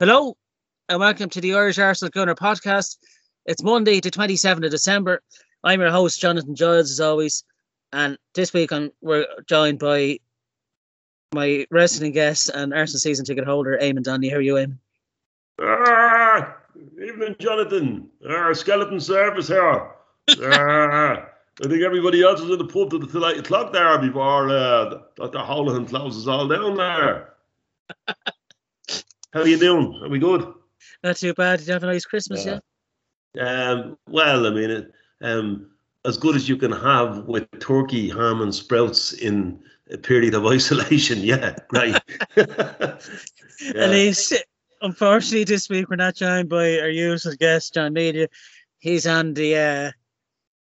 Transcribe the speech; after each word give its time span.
Hello, 0.00 0.36
and 0.88 0.98
welcome 0.98 1.30
to 1.30 1.40
the 1.40 1.54
Irish 1.54 1.78
Arsenal 1.78 2.10
Gunner 2.10 2.34
podcast. 2.34 2.96
It's 3.46 3.62
Monday, 3.62 4.00
the 4.00 4.10
27th 4.10 4.64
of 4.64 4.72
December. 4.72 5.22
I'm 5.62 5.80
your 5.80 5.92
host, 5.92 6.20
Jonathan 6.20 6.56
Giles, 6.56 6.90
as 6.90 6.98
always. 6.98 7.44
And 7.92 8.18
this 8.34 8.52
week 8.52 8.72
I'm, 8.72 8.90
we're 9.02 9.24
joined 9.48 9.78
by 9.78 10.18
my 11.32 11.64
resident 11.70 12.12
guest 12.14 12.48
and 12.48 12.74
Arsenal 12.74 12.98
season 12.98 13.24
ticket 13.24 13.44
holder, 13.44 13.78
Eamonn 13.80 14.02
Donnelly. 14.02 14.30
How 14.30 14.38
are 14.38 14.40
you, 14.40 14.54
Eamonn? 14.54 14.78
Ah, 15.62 16.56
evening, 17.00 17.36
Jonathan. 17.38 18.08
Ah, 18.28 18.52
skeleton 18.52 18.98
service 18.98 19.46
here. 19.46 19.92
ah, 20.42 21.26
I 21.62 21.68
think 21.68 21.82
everybody 21.82 22.20
else 22.24 22.40
is 22.40 22.50
in 22.50 22.58
the 22.58 22.66
pub 22.66 22.90
till 22.90 23.24
8 23.24 23.38
o'clock 23.38 23.72
there 23.72 23.96
before 24.00 24.48
uh, 24.50 24.98
Dr. 25.14 25.38
Holohan 25.38 25.88
closes 25.88 26.26
all 26.26 26.48
down 26.48 26.76
there. 26.76 27.34
How 29.34 29.40
are 29.40 29.48
you 29.48 29.58
doing? 29.58 30.00
Are 30.00 30.08
we 30.08 30.20
good? 30.20 30.46
Not 31.02 31.16
too 31.16 31.34
bad. 31.34 31.58
Did 31.58 31.66
you 31.66 31.72
have 31.74 31.82
a 31.82 31.86
nice 31.86 32.04
Christmas, 32.04 32.46
yeah? 32.46 32.60
Um, 33.40 33.98
well, 34.08 34.46
I 34.46 34.50
mean, 34.50 34.70
it, 34.70 34.92
um, 35.22 35.70
as 36.04 36.16
good 36.16 36.36
as 36.36 36.48
you 36.48 36.56
can 36.56 36.70
have 36.70 37.24
with 37.24 37.48
turkey, 37.58 38.08
ham, 38.08 38.42
and 38.42 38.54
sprouts 38.54 39.12
in 39.12 39.60
a 39.90 39.98
period 39.98 40.34
of 40.34 40.46
isolation. 40.56 41.18
Yeah, 41.18 41.56
great. 41.68 41.96
At 42.36 43.00
least, 43.74 44.34
unfortunately, 44.82 45.42
this 45.44 45.68
week 45.68 45.90
we're 45.90 45.96
not 45.96 46.14
joined 46.14 46.48
by 46.48 46.78
our 46.78 46.88
usual 46.88 47.34
guest, 47.34 47.74
John 47.74 47.92
Melia. 47.92 48.28
He's 48.78 49.04
on 49.04 49.34
the 49.34 49.56
uh, 49.56 49.90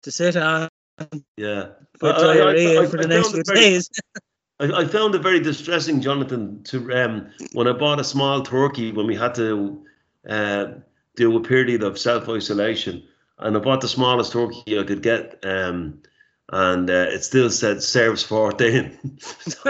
to 0.03 0.11
sit 0.11 0.35
on 0.35 0.67
Yeah. 1.37 1.67
for 1.97 2.11
I- 2.11 2.39
I- 2.39 2.81
I- 2.83 2.85
for 2.87 2.97
the 2.97 3.07
next 3.07 3.31
few 3.31 3.43
days. 3.43 3.89
I, 4.59 4.81
I 4.81 4.85
found 4.85 5.15
it 5.15 5.21
very 5.21 5.39
distressing, 5.39 6.01
Jonathan, 6.01 6.63
to 6.65 6.91
um, 6.93 7.29
when 7.53 7.67
I 7.67 7.73
bought 7.73 7.99
a 7.99 8.03
small 8.03 8.41
turkey 8.43 8.91
when 8.91 9.07
we 9.07 9.15
had 9.15 9.35
to 9.35 9.85
uh, 10.27 10.65
do 11.15 11.35
a 11.37 11.41
period 11.41 11.83
of 11.83 11.97
self 11.97 12.27
isolation, 12.29 13.03
and 13.39 13.55
I 13.55 13.59
bought 13.59 13.81
the 13.81 13.87
smallest 13.87 14.31
turkey 14.33 14.79
I 14.79 14.83
could 14.83 15.01
get, 15.01 15.39
um, 15.43 16.01
and 16.51 16.89
uh, 16.89 17.07
it 17.09 17.23
still 17.23 17.49
said 17.49 17.81
serves 17.83 18.23
fourteen. 18.23 18.97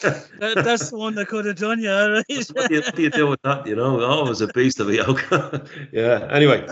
That- 0.00 0.62
that's 0.64 0.90
the 0.90 0.96
one 0.96 1.14
that 1.16 1.26
could 1.26 1.44
have 1.44 1.56
done 1.56 1.80
you, 1.80 1.90
all 1.90 2.10
right? 2.10 2.24
what, 2.52 2.68
do 2.68 2.74
you, 2.76 2.80
what 2.82 2.94
do 2.94 3.02
you 3.02 3.10
do 3.10 3.26
with 3.26 3.42
that? 3.42 3.66
You 3.66 3.74
know, 3.76 4.00
always 4.02 4.40
a 4.40 4.46
beast 4.48 4.78
of 4.80 4.88
a 4.88 4.94
yoke. 4.94 5.26
yeah. 5.92 6.28
Anyway, 6.30 6.66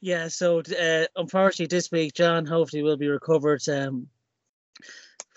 Yeah, 0.00 0.28
so 0.28 0.60
uh, 0.60 1.04
unfortunately 1.16 1.66
this 1.66 1.90
week 1.90 2.14
John 2.14 2.46
hopefully 2.46 2.82
will 2.82 2.96
be 2.96 3.08
recovered 3.08 3.60
um, 3.68 4.08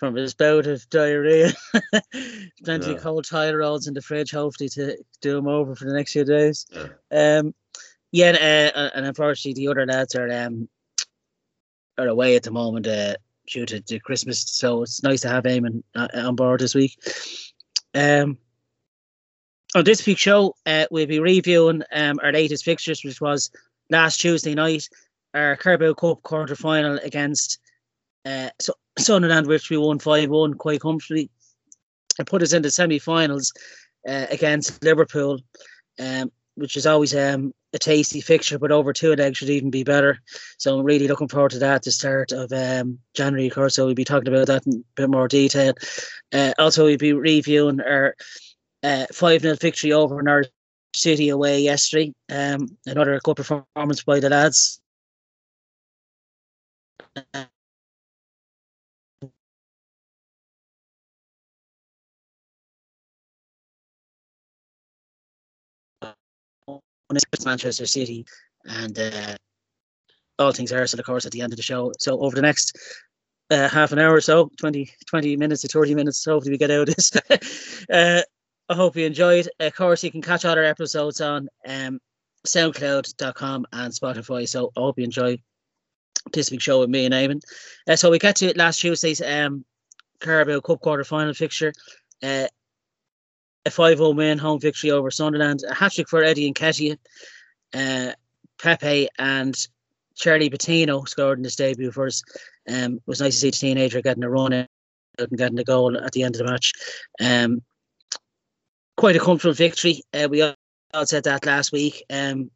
from 0.04 0.16
his 0.16 0.34
bout 0.34 0.68
of 0.68 0.90
diarrhea. 0.90 1.54
Plenty 2.66 2.88
Yeah. 2.88 2.96
of 2.96 3.02
cold 3.02 3.24
Tylerols 3.24 3.88
in 3.88 3.94
the 3.94 4.02
fridge, 4.02 4.32
hopefully 4.32 4.68
to 4.70 4.98
do 5.22 5.38
him 5.38 5.48
over 5.48 5.76
for 5.76 5.86
the 5.86 5.94
next 5.94 6.12
few 6.12 6.26
days. 6.26 6.66
Yeah. 6.70 7.38
Um, 7.40 7.56
yeah, 8.12 8.72
uh, 8.76 8.90
and 8.96 9.06
unfortunately 9.06 9.54
the 9.64 9.72
other 9.72 9.86
lads 9.86 10.14
are 10.16 10.30
um, 10.30 10.68
are 11.98 12.10
away 12.10 12.36
at 12.36 12.44
the 12.44 12.52
moment 12.52 12.86
uh, 12.86 13.16
due 13.48 13.66
to, 13.66 13.80
to 13.80 13.98
Christmas, 14.00 14.42
so 14.42 14.82
it's 14.82 15.04
nice 15.04 15.22
to 15.22 15.30
have 15.30 15.46
Eamonn 15.46 15.84
uh, 15.96 16.10
on 16.14 16.36
board 16.36 16.60
this 16.60 16.76
week. 16.76 16.98
Um, 17.96 18.38
on 19.74 19.86
this 19.86 20.06
week's 20.06 20.20
show, 20.20 20.54
uh, 20.66 20.86
we'll 20.92 21.08
be 21.08 21.20
reviewing 21.22 21.82
um, 21.94 22.20
our 22.22 22.34
latest 22.34 22.66
fixtures, 22.66 23.06
which 23.06 23.22
was 23.22 23.52
last 23.90 24.18
Tuesday 24.20 24.54
night, 24.54 24.90
our 25.34 25.56
Carabao 25.56 25.94
Cup 25.94 26.22
quarter 26.24 26.56
final 26.58 26.98
against 27.04 27.60
uh, 28.26 28.50
Su- 28.60 28.74
Sunderland, 28.98 29.48
which 29.48 29.70
we 29.70 29.78
won 29.78 30.00
5 30.00 30.30
1 30.30 30.54
quite 30.56 30.82
comfortably. 30.82 31.30
It 32.20 32.28
put 32.28 32.44
us 32.44 32.54
in 32.54 32.62
the 32.62 32.72
semi 32.72 33.00
finals 33.00 33.52
uh, 34.08 34.28
against 34.30 34.84
Liverpool, 34.84 35.40
um, 36.00 36.32
which 36.56 36.78
is 36.78 36.86
always 36.86 37.16
um, 37.16 37.54
a 37.74 37.80
tasty 37.80 38.22
fixture, 38.22 38.60
but 38.60 38.72
over 38.72 38.94
two 38.94 39.16
legs 39.16 39.38
should 39.38 39.50
even 39.50 39.72
be 39.72 39.84
better. 39.84 40.20
So 40.58 40.78
I'm 40.78 40.86
really 40.86 41.08
looking 41.08 41.28
forward 41.28 41.52
to 41.52 41.60
that, 41.60 41.84
the 41.84 41.92
start 41.92 42.32
of 42.32 42.52
um, 42.54 43.00
January, 43.16 43.48
of 43.48 43.54
course. 43.56 43.76
So 43.76 43.86
we'll 43.86 43.96
be 43.96 44.06
talking 44.06 44.28
about 44.28 44.48
that 44.48 44.66
in 44.68 44.74
a 44.74 44.84
bit 44.96 45.10
more 45.10 45.28
detail. 45.28 45.74
Uh, 46.32 46.54
also, 46.60 46.86
we'll 46.86 46.98
be 46.98 47.14
reviewing 47.14 47.82
our 47.82 48.16
uh, 48.84 49.06
5 49.12 49.42
0 49.42 49.56
victory 49.56 49.94
over 49.94 50.22
Norwich 50.22 50.50
City 50.96 51.30
away 51.30 51.62
yesterday. 51.62 52.14
Um, 52.30 52.78
another 52.86 53.20
good 53.24 53.38
performance 53.38 54.04
by 54.04 54.20
the 54.20 54.30
lads. 54.30 54.80
Uh, 57.34 57.46
Manchester 67.46 67.86
City 67.86 68.26
and 68.66 68.98
uh, 68.98 69.36
all 70.40 70.52
things 70.52 70.72
Arsenal, 70.72 71.02
of 71.02 71.06
course, 71.06 71.26
at 71.26 71.32
the 71.32 71.42
end 71.42 71.54
of 71.54 71.58
the 71.58 71.64
show. 71.64 71.92
So 72.00 72.20
over 72.20 72.36
the 72.36 72.42
next 72.42 72.78
uh, 73.50 73.68
half 73.70 73.92
an 73.92 74.00
hour 74.00 74.16
or 74.16 74.22
so, 74.22 74.50
20, 74.60 74.90
20 75.08 75.38
minutes 75.38 75.62
to 75.62 75.68
30 75.68 75.96
minutes, 75.96 76.24
hopefully 76.26 76.52
we 76.52 76.58
get 76.58 76.72
out 76.72 76.90
of 76.90 76.96
this. 76.96 77.86
uh, 77.92 78.22
I 78.70 78.76
hope 78.76 78.96
you 78.96 79.06
enjoyed. 79.06 79.50
Of 79.60 79.76
course, 79.76 80.04
you 80.04 80.12
can 80.12 80.22
catch 80.22 80.46
all 80.46 80.58
our 80.58 80.64
episodes 80.64 81.22
on 81.22 81.50
um, 81.68 82.00
soundcloud.com 82.48 83.66
and 83.74 83.94
Spotify. 83.94 84.48
So 84.48 84.72
I 84.78 84.80
hope 84.80 84.98
you 84.98 85.04
enjoy 85.04 85.38
this 86.32 86.52
week's 86.52 86.64
show 86.64 86.80
with 86.80 86.90
me 86.90 87.06
and 87.06 87.14
Eamonn. 87.14 87.42
Uh, 87.88 87.96
so 87.96 88.10
we 88.10 88.20
get 88.20 88.38
to 88.38 88.58
last 88.58 88.80
Tuesday's 88.80 89.22
um, 89.22 89.66
Carabao 90.20 90.62
Cup 90.62 90.80
quarter 90.80 91.04
final 91.04 91.34
fixture. 91.34 91.74
Uh, 92.22 92.48
a 93.66 93.72
5 93.72 93.98
0 93.98 94.12
win, 94.12 94.38
home 94.38 94.60
victory 94.60 94.92
over 94.92 95.12
Sunderland. 95.12 95.64
A 95.68 95.74
hat 95.74 95.94
trick 95.94 96.10
for 96.10 96.24
Eddie 96.24 96.52
Nketiah. 96.52 96.98
Uh, 97.74 98.12
Pepe 98.62 99.08
and 99.18 99.56
Charlie 100.16 100.50
Patino 100.50 101.04
scored 101.06 101.38
in 101.38 101.44
his 101.44 101.56
debut 101.56 101.92
for 101.92 102.08
us. 102.08 102.24
Um, 102.68 102.96
it 102.96 103.02
was 103.06 103.22
nice 103.22 103.36
to 103.36 103.40
see 103.40 103.50
the 103.50 103.58
teenager 103.58 104.02
getting 104.02 104.24
a 104.24 104.30
run 104.30 104.54
and 104.54 104.68
getting 105.36 105.60
a 105.60 105.64
goal 105.64 105.98
at 105.98 106.12
the 106.12 106.24
end 106.24 106.36
of 106.36 106.40
the 106.40 106.52
match. 106.52 106.74
Um, 107.20 107.62
quite 108.96 109.16
a 109.16 109.20
comfortable 109.20 109.54
victory. 109.54 110.02
Uh, 110.14 110.28
we 110.30 110.42
all 110.42 110.56
all 110.94 111.06
said 111.06 111.24
that 111.24 111.46
last 111.46 111.72
week. 111.72 112.04
Um, 112.10 112.52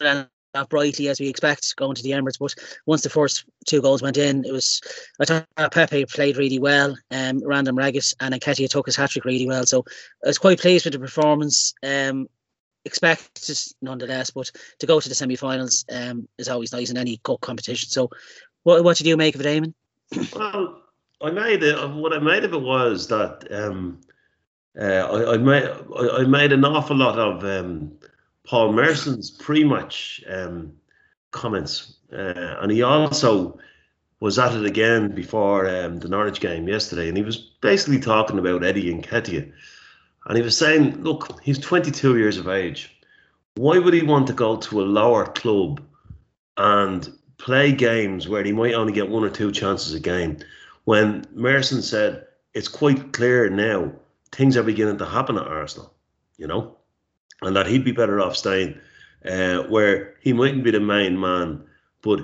and 0.00 0.28
not 0.54 0.68
brightly 0.68 1.08
as 1.08 1.20
we 1.20 1.28
expect 1.28 1.74
going 1.76 1.94
to 1.94 2.02
the 2.02 2.10
Emirates, 2.10 2.38
but 2.38 2.54
once 2.86 3.02
the 3.02 3.10
first 3.10 3.44
two 3.66 3.80
goals 3.80 4.02
went 4.02 4.16
in, 4.16 4.44
it 4.44 4.52
was 4.52 4.80
I 5.20 5.24
thought 5.24 5.72
Pepe 5.72 6.06
played 6.06 6.36
really 6.36 6.58
well. 6.58 6.96
Um, 7.10 7.42
Random 7.44 7.76
Raggett 7.76 8.12
and 8.20 8.34
Nketiah 8.34 8.68
took 8.68 8.86
his 8.86 8.96
hat 8.96 9.10
trick 9.10 9.24
really 9.24 9.46
well. 9.46 9.66
So 9.66 9.84
I 10.24 10.28
was 10.28 10.38
quite 10.38 10.60
pleased 10.60 10.84
with 10.84 10.94
the 10.94 11.00
performance. 11.00 11.74
Um, 11.82 12.28
expected 12.84 13.58
nonetheless, 13.80 14.30
but 14.30 14.50
to 14.80 14.86
go 14.86 15.00
to 15.00 15.08
the 15.08 15.14
semi-finals 15.14 15.84
um, 15.92 16.28
is 16.38 16.48
always 16.48 16.72
nice 16.72 16.90
in 16.90 16.96
any 16.96 17.18
cup 17.18 17.40
competition. 17.40 17.88
So, 17.88 18.10
what 18.64 18.84
what 18.84 18.96
did 18.96 19.06
you 19.06 19.16
make 19.16 19.34
of 19.34 19.40
it, 19.40 19.46
Eamonn? 19.46 19.74
well, 20.36 20.82
I 21.22 21.30
made 21.30 21.62
it. 21.62 21.90
What 21.90 22.12
I 22.12 22.18
made 22.18 22.44
of 22.44 22.52
it 22.52 22.60
was 22.60 23.08
that 23.08 23.46
um, 23.50 24.00
uh, 24.78 24.84
I, 24.84 25.34
I 25.34 25.36
made 25.36 25.64
I, 25.64 26.08
I 26.20 26.24
made 26.24 26.52
an 26.52 26.64
awful 26.64 26.96
lot 26.96 27.18
of 27.18 27.44
um, 27.44 27.92
Paul 28.44 28.72
Merson's 28.72 29.30
pre-match 29.30 30.22
um, 30.28 30.72
comments, 31.30 31.96
uh, 32.12 32.56
and 32.60 32.70
he 32.70 32.82
also 32.82 33.58
was 34.20 34.38
at 34.38 34.54
it 34.54 34.64
again 34.64 35.14
before 35.14 35.68
um, 35.68 35.98
the 35.98 36.08
Norwich 36.08 36.40
game 36.40 36.68
yesterday, 36.68 37.08
and 37.08 37.16
he 37.16 37.22
was 37.22 37.36
basically 37.36 38.00
talking 38.00 38.38
about 38.38 38.64
Eddie 38.64 38.92
Nketiah, 38.92 39.50
and 40.26 40.36
he 40.36 40.42
was 40.42 40.56
saying, 40.56 41.02
look, 41.02 41.40
he's 41.42 41.58
22 41.58 42.18
years 42.18 42.38
of 42.38 42.48
age. 42.48 42.96
Why 43.54 43.78
would 43.78 43.94
he 43.94 44.02
want 44.02 44.26
to 44.28 44.32
go 44.32 44.56
to 44.56 44.80
a 44.80 44.84
lower 44.84 45.26
club 45.26 45.82
and 46.56 47.08
play 47.38 47.72
games 47.72 48.28
where 48.28 48.44
he 48.44 48.52
might 48.52 48.74
only 48.74 48.92
get 48.92 49.08
one 49.08 49.24
or 49.24 49.30
two 49.30 49.52
chances 49.52 49.94
a 49.94 50.00
game? 50.00 50.38
When 50.84 51.24
Merson 51.34 51.82
said 51.82 52.26
it's 52.54 52.68
quite 52.68 53.12
clear 53.12 53.50
now 53.50 53.92
things 54.30 54.56
are 54.56 54.62
beginning 54.62 54.98
to 54.98 55.06
happen 55.06 55.36
at 55.36 55.46
Arsenal, 55.46 55.92
you 56.38 56.46
know, 56.46 56.76
and 57.42 57.56
that 57.56 57.66
he'd 57.66 57.84
be 57.84 57.92
better 57.92 58.20
off 58.20 58.36
staying 58.36 58.78
uh, 59.24 59.62
where 59.64 60.14
he 60.20 60.32
mightn't 60.32 60.64
be 60.64 60.70
the 60.70 60.80
main 60.80 61.18
man, 61.18 61.62
but 62.02 62.20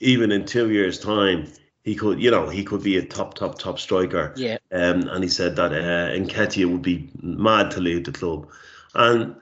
even 0.00 0.32
in 0.32 0.44
two 0.44 0.70
years' 0.70 0.98
time, 0.98 1.46
he 1.82 1.94
could, 1.94 2.20
you 2.20 2.30
know, 2.30 2.48
he 2.48 2.64
could 2.64 2.82
be 2.82 2.96
a 2.98 3.04
top, 3.04 3.34
top, 3.34 3.58
top 3.58 3.78
striker. 3.78 4.32
Yeah, 4.36 4.58
Um, 4.72 5.08
and 5.08 5.24
he 5.24 5.30
said 5.30 5.56
that 5.56 5.72
uh, 5.72 6.14
Nketiah 6.16 6.70
would 6.70 6.82
be 6.82 7.10
mad 7.22 7.70
to 7.72 7.80
leave 7.80 8.04
the 8.04 8.12
club. 8.12 8.48
And 8.94 9.36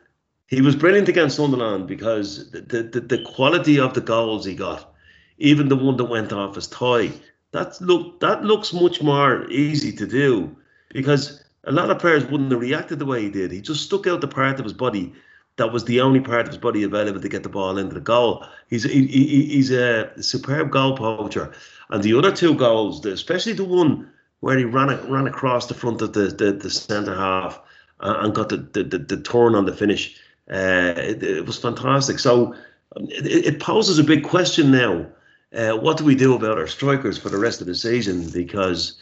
he 0.46 0.60
was 0.60 0.76
brilliant 0.76 1.08
against 1.08 1.36
Sunderland 1.36 1.88
because 1.88 2.50
the, 2.52 2.82
the, 2.82 3.00
the 3.00 3.22
quality 3.24 3.80
of 3.80 3.94
the 3.94 4.00
goals 4.00 4.44
he 4.44 4.54
got, 4.54 4.92
even 5.38 5.68
the 5.68 5.76
one 5.76 5.96
that 5.96 6.04
went 6.04 6.32
off 6.32 6.54
his 6.54 6.68
tie, 6.68 7.10
that 7.52 7.80
look 7.80 8.20
that 8.20 8.44
looks 8.44 8.72
much 8.72 9.02
more 9.02 9.48
easy 9.50 9.92
to 9.92 10.06
do 10.06 10.54
because 10.92 11.42
a 11.66 11.72
lot 11.72 11.90
of 11.90 11.98
players 11.98 12.24
wouldn't 12.26 12.50
have 12.50 12.60
reacted 12.60 12.98
the 12.98 13.06
way 13.06 13.22
he 13.22 13.30
did. 13.30 13.52
He 13.52 13.60
just 13.60 13.84
stuck 13.84 14.06
out 14.06 14.20
the 14.20 14.28
part 14.28 14.58
of 14.58 14.64
his 14.64 14.72
body 14.72 15.12
that 15.56 15.72
was 15.72 15.84
the 15.84 16.00
only 16.00 16.20
part 16.20 16.42
of 16.42 16.48
his 16.48 16.58
body 16.58 16.82
available 16.82 17.20
to 17.20 17.28
get 17.28 17.42
the 17.42 17.48
ball 17.48 17.78
into 17.78 17.94
the 17.94 18.00
goal. 18.00 18.44
He's 18.68 18.84
he, 18.84 19.06
he, 19.06 19.46
he's 19.46 19.70
a 19.70 20.10
superb 20.22 20.70
goal 20.70 20.96
poacher, 20.96 21.52
and 21.90 22.02
the 22.02 22.16
other 22.16 22.30
two 22.30 22.54
goals, 22.54 23.04
especially 23.04 23.54
the 23.54 23.64
one 23.64 24.10
where 24.40 24.58
he 24.58 24.64
ran 24.64 24.88
ran 25.10 25.26
across 25.26 25.66
the 25.66 25.74
front 25.74 26.02
of 26.02 26.12
the 26.12 26.26
the, 26.28 26.52
the 26.52 26.70
centre 26.70 27.14
half 27.14 27.60
and 28.00 28.34
got 28.34 28.50
the, 28.50 28.58
the, 28.58 28.84
the, 28.84 28.98
the 28.98 29.22
turn 29.22 29.54
on 29.54 29.64
the 29.64 29.74
finish. 29.74 30.20
Uh, 30.50 30.94
it, 30.96 31.22
it, 31.22 31.46
was 31.46 31.58
fantastic. 31.58 32.18
So 32.18 32.54
um, 32.94 33.08
it, 33.08 33.46
it, 33.46 33.60
poses 33.60 33.98
a 33.98 34.04
big 34.04 34.22
question 34.22 34.70
now. 34.70 35.06
Uh, 35.54 35.72
what 35.76 35.96
do 35.96 36.04
we 36.04 36.14
do 36.14 36.34
about 36.34 36.58
our 36.58 36.66
strikers 36.66 37.18
for 37.18 37.30
the 37.30 37.38
rest 37.38 37.60
of 37.60 37.66
the 37.66 37.74
season? 37.74 38.28
Because 38.30 38.98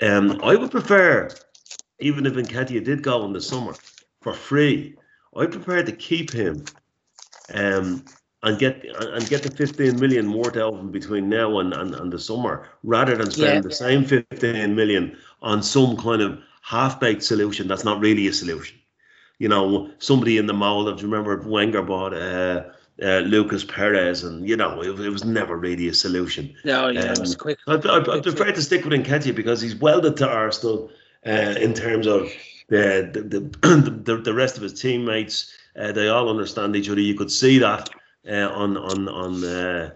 um, 0.00 0.40
I 0.42 0.54
would 0.54 0.70
prefer, 0.70 1.28
even 1.98 2.26
if 2.26 2.34
Nketiah 2.34 2.84
did 2.84 3.02
go 3.02 3.24
in 3.24 3.32
the 3.32 3.40
summer 3.40 3.74
for 4.20 4.32
free, 4.32 4.96
I 5.36 5.46
prefer 5.46 5.82
to 5.82 5.92
keep 5.92 6.30
him 6.32 6.64
um, 7.54 8.04
and 8.42 8.58
get 8.58 8.84
and 8.84 9.28
get 9.28 9.42
the 9.42 9.50
15 9.50 9.98
million 9.98 10.32
worth 10.32 10.56
out 10.56 10.74
of 10.74 10.80
him 10.80 10.90
between 10.90 11.28
now 11.28 11.58
and, 11.58 11.72
and, 11.72 11.94
and 11.94 12.12
the 12.12 12.18
summer 12.18 12.68
rather 12.82 13.16
than 13.16 13.30
spend 13.30 13.54
yeah. 13.54 13.60
the 13.60 13.72
same 13.72 14.04
15 14.04 14.74
million 14.74 15.16
on 15.42 15.62
some 15.62 15.96
kind 15.96 16.22
of 16.22 16.38
half-baked 16.62 17.22
solution 17.22 17.68
that's 17.68 17.84
not 17.84 18.00
really 18.00 18.26
a 18.26 18.32
solution. 18.32 18.78
You 19.38 19.48
know, 19.48 19.90
somebody 19.98 20.38
in 20.38 20.46
the 20.46 20.54
mold 20.54 20.88
of, 20.88 20.96
do 20.96 21.02
you 21.02 21.12
remember 21.12 21.36
Wenger 21.46 21.82
bought 21.82 22.14
uh, 22.14 22.64
uh, 23.02 23.18
Lucas 23.18 23.64
Perez, 23.64 24.24
and 24.24 24.48
you 24.48 24.56
know, 24.56 24.80
it, 24.80 24.98
it, 24.98 25.10
was 25.10 25.24
never 25.24 25.56
really 25.56 25.88
a 25.88 25.94
solution. 25.94 26.54
No, 26.64 26.88
yeah, 26.88 27.00
um, 27.00 27.06
it 27.08 27.20
was 27.20 27.34
um, 27.34 27.38
quick. 27.38 27.58
I, 27.66 27.74
I, 27.74 28.16
I 28.16 28.20
prefer 28.20 28.50
to 28.50 28.62
stick 28.62 28.84
with 28.84 28.98
Nketiah 28.98 29.34
because 29.34 29.60
he's 29.60 29.76
welded 29.76 30.16
to 30.18 30.28
Arsenal 30.28 30.90
uh, 31.26 31.54
in 31.60 31.74
terms 31.74 32.06
of 32.06 32.30
the 32.68 33.10
the, 33.12 33.40
the, 33.62 33.90
the, 33.90 34.16
the 34.18 34.34
rest 34.34 34.56
of 34.56 34.62
his 34.62 34.80
teammates. 34.80 35.52
Uh, 35.78 35.92
they 35.92 36.08
all 36.08 36.30
understand 36.30 36.74
each 36.74 36.88
other. 36.88 37.00
You 37.00 37.14
could 37.14 37.30
see 37.30 37.58
that 37.58 37.90
uh, 38.28 38.48
on 38.48 38.76
on 38.76 39.08
on 39.08 39.44
uh, 39.44 39.90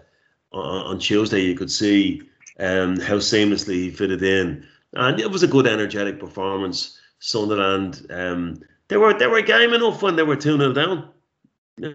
on 0.51 0.99
Tuesday. 0.99 1.41
You 1.41 1.55
could 1.55 1.71
see 1.71 2.21
um, 2.59 2.99
how 2.99 3.15
seamlessly 3.15 3.73
he 3.73 3.89
fitted 3.89 4.21
in, 4.21 4.65
and 4.93 5.19
it 5.19 5.31
was 5.31 5.43
a 5.43 5.47
good, 5.47 5.67
energetic 5.67 6.19
performance. 6.19 6.99
Sunderland, 7.19 8.05
um, 8.09 8.61
they 8.87 8.97
were 8.97 9.17
they 9.17 9.27
were 9.27 9.41
game 9.41 9.73
enough 9.73 10.01
when 10.01 10.15
they 10.15 10.23
were 10.23 10.35
two 10.35 10.57
0 10.57 10.73
down. 10.73 11.09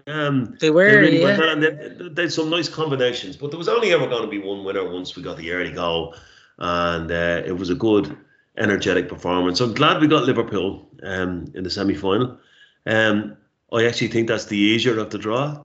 Um, 0.07 0.57
they 0.59 0.69
were, 0.69 0.89
they 0.89 0.97
really 0.97 1.21
yeah. 1.21 1.51
and 1.51 1.63
they, 1.63 2.09
they, 2.09 2.21
had 2.23 2.33
some 2.33 2.49
nice 2.49 2.67
combinations, 2.67 3.37
but 3.37 3.51
there 3.51 3.57
was 3.57 3.69
only 3.69 3.93
ever 3.93 4.07
going 4.07 4.23
to 4.23 4.27
be 4.27 4.39
one 4.39 4.65
winner 4.65 4.89
once 4.89 5.15
we 5.15 5.23
got 5.23 5.37
the 5.37 5.51
early 5.51 5.71
goal, 5.71 6.15
and 6.57 7.11
uh, 7.11 7.43
it 7.45 7.55
was 7.55 7.69
a 7.69 7.75
good, 7.75 8.17
energetic 8.57 9.09
performance. 9.09 9.59
So 9.59 9.65
I'm 9.65 9.73
glad 9.73 10.01
we 10.01 10.07
got 10.07 10.23
Liverpool 10.23 10.89
um, 11.03 11.45
in 11.53 11.63
the 11.63 11.69
semi 11.69 11.95
final. 11.95 12.37
Um, 12.85 13.37
I 13.71 13.85
actually 13.85 14.07
think 14.07 14.27
that's 14.27 14.45
the 14.45 14.57
easier 14.57 14.97
of 14.99 15.09
the 15.09 15.17
draw, 15.17 15.63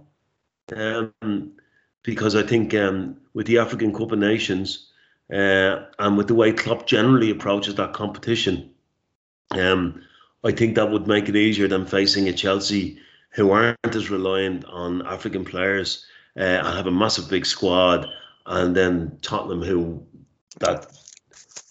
um, 0.74 1.52
because 2.02 2.34
I 2.34 2.42
think 2.42 2.74
um, 2.74 3.16
with 3.32 3.46
the 3.46 3.58
African 3.58 3.92
Cup 3.92 4.12
of 4.12 4.18
Nations 4.18 4.90
uh, 5.32 5.84
and 5.98 6.16
with 6.16 6.26
the 6.26 6.34
way 6.34 6.52
Klopp 6.52 6.86
generally 6.86 7.30
approaches 7.30 7.76
that 7.76 7.92
competition, 7.92 8.70
um, 9.52 10.02
I 10.44 10.50
think 10.50 10.74
that 10.74 10.90
would 10.90 11.06
make 11.06 11.28
it 11.28 11.36
easier 11.36 11.68
than 11.68 11.86
facing 11.86 12.28
a 12.28 12.32
Chelsea 12.32 12.98
who 13.30 13.52
aren't 13.52 13.78
as 13.84 14.10
reliant 14.10 14.64
on 14.64 15.06
African 15.06 15.44
players 15.44 16.04
uh, 16.36 16.40
and 16.40 16.76
have 16.76 16.86
a 16.86 16.90
massive 16.90 17.30
big 17.30 17.46
squad, 17.46 18.06
and 18.46 18.74
then 18.74 19.16
Tottenham 19.22 19.62
who 19.62 20.04
that 20.58 20.86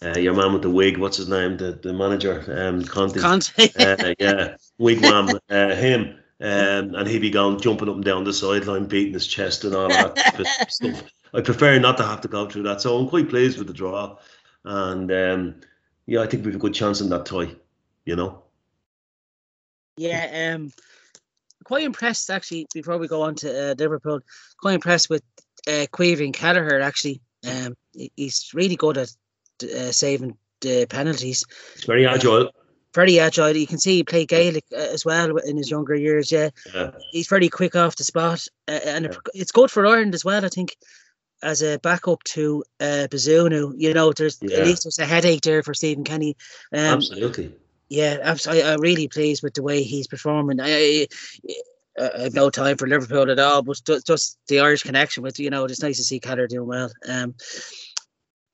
uh, 0.03 0.17
your 0.17 0.33
man 0.33 0.53
with 0.53 0.61
the 0.61 0.69
wig, 0.69 0.97
what's 0.97 1.17
his 1.17 1.29
name, 1.29 1.57
the, 1.57 1.73
the 1.73 1.93
manager, 1.93 2.43
um, 2.57 2.83
Conte. 2.83 3.19
Conte. 3.19 3.71
uh, 3.79 4.13
yeah, 4.19 4.55
wigwam, 4.79 5.39
uh, 5.49 5.75
him. 5.75 6.17
Um, 6.39 6.95
and 6.95 7.07
he'd 7.07 7.21
be 7.21 7.29
going 7.29 7.59
jumping 7.59 7.87
up 7.87 7.95
and 7.95 8.03
down 8.03 8.23
the 8.23 8.33
sideline, 8.33 8.85
beating 8.85 9.13
his 9.13 9.27
chest 9.27 9.63
and 9.63 9.75
all 9.75 9.89
that 9.89 10.65
stuff. 10.69 11.03
I 11.33 11.41
prefer 11.41 11.77
not 11.77 11.97
to 11.97 12.03
have 12.03 12.21
to 12.21 12.27
go 12.27 12.49
through 12.49 12.63
that, 12.63 12.81
so 12.81 12.97
I'm 12.97 13.07
quite 13.07 13.29
pleased 13.29 13.59
with 13.59 13.67
the 13.67 13.73
draw, 13.73 14.17
and 14.65 15.11
um, 15.11 15.55
yeah, 16.07 16.21
I 16.21 16.27
think 16.27 16.43
we've 16.43 16.55
a 16.55 16.59
good 16.59 16.73
chance 16.73 16.99
in 16.99 17.09
that 17.09 17.27
tie. 17.27 17.55
You 18.05 18.15
know. 18.15 18.41
Yeah, 19.97 20.55
um, 20.55 20.71
quite 21.63 21.83
impressed 21.83 22.29
actually. 22.31 22.65
Before 22.73 22.97
we 22.97 23.07
go 23.07 23.21
on 23.21 23.35
to 23.35 23.71
uh, 23.71 23.75
Liverpool, 23.77 24.21
quite 24.59 24.73
impressed 24.73 25.09
with 25.11 25.23
uh, 25.67 25.85
Caoimhín 25.93 26.25
and 26.25 26.33
Kelleher. 26.33 26.81
Actually, 26.81 27.21
um, 27.47 27.75
he's 28.15 28.51
really 28.53 28.75
good 28.75 28.97
at 28.97 29.11
uh, 29.63 29.91
saving 29.91 30.37
the 30.61 30.85
penalties. 30.87 31.43
He's 31.75 31.85
very 31.85 32.05
agile. 32.05 32.47
Uh, 32.47 32.51
very 32.93 33.19
agile. 33.19 33.55
You 33.55 33.67
can 33.67 33.79
see 33.79 33.97
he 33.97 34.03
played 34.03 34.27
Gaelic 34.27 34.65
uh, 34.73 34.75
as 34.75 35.05
well 35.05 35.37
in 35.37 35.57
his 35.57 35.71
younger 35.71 35.95
years. 35.95 36.31
Yeah, 36.31 36.49
yeah. 36.73 36.91
he's 37.11 37.27
very 37.27 37.49
quick 37.49 37.75
off 37.75 37.95
the 37.95 38.03
spot, 38.03 38.45
uh, 38.67 38.79
and 38.85 39.05
yeah. 39.05 39.17
it's 39.33 39.51
good 39.51 39.71
for 39.71 39.85
Ireland 39.85 40.13
as 40.13 40.25
well. 40.25 40.43
I 40.43 40.49
think 40.49 40.75
as 41.43 41.61
a 41.63 41.79
backup 41.79 42.23
to 42.23 42.63
uh, 42.79 43.07
Bazunu, 43.09 43.73
you 43.77 43.93
know, 43.93 44.11
there's 44.11 44.37
yeah. 44.41 44.57
at 44.57 44.65
least 44.65 44.83
there's 44.83 44.99
a 44.99 45.05
headache 45.05 45.41
there 45.41 45.63
for 45.63 45.73
Stephen 45.73 46.03
Kenny. 46.03 46.35
Um, 46.73 46.97
Absolutely 46.97 47.55
yeah, 47.91 48.19
absolutely. 48.21 48.63
I'm 48.63 48.79
really 48.79 49.09
pleased 49.09 49.43
with 49.43 49.53
the 49.53 49.63
way 49.63 49.83
he's 49.83 50.07
performing. 50.07 50.61
I, 50.61 51.07
I, 51.99 52.09
I 52.15 52.21
have 52.21 52.33
no 52.33 52.49
time 52.49 52.77
for 52.77 52.87
Liverpool 52.87 53.29
at 53.29 53.37
all, 53.37 53.63
but 53.63 53.81
just, 53.85 54.07
just 54.07 54.39
the 54.47 54.61
Irish 54.61 54.83
connection 54.83 55.23
with 55.23 55.41
you 55.41 55.49
know, 55.49 55.65
it's 55.65 55.81
nice 55.81 55.97
to 55.97 56.03
see 56.03 56.21
Kelleher 56.21 56.47
doing 56.47 56.69
well. 56.69 56.89
Um, 57.05 57.35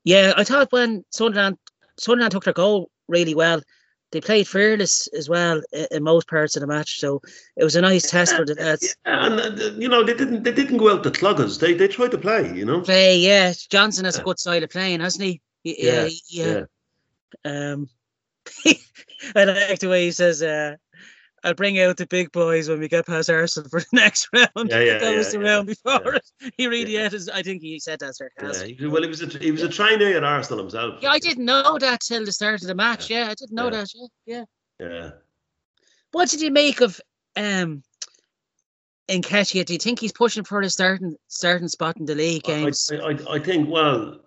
yeah, 0.08 0.32
I 0.38 0.46
thought 0.46 0.72
when 0.72 1.04
Sunderland 1.12 1.58
Sunderland 2.00 2.32
took 2.32 2.46
their 2.46 2.54
goal 2.54 2.90
really 3.10 3.36
well, 3.36 3.62
they 4.14 4.22
played 4.22 4.48
fearless 4.48 5.08
as 5.08 5.28
well 5.28 5.62
in, 5.92 6.02
most 6.02 6.30
parts 6.30 6.56
of 6.56 6.62
the 6.62 6.68
match. 6.68 7.02
So 7.02 7.22
it 7.58 7.66
was 7.66 7.76
a 7.76 7.82
nice 7.82 8.10
test 8.10 8.34
for 8.34 8.46
the 8.46 8.56
lads. 8.56 8.96
Yeah, 9.06 9.26
and 9.26 9.40
uh, 9.40 9.66
you 9.78 9.90
know 9.90 10.06
they 10.06 10.14
didn't 10.14 10.44
they 10.44 10.54
didn't 10.54 10.78
go 10.78 10.94
out 10.94 11.04
to 11.04 11.12
clog 11.12 11.42
us. 11.42 11.58
They 11.58 11.74
they 11.74 11.90
tried 11.90 12.12
to 12.12 12.18
play. 12.18 12.56
You 12.56 12.64
know, 12.64 12.80
play. 12.80 13.18
Yeah, 13.18 13.52
Johnson 13.70 14.06
has 14.06 14.18
a 14.18 14.24
good 14.24 14.40
side 14.40 14.64
of 14.64 14.70
playing, 14.70 15.02
hasn't 15.02 15.26
he? 15.26 15.42
Yeah, 15.66 16.08
yeah. 16.30 16.64
yeah. 17.44 17.72
Um, 17.74 17.90
I 19.36 19.44
like 19.44 19.80
the 19.80 19.90
way 19.90 20.06
he 20.06 20.12
says, 20.12 20.42
uh, 20.42 20.78
I'll 21.48 21.54
bring 21.54 21.80
out 21.80 21.96
the 21.96 22.06
big 22.06 22.32
boys 22.34 22.68
when 22.68 22.80
we 22.80 22.90
get 22.90 23.08
past 23.08 23.30
Arsenal 23.30 23.70
for 23.70 23.80
the 23.80 23.88
next 23.94 24.28
round. 24.34 24.70
Yeah, 24.70 24.80
yeah, 24.80 24.98
that 24.98 25.12
yeah, 25.12 25.18
was 25.18 25.32
the 25.32 25.40
yeah, 25.40 25.46
round 25.46 25.68
before 25.68 26.14
yeah. 26.42 26.50
He 26.58 26.68
really 26.68 26.94
yeah. 26.94 27.10
His, 27.10 27.30
I 27.30 27.42
think 27.42 27.62
he 27.62 27.80
said 27.80 28.00
that 28.00 28.16
sarcasm. 28.16 28.70
Yeah, 28.78 28.88
well, 28.90 29.02
he 29.02 29.08
was 29.08 29.22
a 29.22 29.28
he 29.40 29.52
was 29.52 29.64
a 29.64 29.70
trainee 29.70 30.14
at 30.14 30.24
Arsenal 30.24 30.60
himself. 30.60 31.02
Yeah, 31.02 31.12
I 31.12 31.20
didn't 31.20 31.46
know 31.46 31.78
that 31.80 32.02
till 32.02 32.26
the 32.26 32.32
start 32.32 32.62
of 32.62 32.68
the 32.68 32.76
match. 32.76 33.10
Yeah, 33.10 33.28
I 33.30 33.34
didn't 33.34 33.54
know 33.54 33.70
that. 33.70 33.88
Yeah, 33.94 34.08
yeah. 34.26 34.44
Yeah. 34.80 35.10
What 36.12 36.30
did 36.30 36.42
you 36.42 36.52
make 36.52 36.82
of 36.82 37.00
um 37.38 37.84
Nketiah? 39.10 39.66
Do 39.66 39.74
you 39.74 39.80
think 39.80 40.00
he's 40.00 40.12
pushing 40.12 40.44
for 40.44 40.60
a 40.62 40.70
starting 40.70 41.16
starting 41.28 41.70
spot 41.70 41.98
in 41.98 42.06
the 42.06 42.16
league 42.16 42.44
games? 42.44 42.92
I, 42.92 42.98
I, 42.98 43.36
I 43.36 43.40
think 43.40 43.70
well. 43.70 44.20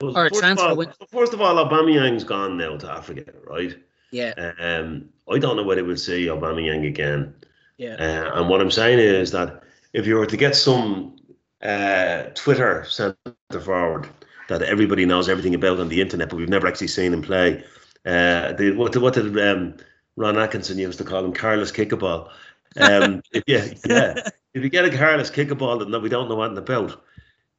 well 0.00 0.18
or 0.18 0.28
first 0.28 0.40
transfer. 0.40 0.66
Of 0.66 0.78
all, 0.78 0.92
first 1.08 1.34
of 1.34 1.40
all, 1.40 1.54
Aubameyang's 1.54 2.24
gone 2.24 2.58
now 2.58 2.76
to 2.76 2.90
Africa, 2.90 3.32
right? 3.46 3.78
Yeah. 4.10 4.32
Um, 4.58 5.10
I 5.30 5.38
don't 5.38 5.56
know 5.56 5.62
whether 5.62 5.84
we'll 5.84 5.96
see 5.96 6.26
Aubameyang 6.26 6.86
again. 6.86 7.34
Yeah. 7.76 7.94
Uh, 7.94 8.40
and 8.40 8.48
what 8.48 8.60
I'm 8.60 8.70
saying 8.70 8.98
is 8.98 9.30
that 9.32 9.62
if 9.92 10.06
you 10.06 10.16
were 10.16 10.26
to 10.26 10.36
get 10.36 10.56
some 10.56 11.16
uh, 11.62 12.24
Twitter 12.34 12.84
centre 12.88 13.60
forward 13.60 14.08
that 14.48 14.62
everybody 14.62 15.04
knows 15.04 15.28
everything 15.28 15.54
about 15.54 15.78
on 15.78 15.88
the 15.88 16.00
internet, 16.00 16.30
but 16.30 16.36
we've 16.36 16.48
never 16.48 16.66
actually 16.66 16.88
seen 16.88 17.12
him 17.12 17.22
play, 17.22 17.62
uh, 18.06 18.52
the, 18.52 18.72
what, 18.76 18.96
what 18.96 19.14
did 19.14 19.38
um, 19.38 19.76
Ron 20.16 20.38
Atkinson 20.38 20.78
used 20.78 20.98
to 20.98 21.04
call 21.04 21.24
him? 21.24 21.32
Carlos 21.32 21.72
Kickaball. 21.72 22.30
Um, 22.76 23.22
if 23.32 23.44
you, 23.46 23.74
yeah, 23.86 24.14
if 24.54 24.62
you 24.62 24.68
get 24.68 24.84
a 24.84 24.90
careless 24.90 25.30
kickaball 25.30 25.90
that 25.90 26.00
we 26.00 26.08
don't 26.08 26.28
know 26.28 26.42
anything 26.42 26.58
about, 26.58 27.02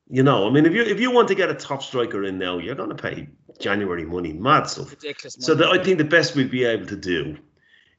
you 0.09 0.23
know, 0.23 0.47
I 0.47 0.51
mean, 0.51 0.65
if 0.65 0.73
you 0.73 0.81
if 0.81 0.99
you 0.99 1.11
want 1.11 1.27
to 1.27 1.35
get 1.35 1.49
a 1.49 1.53
top 1.53 1.83
striker 1.83 2.23
in 2.23 2.39
now, 2.39 2.57
you're 2.57 2.75
going 2.75 2.89
to 2.89 2.95
pay 2.95 3.27
January 3.59 4.05
money, 4.05 4.33
mad 4.33 4.63
stuff. 4.63 4.89
Ridiculous 4.91 5.37
money. 5.37 5.45
So 5.45 5.55
the, 5.55 5.69
I 5.69 5.83
think 5.83 5.99
the 5.99 6.03
best 6.03 6.35
we'd 6.35 6.49
be 6.49 6.65
able 6.65 6.87
to 6.87 6.95
do 6.95 7.37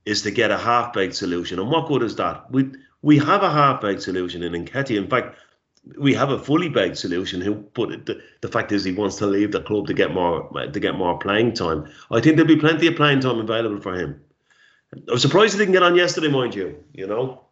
is 0.04 0.22
to 0.22 0.30
get 0.30 0.50
a 0.50 0.58
half 0.58 0.92
baked 0.92 1.14
solution. 1.14 1.58
And 1.58 1.70
what 1.70 1.88
good 1.88 2.02
is 2.02 2.16
that? 2.16 2.50
We 2.50 2.70
we 3.02 3.18
have 3.18 3.42
a 3.42 3.50
half 3.50 3.80
baked 3.80 4.02
solution 4.02 4.42
in 4.42 4.52
Nketiah. 4.52 4.96
In 4.96 5.08
fact, 5.08 5.36
we 5.98 6.14
have 6.14 6.30
a 6.30 6.38
fully 6.38 6.68
baked 6.68 6.98
solution. 6.98 7.40
Who 7.40 7.56
put 7.56 8.06
the, 8.06 8.20
the 8.40 8.48
fact 8.48 8.72
is 8.72 8.84
he 8.84 8.92
wants 8.92 9.16
to 9.16 9.26
leave 9.26 9.52
the 9.52 9.62
club 9.62 9.86
to 9.86 9.94
get 9.94 10.12
more 10.12 10.48
to 10.50 10.80
get 10.80 10.96
more 10.96 11.18
playing 11.18 11.54
time. 11.54 11.88
I 12.10 12.20
think 12.20 12.36
there'll 12.36 12.54
be 12.54 12.56
plenty 12.56 12.86
of 12.86 12.96
playing 12.96 13.20
time 13.20 13.38
available 13.38 13.80
for 13.80 13.94
him. 13.94 14.20
I 15.08 15.12
was 15.12 15.22
surprised 15.22 15.52
he 15.52 15.58
didn't 15.58 15.72
get 15.72 15.82
on 15.82 15.94
yesterday, 15.94 16.28
mind 16.28 16.54
you. 16.54 16.82
You 16.92 17.06
know. 17.06 17.44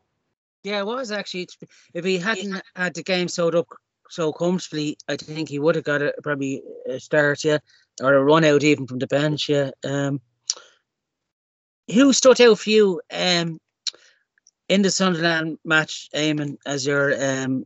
Yeah, 0.64 0.80
it 0.80 0.86
was 0.86 1.12
actually. 1.12 1.48
If 1.94 2.04
he 2.04 2.18
hadn't 2.18 2.60
had 2.74 2.94
the 2.94 3.02
game 3.02 3.28
sewed 3.28 3.54
up 3.54 3.68
so 4.10 4.32
comfortably, 4.32 4.96
I 5.08 5.16
think 5.16 5.48
he 5.48 5.58
would 5.58 5.76
have 5.76 5.84
got 5.84 6.02
a, 6.02 6.14
probably 6.22 6.62
a 6.86 6.98
start, 6.98 7.44
yeah, 7.44 7.58
or 8.02 8.14
a 8.14 8.24
run 8.24 8.44
out 8.44 8.64
even 8.64 8.86
from 8.86 8.98
the 8.98 9.06
bench, 9.06 9.48
yeah. 9.48 9.70
Um, 9.84 10.20
who 11.92 12.12
stood 12.12 12.40
out 12.40 12.58
for 12.58 12.70
you 12.70 13.00
um, 13.12 13.60
in 14.68 14.82
the 14.82 14.90
Sunderland 14.90 15.58
match, 15.64 16.08
Eamonn, 16.14 16.58
as 16.66 16.86
your 16.86 17.12
um, 17.14 17.64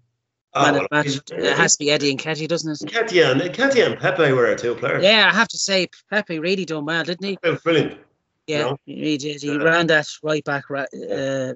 oh, 0.55 0.62
man 0.62 0.75
well, 0.75 0.88
match? 0.91 1.21
It, 1.31 1.57
has 1.57 1.76
to 1.76 1.85
be 1.85 1.91
Eddie 1.91 2.17
Nketiah, 2.17 2.49
doesn't 2.49 2.83
it? 2.83 2.93
Nketiah 2.93 3.33
and, 3.33 3.41
Nketiah 3.41 3.87
and 3.87 3.99
Pepe 3.99 4.33
were 4.33 4.47
our 4.47 4.55
two 4.55 4.75
players. 4.75 5.02
Yeah, 5.02 5.29
I 5.31 5.35
have 5.35 5.49
to 5.49 5.59
say, 5.59 5.88
Pepe 6.11 6.38
really 6.38 6.64
done 6.64 6.85
well, 6.85 7.05
didn't 7.05 7.25
he? 7.25 7.38
brilliant. 7.62 7.99
Yeah, 8.47 8.62
know? 8.62 8.79
he 8.87 9.19
did. 9.19 9.43
He 9.43 9.57
ran 9.57 9.87
that 9.87 10.07
right 10.23 10.45
back, 10.45 10.64
uh, 10.71 11.52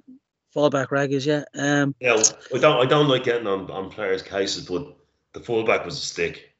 fullback 0.53 0.91
raggers, 0.91 1.27
yeah. 1.27 1.45
Um, 1.55 1.95
yeah, 2.01 2.23
I 2.55 2.59
don't, 2.59 2.85
I 2.85 2.87
don't 2.87 3.09
like 3.09 3.25
getting 3.25 3.47
on, 3.47 3.71
on 3.71 3.91
players' 3.91 4.23
cases, 4.23 4.67
but 4.67 4.97
the 5.33 5.41
fullback 5.41 5.85
was 5.85 5.99
a 5.99 6.01
stick. 6.01 6.55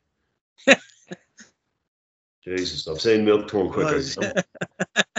Jesus, 2.45 2.87
I've 2.87 3.01
seen 3.01 3.25
milk 3.25 3.49
turn 3.49 3.71
quicker. 3.71 4.01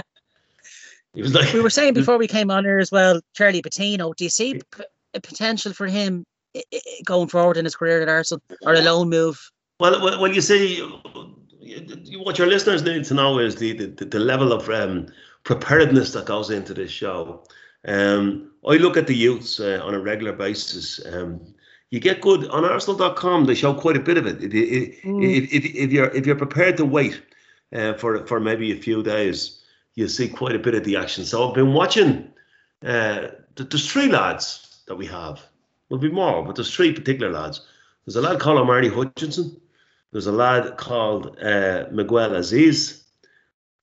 He 1.13 1.21
was 1.21 1.33
like 1.33 1.53
we 1.53 1.61
were 1.61 1.69
saying 1.69 1.93
before 2.01 2.17
we 2.17 2.27
came 2.27 2.51
on 2.51 2.63
here 2.63 2.79
as 2.79 2.91
well, 2.91 3.21
Charlie 3.33 3.61
Patino. 3.61 4.13
Do 4.13 4.23
you 4.23 4.29
see 4.29 4.55
p- 4.55 4.83
a 5.13 5.21
potential 5.21 5.73
for 5.73 5.87
him 5.87 6.25
going 7.05 7.27
forward 7.27 7.57
in 7.57 7.65
his 7.65 7.75
career 7.75 8.01
at 8.01 8.09
Arsenal 8.09 8.41
or 8.63 8.73
a 8.73 8.81
loan 8.81 9.09
move? 9.09 9.51
Well, 9.79 10.01
well, 10.01 10.33
you 10.33 10.41
see, 10.41 10.81
what 12.17 12.37
your 12.37 12.47
listeners 12.47 12.83
need 12.83 13.05
to 13.05 13.13
know 13.13 13.39
is 13.39 13.55
the 13.55 13.73
the, 13.73 14.05
the 14.05 14.19
level 14.19 14.51
of 14.51 14.69
um, 14.69 15.07
preparedness 15.43 16.13
that 16.13 16.25
goes 16.25 16.49
into 16.49 16.73
this 16.73 16.91
show. 16.91 17.43
Um, 17.87 18.51
I 18.67 18.75
look 18.77 18.97
at 18.97 19.07
the 19.07 19.15
youths 19.15 19.59
uh, 19.59 19.79
on 19.83 19.93
a 19.93 19.99
regular 19.99 20.33
basis. 20.33 20.99
Um, 21.05 21.53
you 21.89 21.99
get 21.99 22.21
good 22.21 22.47
on 22.49 22.65
Arsenal.com. 22.65 23.45
They 23.45 23.55
show 23.55 23.73
quite 23.73 23.95
a 23.95 24.01
bit 24.01 24.17
of 24.17 24.25
it. 24.27 24.43
If, 24.43 24.53
if, 24.53 24.99
if, 25.03 25.53
if, 25.53 25.75
if 25.75 25.91
you're 25.91 26.09
if 26.09 26.25
you're 26.25 26.35
prepared 26.35 26.77
to 26.77 26.85
wait 26.85 27.21
uh, 27.73 27.93
for 27.93 28.25
for 28.25 28.39
maybe 28.39 28.71
a 28.71 28.81
few 28.81 29.03
days, 29.03 29.63
you'll 29.97 30.07
see 30.07 30.29
quite 30.29 30.55
a 30.55 30.59
bit 30.59 30.75
of 30.75 30.83
the 30.83 30.95
action. 30.95 31.25
So 31.25 31.45
I've 31.45 31.55
been 31.55 31.73
watching. 31.73 32.31
Uh, 32.85 33.29
th- 33.55 33.69
there's 33.69 33.91
three 33.91 34.07
lads 34.07 34.83
that 34.87 34.95
we 34.95 35.07
have. 35.07 35.41
There'll 35.89 35.99
be 35.99 36.11
more, 36.11 36.45
but 36.45 36.55
there's 36.55 36.73
three 36.73 36.93
particular 36.93 37.31
lads. 37.33 37.65
There's 38.05 38.15
a 38.15 38.21
lad 38.21 38.39
called 38.39 38.59
Omari 38.59 38.89
Hutchinson. 38.89 39.59
There's 40.11 40.27
a 40.27 40.31
lad 40.31 40.77
called 40.77 41.39
uh, 41.41 41.85
Miguel 41.91 42.29
Azeez, 42.29 43.01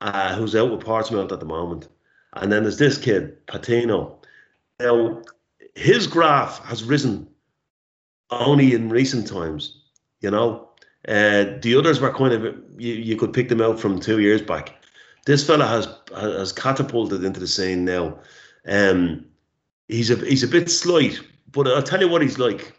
uh, 0.01 0.37
who's 0.37 0.55
out 0.55 0.71
with 0.71 0.85
Portsmouth 0.85 1.33
at 1.33 1.41
the 1.41 1.47
moment. 1.47 1.89
And 2.35 2.53
then 2.53 2.63
there's 2.63 2.79
this 2.79 2.97
kid, 2.97 3.45
Patino. 3.49 4.21
Now, 4.79 5.21
his 5.75 6.07
graph 6.07 6.65
has 6.65 6.85
risen 6.85 7.27
only 8.31 8.73
in 8.73 8.89
recent 8.89 9.27
times, 9.27 9.83
you 10.21 10.31
know. 10.31 10.69
Uh, 11.09 11.59
the 11.61 11.75
others 11.77 12.01
were 12.01 12.15
kind 12.15 12.33
of, 12.33 12.55
you, 12.79 12.95
you 12.95 13.17
could 13.17 13.33
pick 13.33 13.49
them 13.49 13.61
out 13.61 13.81
from 13.81 13.99
two 13.99 14.21
years 14.21 14.41
back. 14.41 14.75
This 15.27 15.47
fella 15.47 15.67
has 15.67 15.89
has 16.15 16.53
catapulted 16.53 17.25
into 17.25 17.41
the 17.41 17.47
scene 17.47 17.85
now. 17.85 18.19
Um, 18.67 19.27
he's 19.89 20.11
a 20.11 20.17
he's 20.17 20.43
a 20.43 20.49
bit 20.49 20.71
slight, 20.71 21.21
but 21.51 21.67
I'll 21.67 21.83
tell 21.83 22.01
you 22.01 22.09
what 22.09 22.23
he's 22.23 22.39
like. 22.39 22.79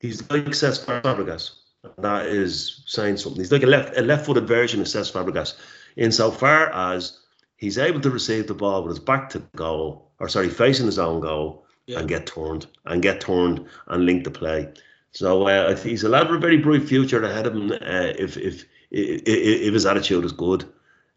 He's 0.00 0.28
like 0.30 0.46
Cesc 0.46 0.84
Fabregas. 0.84 1.50
That 1.98 2.26
is 2.26 2.82
saying 2.86 3.18
something. 3.18 3.40
He's 3.40 3.52
like 3.52 3.62
a 3.62 3.66
left 3.66 3.96
a 3.96 4.02
left-footed 4.02 4.46
version 4.48 4.80
of 4.80 4.86
Cesc 4.86 5.12
Fabregas, 5.12 5.54
insofar 5.96 6.72
as 6.72 7.20
he's 7.56 7.78
able 7.78 8.00
to 8.00 8.10
receive 8.10 8.46
the 8.48 8.54
ball 8.54 8.82
with 8.82 8.90
his 8.90 8.98
back 9.04 9.28
to 9.30 9.38
goal, 9.54 10.10
or 10.18 10.28
sorry, 10.28 10.48
facing 10.48 10.86
his 10.86 10.98
own 10.98 11.20
goal, 11.20 11.64
Yeah. 11.86 12.00
and 12.00 12.08
get 12.08 12.26
turned 12.26 12.66
and 12.86 13.00
get 13.00 13.20
turned 13.20 13.64
and 13.86 14.04
link 14.04 14.24
the 14.24 14.30
play. 14.30 14.72
So 15.12 15.46
uh, 15.48 15.68
I 15.70 15.74
think 15.74 15.90
he's 15.90 16.04
a 16.04 16.08
lad 16.08 16.26
with 16.28 16.36
a 16.38 16.40
very 16.40 16.58
bright 16.58 16.82
future 16.82 17.22
ahead 17.22 17.46
of 17.46 17.54
him 17.54 17.70
uh, 17.70 18.12
if, 18.18 18.36
if 18.36 18.64
if 18.90 19.22
if 19.24 19.72
his 19.72 19.86
attitude 19.86 20.24
is 20.24 20.32
good. 20.32 20.64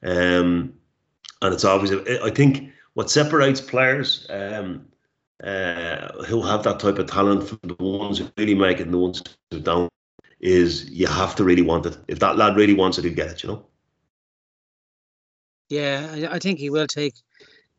Um, 0.04 0.74
and 1.42 1.54
it's 1.54 1.66
always 1.66 1.92
I 1.92 2.30
think 2.30 2.72
what 2.94 3.10
separates 3.10 3.62
players 3.62 4.26
um, 4.30 4.88
uh, 5.44 6.24
who 6.24 6.42
have 6.42 6.64
that 6.64 6.80
type 6.80 7.00
of 7.00 7.10
talent 7.10 7.48
from 7.48 7.60
the 7.64 7.76
ones 7.84 8.18
who 8.18 8.28
really 8.38 8.56
make 8.56 8.80
it 8.80 8.84
and 8.84 8.94
the 8.94 8.98
ones 8.98 9.24
who 9.52 9.60
don't 9.60 9.90
is 10.40 10.90
you 10.90 11.08
have 11.08 11.36
to 11.36 11.44
really 11.44 11.62
want 11.62 11.86
it. 11.86 11.98
If 12.08 12.20
that 12.20 12.38
lad 12.38 12.56
really 12.56 12.74
wants 12.74 12.98
it, 12.98 13.06
he'll 13.06 13.14
get 13.14 13.30
it. 13.32 13.44
You 13.44 13.50
know. 13.50 13.66
Yeah, 15.70 16.30
I, 16.32 16.40
think 16.40 16.58
he 16.58 16.72
will 16.72 16.88
take 16.88 17.14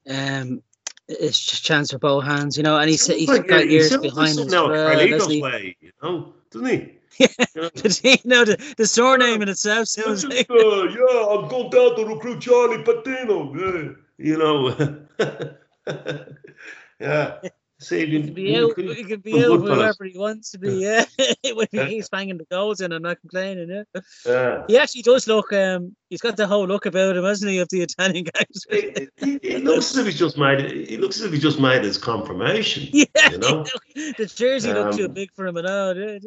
um, 0.09 0.63
his 1.09 1.37
chance 1.39 1.91
for 1.91 1.99
both 1.99 2.25
hands, 2.25 2.57
you 2.57 2.63
know, 2.63 2.79
and 2.79 2.89
he's, 2.89 3.05
he's 3.07 3.29
Like, 3.29 3.49
got 3.49 3.69
years 3.69 3.97
behind 3.97 4.39
him. 4.39 4.49
something 4.49 4.55
out 4.55 4.67
of 4.67 4.71
Well, 4.71 4.97
Carlito's 4.97 5.11
doesn't 5.11 5.33
he? 5.33 5.43
way, 5.43 5.77
you 5.81 5.91
know, 6.03 6.33
doesn't 6.53 6.69
he? 6.69 7.00
Yeah. 7.21 7.47
You 7.55 7.63
know? 7.63 7.71
But 7.75 8.05
you 8.05 8.17
know, 8.25 8.45
the, 8.45 8.75
the 8.77 8.87
surname 8.87 9.43
in 9.43 9.49
itself 9.49 9.89
Yeah, 9.97 10.05
sounds 10.05 10.23
just, 10.23 10.35
like 10.35 10.51
uh, 10.51 10.83
yeah, 10.85 11.27
I'm 11.31 11.49
going 11.49 11.71
down 11.71 11.97
to 11.97 12.05
recruit 12.07 12.41
Charlie 12.41 12.83
Patino. 12.83 13.55
Yeah, 13.55 13.91
you 14.19 14.39
know. 14.39 15.07
yeah. 17.01 17.41
See, 17.81 18.05
he 18.07 18.21
could 18.23 18.35
be 18.35 18.57
out, 18.57 18.79
he 18.79 19.05
could 19.05 19.23
be 19.23 19.43
out 19.43 19.53
with 19.53 19.63
whoever 19.63 20.05
he 20.05 20.19
wants 20.19 20.51
to 20.51 20.59
be. 20.59 20.75
Yeah, 20.75 21.05
when 21.55 21.67
he's 21.89 22.09
banging 22.11 22.37
the 22.37 22.45
goals 22.51 22.81
in, 22.83 22.93
I'm 22.93 23.01
not 23.03 23.21
complaining. 23.21 23.71
Yeah, 23.71 24.01
Yeah. 24.27 24.65
he 24.69 24.77
actually 24.79 25.03
does 25.03 25.27
look. 25.27 25.51
Um, 25.53 25.97
he's 26.11 26.21
got 26.21 26.37
the 26.37 26.47
whole 26.47 26.67
look 26.67 26.85
about 26.85 27.17
him, 27.17 27.25
hasn't 27.25 27.51
he, 27.51 27.59
of 27.59 27.69
the 27.71 27.81
Italian 27.83 28.25
guys? 28.25 28.67
He, 29.43 29.57
looks 29.59 29.91
as 29.93 29.99
if 29.99 30.07
he's 30.07 30.19
just 30.19 30.37
made. 30.39 30.89
He 30.89 30.97
looks 30.97 31.19
as 31.19 31.25
if 31.27 31.33
he 31.33 31.39
just 31.39 31.59
made 31.61 31.83
his 31.85 31.97
confirmation. 31.99 32.89
yeah, 32.93 33.05
You 33.31 33.39
know? 33.39 33.65
the 33.95 34.31
jersey 34.35 34.73
looked 34.73 34.97
too 34.97 35.07
Um, 35.07 35.13
big 35.13 35.33
for 35.35 35.47
him 35.47 35.57
and 35.57 35.67
all. 35.67 35.97
Yeah, 35.97 36.19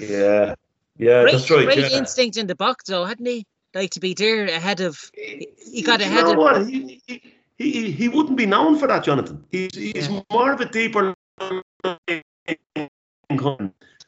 yeah, 0.00 0.54
yeah. 0.96 1.22
Great, 1.22 1.32
that's 1.32 1.50
right. 1.50 1.64
great 1.64 1.78
yeah. 1.90 1.98
instinct 1.98 2.36
in 2.36 2.46
the 2.46 2.54
box, 2.54 2.84
though, 2.86 3.04
hadn't 3.04 3.26
he? 3.26 3.46
Like 3.74 3.90
to 3.92 4.00
be 4.00 4.14
there 4.14 4.46
ahead 4.46 4.80
of. 4.80 4.98
he 5.14 5.82
got 5.84 6.00
You 6.00 6.06
ahead 6.06 6.24
know 6.24 6.32
of- 6.32 6.38
what? 6.38 6.68
He, 6.68 7.00
he, 7.06 7.22
he, 7.58 7.90
he 7.90 8.08
wouldn't 8.08 8.36
be 8.36 8.46
known 8.46 8.78
for 8.78 8.86
that, 8.86 9.04
Jonathan. 9.04 9.44
He's, 9.50 9.74
he's 9.74 10.08
Yeah. 10.08 10.22
more 10.32 10.52
of 10.52 10.60
a 10.60 10.64
deeper. 10.66 11.14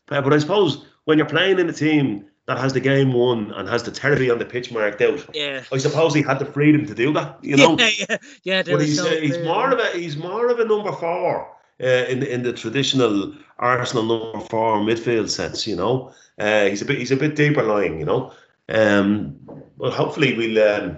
But 0.08 0.32
I 0.32 0.38
suppose 0.38 0.86
when 1.04 1.18
you're 1.18 1.26
playing 1.28 1.58
in 1.58 1.68
a 1.68 1.72
team 1.72 2.24
that 2.46 2.58
has 2.58 2.72
the 2.72 2.80
game 2.80 3.12
won 3.12 3.52
and 3.52 3.68
has 3.68 3.82
the 3.82 3.90
territory 3.90 4.30
on 4.30 4.38
the 4.38 4.44
pitch 4.44 4.72
marked 4.72 5.00
out, 5.02 5.24
Yeah. 5.34 5.62
I 5.72 5.78
suppose 5.78 6.14
he 6.14 6.22
had 6.22 6.38
the 6.38 6.46
freedom 6.46 6.86
to 6.86 6.94
do 6.94 7.12
that. 7.12 7.38
You 7.42 7.56
know, 7.56 7.76
yeah, 7.78 7.90
yeah, 8.08 8.16
yeah. 8.44 8.62
But 8.62 8.80
he's, 8.80 9.00
uh, 9.00 9.06
he's 9.20 9.38
more 9.38 9.70
of 9.72 9.78
a 9.78 9.98
he's 9.98 10.16
more 10.16 10.48
of 10.48 10.58
a 10.58 10.64
number 10.64 10.92
four 10.92 11.48
uh, 11.82 11.86
in 12.08 12.22
in 12.22 12.42
the 12.42 12.52
traditional 12.52 13.34
Arsenal 13.58 14.04
number 14.04 14.40
four 14.48 14.78
midfield 14.78 15.28
sense. 15.30 15.66
You 15.66 15.76
know, 15.76 16.12
uh, 16.38 16.64
he's 16.66 16.82
a 16.82 16.84
bit 16.84 16.98
he's 16.98 17.12
a 17.12 17.16
bit 17.16 17.36
deeper 17.36 17.62
lying. 17.62 17.98
You 18.00 18.06
know, 18.06 18.32
um, 18.68 19.36
well, 19.78 19.90
hopefully 19.90 20.36
we'll 20.36 20.58
um, 20.74 20.96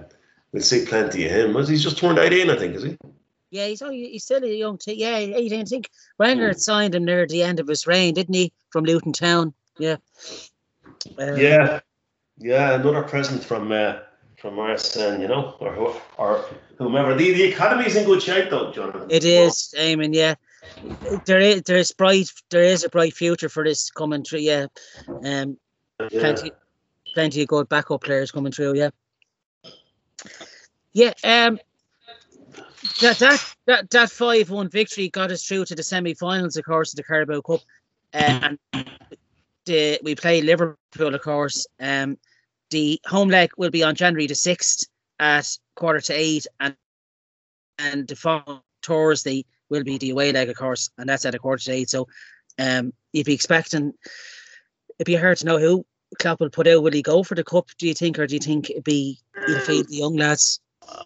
we'll 0.53 0.63
see 0.63 0.85
plenty 0.85 1.25
of 1.25 1.31
him. 1.31 1.57
As 1.57 1.67
he's 1.67 1.83
just 1.83 1.97
turned 1.97 2.19
eighteen, 2.19 2.49
I 2.49 2.55
think, 2.57 2.75
is 2.75 2.83
he? 2.83 2.97
Yeah, 3.51 3.67
he's 3.67 3.81
only, 3.83 4.09
he's 4.09 4.23
still 4.23 4.43
a 4.43 4.47
young 4.47 4.79
team. 4.79 4.95
Yeah, 4.97 5.15
18. 5.17 5.61
I 5.61 5.63
think 5.65 5.89
Wenger 6.17 6.47
had 6.47 6.59
signed 6.59 6.95
him 6.95 7.05
near 7.05 7.27
the 7.27 7.43
end 7.43 7.59
of 7.59 7.67
his 7.67 7.85
reign, 7.85 8.15
didn't 8.15 8.33
he? 8.33 8.51
From 8.71 8.83
Luton 8.83 9.13
Town. 9.13 9.53
Yeah. 9.77 9.97
Um, 11.19 11.37
Yeah, 11.37 11.79
yeah, 12.39 12.73
another 12.75 13.03
present 13.03 13.43
from 13.43 13.71
uh, 13.71 13.97
from 14.39 14.57
Arsene, 14.57 15.21
you 15.21 15.27
know, 15.27 15.55
or 15.59 15.71
who- 15.73 15.95
or 16.17 16.45
whomever. 16.77 17.13
The 17.15 17.31
the 17.33 17.53
academy's 17.53 17.95
in 17.95 18.05
good 18.05 18.21
shape 18.23 18.49
though, 18.49 18.71
Jonathan. 18.71 19.07
It 19.09 19.23
is, 19.23 19.73
Eamonn. 19.77 20.13
Yeah, 20.15 20.35
there 21.25 21.39
is 21.39 21.61
there 21.63 21.77
is 21.77 21.91
bright 21.91 22.29
there 22.49 22.63
is 22.63 22.83
a 22.83 22.89
bright 22.89 23.13
future 23.13 23.49
for 23.49 23.63
this 23.63 23.91
coming 23.91 24.23
through. 24.23 24.39
Yeah, 24.39 24.65
um, 25.07 25.57
Yeah. 25.99 26.07
plenty 26.09 26.51
plenty 27.13 27.41
of 27.43 27.47
good 27.49 27.69
backup 27.69 28.03
players 28.03 28.31
coming 28.31 28.51
through. 28.51 28.75
Yeah, 28.77 28.89
yeah. 30.93 31.13
Um, 31.23 31.59
that 33.01 33.17
that 33.19 33.55
that 33.65 33.89
that 33.89 34.11
five 34.11 34.49
one 34.49 34.69
victory 34.69 35.09
got 35.09 35.31
us 35.31 35.45
through 35.45 35.65
to 35.65 35.75
the 35.75 35.83
semi-finals, 35.83 36.57
of 36.57 36.65
course, 36.65 36.93
of 36.93 36.97
the 36.97 37.03
Carabao 37.03 37.41
Cup, 37.41 37.61
and 38.11 38.59
the, 39.65 39.99
we 40.03 40.15
play 40.15 40.41
Liverpool, 40.41 41.15
of 41.15 41.21
course. 41.21 41.65
Um, 41.79 42.17
the 42.69 42.99
home 43.05 43.29
leg 43.29 43.51
will 43.57 43.69
be 43.69 43.83
on 43.83 43.95
January 43.95 44.27
the 44.27 44.35
sixth 44.35 44.87
at 45.19 45.47
quarter 45.75 46.01
to 46.01 46.13
eight, 46.13 46.45
and 46.59 46.75
and 47.79 48.07
the 48.07 48.15
following 48.15 48.61
Thursday 48.83 49.45
will 49.69 49.83
be 49.83 49.97
the 49.97 50.11
away 50.11 50.31
leg, 50.31 50.49
of 50.49 50.55
course, 50.55 50.89
and 50.97 51.07
that's 51.07 51.25
at 51.25 51.35
a 51.35 51.39
quarter 51.39 51.63
to 51.63 51.71
eight. 51.71 51.89
So, 51.89 52.07
um, 52.59 52.93
you'd 53.13 53.25
be 53.25 53.33
expecting. 53.33 53.93
It'd 54.99 55.05
be 55.05 55.15
hard 55.15 55.37
to 55.37 55.45
know 55.45 55.57
who 55.57 55.85
Klopp 56.19 56.39
will 56.39 56.49
put 56.49 56.67
out. 56.67 56.83
Will 56.83 56.91
he 56.91 57.01
go 57.01 57.23
for 57.23 57.35
the 57.35 57.43
cup? 57.43 57.69
Do 57.77 57.87
you 57.87 57.93
think, 57.93 58.19
or 58.19 58.27
do 58.27 58.35
you 58.35 58.39
think 58.39 58.69
it'd 58.69 58.83
be 58.83 59.19
the 59.35 59.85
young 59.89 60.15
lads? 60.15 60.59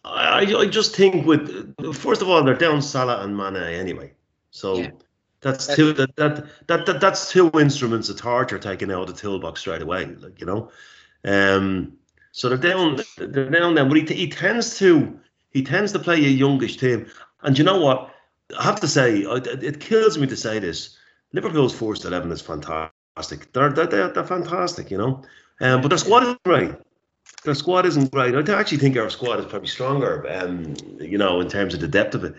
I, 0.04 0.56
I 0.58 0.66
just 0.68 0.96
think 0.96 1.26
with 1.26 1.76
first 1.96 2.22
of 2.22 2.30
all 2.30 2.44
they're 2.44 2.56
down 2.56 2.82
Salah 2.82 3.24
and 3.24 3.36
Mane 3.36 3.56
anyway, 3.58 4.14
so 4.52 4.78
Yeah. 4.78 4.92
that's 5.42 5.76
two 5.76 5.94
that, 5.94 6.16
that 6.16 6.46
that 6.68 6.86
that 6.86 7.02
that's 7.02 7.32
two 7.32 7.52
instruments 7.54 8.10
of 8.10 8.18
torture 8.18 8.60
taken 8.60 8.92
out 8.92 9.10
of 9.10 9.16
the 9.16 9.22
toolbox 9.22 9.62
straight 9.62 9.82
away, 9.82 10.06
like 10.06 10.40
you 10.40 10.46
know. 10.48 10.72
Um, 11.26 11.98
so 12.32 12.50
they're 12.50 12.58
down 12.58 13.00
they're 13.18 13.50
down 13.50 13.76
there, 13.76 13.86
but 13.86 13.98
he, 13.98 14.16
he 14.16 14.28
tends 14.30 14.78
to 14.80 15.20
he 15.52 15.64
tends 15.64 15.92
to 15.94 16.00
play 16.00 16.18
a 16.18 16.30
youngish 16.30 16.78
team, 16.78 17.08
and 17.42 17.58
you 17.58 17.64
know 17.64 17.80
what? 17.80 18.14
I 18.58 18.64
have 18.64 18.80
to 18.82 18.88
say 18.88 19.20
it 19.20 19.64
it 19.64 19.80
kills 19.80 20.18
me 20.18 20.28
to 20.28 20.38
say 20.38 20.60
this. 20.60 20.98
Liverpool's 21.34 21.76
first 21.76 22.06
eleven 22.06 22.32
is 22.32 22.42
fantastic. 22.42 23.52
They're 23.54 23.70
they're, 23.70 23.88
they're, 23.88 24.10
they're 24.10 24.24
fantastic, 24.24 24.92
you 24.92 24.98
know. 24.98 25.24
Um, 25.60 25.82
but 25.82 25.90
their 25.90 25.98
squad 25.98 26.24
is 26.24 26.36
great 26.46 26.76
their 27.48 27.56
squad 27.56 27.86
isn't 27.86 28.12
great. 28.12 28.36
I 28.36 28.60
actually 28.60 28.78
think 28.78 28.98
our 28.98 29.10
squad 29.10 29.40
is 29.40 29.46
probably 29.46 29.70
stronger, 29.70 30.26
um, 30.30 30.76
you 31.00 31.18
know, 31.18 31.40
in 31.40 31.48
terms 31.48 31.74
of 31.74 31.80
the 31.80 31.88
depth 31.88 32.14
of 32.14 32.26
it. 32.26 32.36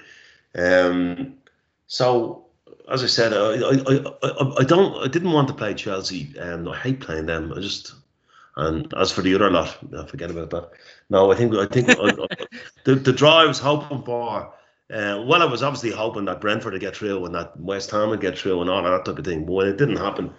Um, 0.54 1.38
so, 1.86 2.44
as 2.90 3.02
I 3.02 3.06
said, 3.06 3.32
I, 3.32 3.54
I, 3.54 4.12
I, 4.22 4.54
I 4.60 4.64
don't, 4.64 5.02
I 5.02 5.08
didn't 5.08 5.32
want 5.32 5.48
to 5.48 5.54
play 5.54 5.72
Chelsea, 5.72 6.34
and 6.38 6.68
I 6.68 6.76
hate 6.76 7.00
playing 7.00 7.24
them. 7.24 7.54
I 7.56 7.60
just, 7.60 7.94
and 8.56 8.92
as 8.98 9.10
for 9.10 9.22
the 9.22 9.34
other 9.34 9.50
lot, 9.50 9.78
I 9.98 10.04
forget 10.04 10.30
about 10.30 10.50
that. 10.50 10.70
No, 11.08 11.32
I 11.32 11.36
think, 11.36 11.54
I 11.54 11.64
think 11.64 11.86
the 12.84 12.94
the 12.94 13.12
draw 13.12 13.40
I 13.40 13.46
was 13.46 13.58
hoping 13.58 14.02
for. 14.02 14.52
Uh, 14.92 15.24
well, 15.26 15.42
I 15.42 15.46
was 15.46 15.62
obviously 15.62 15.90
hoping 15.90 16.26
that 16.26 16.40
Brentford 16.42 16.74
would 16.74 16.80
get 16.80 16.96
through 16.96 17.24
and 17.24 17.34
that 17.34 17.58
West 17.58 17.90
Ham 17.92 18.10
would 18.10 18.20
get 18.20 18.38
through 18.38 18.60
and 18.60 18.68
all 18.68 18.82
that 18.82 19.04
type 19.06 19.18
of 19.18 19.24
thing. 19.24 19.46
But 19.46 19.52
when 19.52 19.68
it 19.68 19.78
didn't 19.78 19.96
happen, 19.96 20.32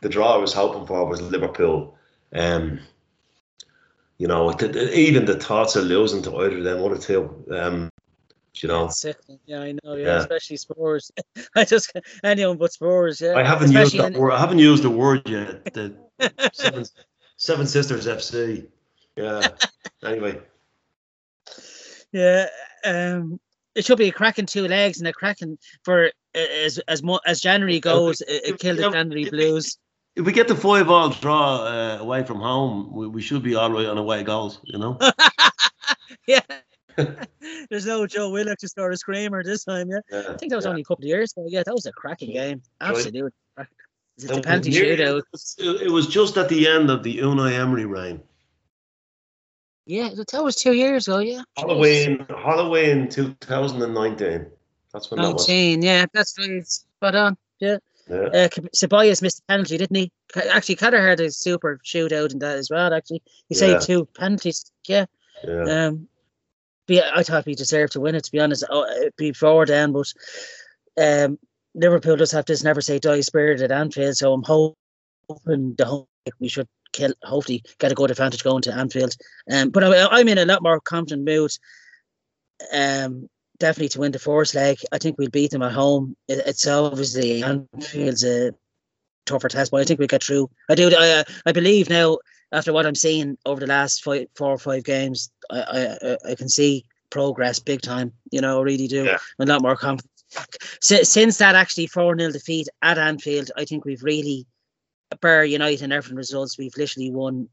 the 0.00 0.08
draw 0.08 0.34
I 0.34 0.38
was 0.38 0.54
hoping 0.54 0.86
for 0.86 1.06
was 1.06 1.20
Liverpool. 1.20 1.98
Um, 2.34 2.80
you 4.18 4.26
know, 4.28 4.52
even 4.92 5.24
the 5.24 5.36
thoughts 5.38 5.76
of 5.76 5.84
losing 5.84 6.22
to 6.22 6.36
either 6.38 6.58
of 6.58 6.64
them, 6.64 6.80
one 6.80 6.92
or 6.92 6.98
two, 6.98 7.44
um, 7.50 7.88
You 8.60 8.68
know, 8.68 8.86
sickening. 8.88 9.40
Yeah, 9.46 9.60
I 9.62 9.72
know. 9.72 9.94
Yeah, 9.96 10.06
Yeah. 10.06 10.16
especially 10.18 10.56
Spurs. 10.58 11.10
I 11.56 11.64
just 11.64 11.92
anyone 12.22 12.56
but 12.56 12.72
Spurs. 12.72 13.20
Yeah, 13.20 13.34
I 13.36 13.42
haven't 13.42 13.72
used 13.72 13.94
Especially 13.94 13.98
that 14.00 14.12
in- 14.14 14.20
word. 14.20 14.32
I 14.32 14.38
haven't 14.38 14.60
used 14.60 14.84
the 14.84 14.90
word 14.90 15.28
yet. 15.28 15.64
The 15.74 15.96
Seven, 16.52 16.84
Seven 17.36 17.66
Sisters 17.66 18.06
FC. 18.06 18.68
Yeah. 19.16 19.48
Anyway, 20.04 20.38
Yeah, 22.12 22.46
um, 22.84 23.40
it 23.74 23.84
should 23.84 23.98
be 23.98 24.08
a 24.08 24.12
cracking 24.12 24.46
two 24.46 24.68
legs 24.68 24.98
and 24.98 25.08
a 25.08 25.12
cracking 25.12 25.58
for 25.82 26.10
as 26.34 26.78
as 26.88 27.02
mo- 27.02 27.20
as 27.26 27.40
January 27.40 27.80
goes. 27.80 28.20
It, 28.20 28.42
it 28.44 28.58
killed 28.60 28.78
the 28.78 28.90
January 28.90 29.24
Blues. 29.30 29.78
If 30.16 30.24
we 30.24 30.32
get 30.32 30.48
the 30.48 30.54
five 30.54 30.88
all 30.88 31.10
draw 31.10 31.64
uh, 31.64 31.98
away 32.00 32.24
from 32.24 32.40
home, 32.40 32.92
we, 32.92 33.08
we 33.08 33.22
should 33.22 33.42
be 33.42 33.54
all 33.54 33.70
right 33.70 33.86
on 33.86 33.98
away 33.98 34.22
goals. 34.22 34.60
You 34.64 34.78
know. 34.78 34.98
yeah. 36.26 36.40
There's 37.70 37.86
no 37.86 38.06
Joe 38.06 38.30
Willock 38.30 38.58
to 38.58 38.68
score 38.68 38.90
a 38.90 38.96
screamer 38.96 39.42
this 39.42 39.64
time. 39.64 39.90
Yeah, 39.90 39.98
Yeah. 40.10 40.22
I 40.30 40.36
think 40.36 40.50
that 40.50 40.56
was 40.56 40.64
yeah. 40.64 40.70
only 40.70 40.82
a 40.82 40.84
couple 40.84 41.04
of 41.04 41.08
years 41.08 41.32
ago. 41.32 41.46
Yeah, 41.48 41.62
that 41.64 41.74
was 41.74 41.86
a 41.86 41.92
cracking 41.92 42.32
game. 42.32 42.62
Absolutely. 42.80 43.32
cracking. 43.56 43.74
Is 44.16 44.24
it 44.24 44.28
the 44.28 44.34
was 44.36 44.46
penalty 44.46 44.70
nearly- 44.70 44.96
shootout? 44.96 45.18
It 45.18 45.24
was, 45.32 45.56
it 45.58 45.90
was 45.90 46.06
just 46.06 46.36
at 46.36 46.48
the 46.48 46.68
end 46.68 46.90
of 46.90 47.02
the 47.02 47.18
Unai 47.18 47.58
Emery 47.58 47.84
reign. 47.84 48.22
Yeah, 49.86 50.10
that 50.14 50.44
was 50.44 50.54
two 50.56 50.72
years 50.72 51.08
ago. 51.08 51.18
Yeah. 51.18 51.42
Halloween, 51.58 52.24
Halloween 52.28 53.08
2019. 53.08 54.46
That's 54.92 55.10
when 55.10 55.20
that 55.20 55.32
was. 55.34 55.48
19, 55.48 55.82
yeah, 55.82 56.06
that's 56.12 56.38
right. 56.38 56.64
Spot 56.66 57.14
on. 57.14 57.36
Yeah. 57.58 57.78
Yeah. 58.08 58.16
Uh, 58.16 58.48
Ceballos 58.74 59.22
missed 59.22 59.38
the 59.38 59.42
penalty, 59.48 59.78
didn't 59.78 59.96
he? 59.96 60.12
Actually, 60.50 60.76
Catter 60.76 61.00
had 61.00 61.20
a 61.20 61.30
super 61.30 61.80
shootout 61.84 62.32
in 62.32 62.38
that 62.40 62.58
as 62.58 62.70
well. 62.70 62.92
Actually, 62.92 63.22
he 63.48 63.54
Yeah. 63.54 63.58
saved 63.58 63.82
two 63.86 64.04
penalties. 64.14 64.70
Yeah. 64.86 65.06
Yeah. 65.42 65.86
Um, 65.86 66.08
but 66.86 66.96
yeah, 66.96 67.10
I 67.14 67.22
thought 67.22 67.46
we 67.46 67.54
deserved 67.54 67.94
to 67.94 68.00
win 68.00 68.14
it. 68.14 68.24
To 68.24 68.32
be 68.32 68.40
honest, 68.40 68.64
oh, 68.68 68.84
it'd 69.00 69.16
be 69.16 69.32
forward 69.32 69.68
then, 69.68 69.92
but 69.92 70.12
um, 71.00 71.38
Liverpool 71.74 72.16
does 72.16 72.32
have 72.32 72.44
this 72.44 72.62
never 72.62 72.80
say 72.82 72.98
die 72.98 73.20
spirit 73.20 73.62
at 73.62 73.72
Anfield, 73.72 74.16
so 74.16 74.32
I'm 74.34 74.42
hoping 74.42 75.74
the 75.76 75.86
home 75.86 76.06
we 76.38 76.48
should 76.48 76.68
kill, 76.92 77.12
hopefully 77.22 77.62
get 77.78 77.92
a 77.92 77.94
good 77.94 78.10
advantage 78.10 78.44
going 78.44 78.62
to 78.62 78.74
Anfield. 78.74 79.16
Um, 79.50 79.70
but 79.70 79.82
I, 79.82 80.08
I'm 80.10 80.28
in 80.28 80.38
a 80.38 80.44
lot 80.44 80.62
more 80.62 80.80
confident 80.80 81.24
mood. 81.24 81.52
Um, 82.72 83.28
definitely 83.58 83.88
to 83.90 84.00
win 84.00 84.12
the 84.12 84.18
first 84.18 84.54
leg. 84.54 84.78
I 84.92 84.98
think 84.98 85.18
we'll 85.18 85.30
beat 85.30 85.50
them 85.50 85.62
at 85.62 85.72
home. 85.72 86.16
It, 86.28 86.42
it's 86.46 86.66
obviously 86.66 87.42
Anfield's 87.42 88.24
a 88.24 88.52
tougher 89.26 89.48
test, 89.48 89.70
but 89.70 89.80
I 89.80 89.84
think 89.84 89.98
we'll 89.98 90.08
get 90.08 90.22
through. 90.24 90.50
I 90.68 90.74
do. 90.74 90.90
I 90.96 91.10
uh, 91.10 91.24
I 91.46 91.52
believe 91.52 91.88
now 91.88 92.18
after 92.52 92.72
what 92.72 92.86
I'm 92.86 92.94
seeing 92.94 93.36
over 93.46 93.60
the 93.60 93.66
last 93.66 94.04
five, 94.04 94.26
four 94.34 94.50
or 94.50 94.58
five 94.58 94.84
games, 94.84 95.30
I 95.50 95.96
I, 96.02 96.16
I- 96.30 96.34
can 96.34 96.48
see 96.48 96.84
progress 97.10 97.58
big 97.58 97.80
time. 97.80 98.12
You 98.30 98.40
know, 98.40 98.58
I 98.58 98.62
really 98.62 98.88
do. 98.88 99.04
Yeah. 99.04 99.18
A 99.38 99.46
lot 99.46 99.62
more 99.62 99.76
confidence. 99.76 100.10
Since, 100.82 101.10
since 101.10 101.38
that 101.38 101.54
actually 101.54 101.86
4 101.86 102.18
0 102.18 102.32
defeat 102.32 102.68
at 102.82 102.98
Anfield, 102.98 103.52
I 103.56 103.64
think 103.64 103.84
we've 103.84 104.02
really, 104.02 104.46
bar 105.20 105.44
United 105.44 105.82
and 105.82 105.92
everything 105.92 106.16
results, 106.16 106.58
we've 106.58 106.76
literally 106.76 107.12
won 107.12 107.48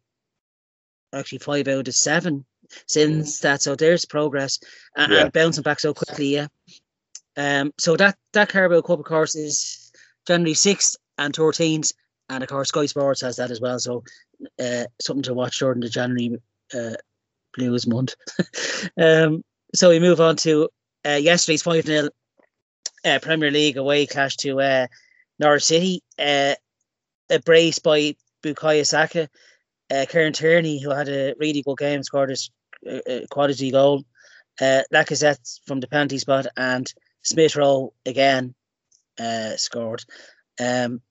actually 1.13 1.37
five 1.37 1.67
out 1.67 1.87
of 1.87 1.93
seven 1.93 2.43
since 2.87 3.39
that. 3.39 3.61
So 3.61 3.75
there's 3.75 4.05
progress 4.05 4.59
and, 4.95 5.11
Yeah. 5.11 5.21
and 5.23 5.31
bouncing 5.33 5.63
back 5.63 5.79
so 5.79 5.93
quickly. 5.93 6.27
Yeah. 6.35 6.47
Um. 7.37 7.71
So 7.79 7.95
that 7.97 8.17
that 8.33 8.49
Carabao 8.49 8.81
Cup, 8.81 8.99
of 8.99 9.05
course, 9.05 9.35
is 9.35 9.91
January 10.27 10.53
sixth 10.53 10.95
and 11.17 11.35
thirteenth, 11.35 11.91
and 12.29 12.43
of 12.43 12.49
course 12.49 12.69
Sky 12.69 12.85
Sports 12.85 13.21
has 13.21 13.37
that 13.37 13.51
as 13.51 13.61
well. 13.61 13.79
So, 13.79 14.03
uh, 14.59 14.83
something 15.01 15.23
to 15.23 15.33
watch 15.33 15.59
during 15.59 15.79
the 15.79 15.89
January 15.89 16.37
uh, 16.73 16.95
Blues 17.55 17.87
month. 17.87 18.15
um. 18.97 19.43
So 19.73 19.89
we 19.89 19.99
move 19.99 20.19
on 20.19 20.35
to 20.37 20.67
uh, 21.05 21.11
yesterday's 21.21 21.61
five 21.61 21.85
0 21.85 22.09
uh, 23.05 23.19
Premier 23.21 23.49
League 23.51 23.77
away 23.77 24.05
clash 24.05 24.35
to 24.37 24.59
uh, 24.59 24.87
Norwich 25.39 25.63
City. 25.63 26.03
Uh, 26.19 26.55
a 27.29 27.39
brace 27.39 27.79
by 27.79 28.15
Bukayo 28.43 28.85
Saka. 28.85 29.29
Uh, 29.89 30.05
Kieran 30.09 30.33
Tierney, 30.33 30.81
who 30.81 30.89
had 30.89 31.07
a 31.07 31.33
really 31.39 31.61
good 31.61 31.77
game, 31.77 32.03
scored 32.03 32.29
a, 32.29 32.33
s- 32.33 32.49
a- 32.85 33.23
a 33.23 33.27
quality 33.27 33.71
goal. 33.71 34.03
Uh, 34.59 34.81
Lacazette 34.93 35.59
from 35.65 35.79
the 35.79 35.87
penalty 35.87 36.17
spot 36.17 36.45
and 36.57 36.91
Smith 37.23 37.55
Rowe 37.55 37.93
again 38.05 38.53
uh, 39.19 39.55
scored. 39.55 40.03
Um, 40.59 41.01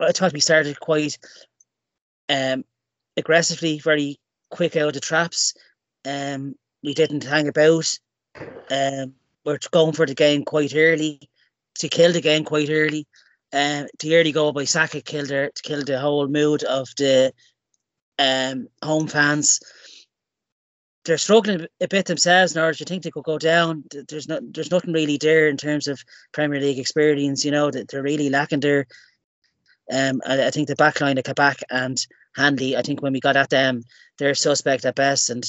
I 0.00 0.12
thought 0.12 0.32
we 0.32 0.40
started 0.40 0.78
quite 0.80 1.18
um, 2.28 2.64
aggressively, 3.16 3.78
very 3.78 4.18
quick 4.50 4.76
out 4.76 4.96
of 4.96 5.02
traps. 5.02 5.54
Um, 6.04 6.54
we 6.82 6.94
didn't 6.94 7.24
hang 7.24 7.48
about. 7.48 7.98
Um, 8.70 9.14
we're 9.44 9.58
going 9.70 9.92
for 9.92 10.06
the 10.06 10.14
game 10.14 10.44
quite 10.44 10.74
early 10.74 11.20
to 11.78 11.88
kill 11.88 12.12
the 12.12 12.20
game 12.20 12.44
quite 12.44 12.70
early. 12.70 13.06
Uh, 13.52 13.84
the 14.00 14.16
early 14.16 14.32
goal 14.32 14.52
by 14.52 14.64
Saka 14.64 15.00
killed 15.00 15.30
her 15.30 15.50
to 15.54 15.62
kill 15.62 15.82
the 15.82 15.98
whole 15.98 16.28
mood 16.28 16.62
of 16.64 16.88
the 16.96 17.32
um, 18.18 18.68
home 18.82 19.06
fans. 19.06 19.60
They're 21.08 21.16
struggling 21.16 21.66
a 21.80 21.88
bit 21.88 22.04
themselves, 22.04 22.54
Norwich. 22.54 22.80
You 22.80 22.84
think 22.84 23.02
they 23.02 23.10
could 23.10 23.24
go 23.24 23.38
down? 23.38 23.82
There's 24.08 24.28
not, 24.28 24.42
there's 24.52 24.70
nothing 24.70 24.92
really 24.92 25.16
there 25.16 25.48
in 25.48 25.56
terms 25.56 25.88
of 25.88 26.04
Premier 26.32 26.60
League 26.60 26.78
experience. 26.78 27.46
You 27.46 27.50
know 27.50 27.70
that 27.70 27.88
they're 27.88 28.02
really 28.02 28.28
lacking 28.28 28.60
there. 28.60 28.86
Um, 29.90 30.20
I, 30.26 30.48
I 30.48 30.50
think 30.50 30.68
the 30.68 30.76
back 30.76 31.00
line 31.00 31.16
of 31.16 31.24
Kabak 31.24 31.62
and 31.70 31.96
Hanley. 32.36 32.76
I 32.76 32.82
think 32.82 33.00
when 33.00 33.14
we 33.14 33.20
got 33.20 33.36
at 33.36 33.48
them, 33.48 33.84
they're 34.18 34.34
suspect 34.34 34.84
at 34.84 34.96
best, 34.96 35.30
and 35.30 35.44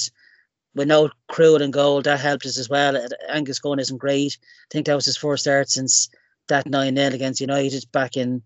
with 0.74 0.88
no 0.88 1.10
Krul 1.30 1.60
and 1.60 1.74
goal, 1.74 2.00
that 2.00 2.20
helped 2.20 2.46
us 2.46 2.58
as 2.58 2.70
well. 2.70 2.96
Uh, 2.96 3.08
Angus 3.28 3.58
Gunn 3.58 3.80
isn't 3.80 3.98
great. 3.98 4.38
I 4.40 4.68
think 4.70 4.86
that 4.86 4.94
was 4.94 5.04
his 5.04 5.18
first 5.18 5.44
start 5.44 5.68
since 5.68 6.08
that 6.48 6.66
9 6.66 6.96
0 6.96 7.12
against 7.12 7.42
United 7.42 7.84
back 7.92 8.16
in 8.16 8.42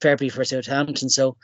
February 0.00 0.30
for 0.30 0.44
Southampton. 0.44 1.10
So, 1.10 1.36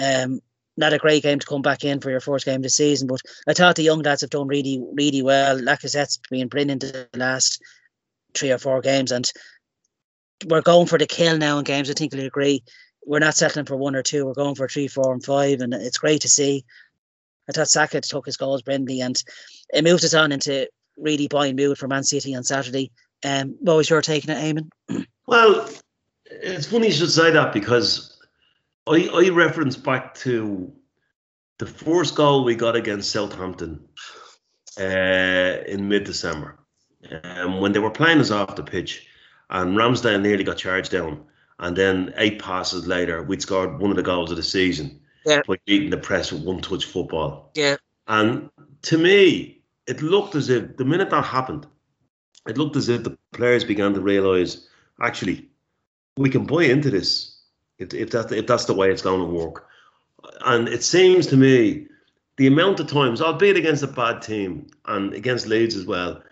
um, 0.00 0.40
not 0.76 0.92
a 0.92 0.98
great 0.98 1.22
game 1.22 1.38
to 1.38 1.46
come 1.46 1.62
back 1.62 1.84
in 1.84 2.00
for 2.00 2.10
your 2.10 2.20
first 2.20 2.44
game 2.44 2.56
of 2.56 2.62
the 2.62 2.70
season. 2.70 3.08
But 3.08 3.20
I 3.46 3.54
thought 3.54 3.76
the 3.76 3.82
young 3.82 4.02
lads 4.02 4.22
have 4.22 4.30
done 4.30 4.48
really, 4.48 4.82
really 4.94 5.22
well. 5.22 5.58
Lacazette's 5.58 6.18
been 6.30 6.48
brilliant 6.48 6.84
in 6.84 6.92
the 6.92 7.08
last 7.18 7.62
three 8.34 8.50
or 8.50 8.58
four 8.58 8.80
games, 8.80 9.12
and 9.12 9.30
we're 10.46 10.62
going 10.62 10.86
for 10.86 10.98
the 10.98 11.06
kill 11.06 11.36
now 11.36 11.58
in 11.58 11.64
games. 11.64 11.90
I 11.90 11.94
think 11.94 12.14
you'll 12.14 12.26
agree. 12.26 12.62
We're 13.04 13.18
not 13.18 13.34
settling 13.34 13.66
for 13.66 13.76
one 13.76 13.96
or 13.96 14.02
two. 14.02 14.26
We're 14.26 14.34
going 14.34 14.54
for 14.54 14.68
three, 14.68 14.88
four, 14.88 15.12
and 15.12 15.24
five, 15.24 15.60
and 15.60 15.74
it's 15.74 15.98
great 15.98 16.22
to 16.22 16.28
see. 16.28 16.64
I 17.48 17.52
thought 17.52 17.68
Saka 17.68 18.00
took 18.00 18.26
his 18.26 18.36
goals 18.36 18.62
brilliantly, 18.62 19.00
and 19.00 19.22
it 19.72 19.84
moved 19.84 20.04
us 20.04 20.14
on 20.14 20.32
into 20.32 20.68
really 20.96 21.28
buying 21.28 21.56
mood 21.56 21.78
for 21.78 21.88
Man 21.88 22.04
City 22.04 22.34
on 22.34 22.44
Saturday. 22.44 22.92
Um, 23.24 23.56
what 23.60 23.76
was 23.76 23.90
your 23.90 24.02
take 24.02 24.28
on 24.28 24.36
it, 24.36 24.54
Eamonn? 24.88 25.06
Well, 25.26 25.68
it's 26.26 26.66
funny 26.66 26.88
you 26.88 26.92
should 26.92 27.10
say 27.10 27.30
that 27.30 27.52
because 27.52 28.09
I, 28.86 29.08
I 29.12 29.28
reference 29.30 29.76
back 29.76 30.14
to 30.16 30.72
the 31.58 31.66
first 31.66 32.14
goal 32.14 32.44
we 32.44 32.54
got 32.54 32.76
against 32.76 33.10
Southampton 33.10 33.80
uh, 34.78 35.62
in 35.66 35.88
mid 35.88 36.04
December 36.04 36.58
um, 37.24 37.60
when 37.60 37.72
they 37.72 37.78
were 37.78 37.90
playing 37.90 38.20
us 38.20 38.30
off 38.30 38.56
the 38.56 38.62
pitch 38.62 39.06
and 39.50 39.76
Ramsdale 39.76 40.20
nearly 40.20 40.44
got 40.44 40.56
charged 40.58 40.92
down. 40.92 41.24
And 41.58 41.76
then 41.76 42.14
eight 42.16 42.40
passes 42.40 42.86
later, 42.86 43.22
we'd 43.22 43.42
scored 43.42 43.78
one 43.80 43.90
of 43.90 43.96
the 43.96 44.02
goals 44.02 44.30
of 44.30 44.36
the 44.38 44.42
season 44.42 45.00
Yeah. 45.26 45.42
by 45.46 45.56
beating 45.66 45.90
the 45.90 45.98
press 45.98 46.32
with 46.32 46.42
one 46.42 46.60
touch 46.62 46.86
football. 46.86 47.50
Yeah. 47.54 47.76
And 48.08 48.48
to 48.82 48.96
me, 48.96 49.62
it 49.86 50.00
looked 50.00 50.34
as 50.34 50.48
if 50.48 50.76
the 50.78 50.84
minute 50.84 51.10
that 51.10 51.24
happened, 51.24 51.66
it 52.48 52.56
looked 52.56 52.76
as 52.76 52.88
if 52.88 53.02
the 53.02 53.18
players 53.32 53.64
began 53.64 53.92
to 53.92 54.00
realise 54.00 54.66
actually 55.02 55.48
we 56.16 56.30
can 56.30 56.46
buy 56.46 56.64
into 56.64 56.90
this 56.90 57.39
if, 57.80 57.92
if 57.94 58.10
that 58.10 58.30
if 58.30 58.46
that's 58.46 58.66
the 58.66 58.74
way 58.74 58.90
it's 58.90 59.02
going 59.02 59.20
to 59.20 59.26
work. 59.26 59.66
And 60.44 60.68
it 60.68 60.84
seems 60.84 61.26
to 61.28 61.36
me 61.36 61.86
the 62.36 62.46
amount 62.46 62.78
of 62.78 62.86
times, 62.86 63.20
albeit 63.20 63.56
against 63.56 63.82
a 63.82 63.88
bad 63.88 64.22
team 64.22 64.68
and 64.86 65.12
against 65.14 65.46
Leeds 65.46 65.74
as 65.74 65.86
well, 65.86 66.22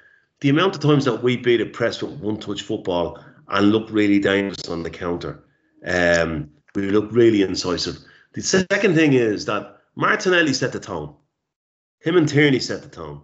the 0.41 0.51
amount 0.51 0.77
of 0.77 0.81
times 0.81 1.05
that 1.07 1.23
we 1.23 1.37
beat 1.37 1.61
a 1.61 1.67
press 1.67 2.01
with 2.01 2.21
one 2.21 2.39
touch 2.39 2.63
football 2.63 3.19
and 3.49 3.73
look 3.73 3.91
really 3.91 4.19
dangerous 4.19 4.69
on 4.69 4.83
the 4.83 4.91
counter. 4.91 5.43
Um, 5.85 6.51
we 6.75 6.91
look 6.91 7.11
really 7.11 7.43
incisive. 7.43 7.99
The 8.35 8.43
second 8.43 8.95
thing 8.95 9.15
is 9.15 9.47
that 9.47 9.79
Martinelli 9.97 10.53
set 10.53 10.73
the 10.73 10.81
tone. 10.81 11.15
Him 12.01 12.17
and 12.17 12.29
Tierney 12.29 12.61
set 12.61 12.83
the 12.83 12.89
tone. 12.89 13.23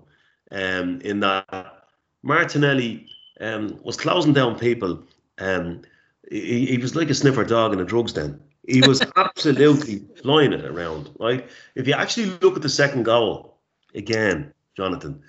Um, 0.50 1.00
in 1.02 1.20
that 1.20 1.84
Martinelli 2.22 3.06
um, 3.40 3.78
was 3.82 3.96
closing 3.96 4.32
down 4.32 4.58
people. 4.58 5.02
Um, 5.38 5.82
he, 6.30 6.66
he 6.66 6.78
was 6.78 6.96
like 6.96 7.10
a 7.10 7.14
sniffer 7.14 7.44
dog 7.44 7.72
in 7.72 7.80
a 7.80 7.84
drugs 7.84 8.12
den. 8.12 8.40
He 8.66 8.80
was 8.86 9.02
absolutely 9.16 10.02
flying 10.22 10.52
it 10.52 10.64
around, 10.64 11.10
right? 11.18 11.48
If 11.74 11.86
you 11.86 11.94
actually 11.94 12.26
look 12.40 12.56
at 12.56 12.62
the 12.62 12.68
second 12.68 13.04
goal 13.04 13.58
again, 13.94 14.52
Jonathan, 14.76 15.22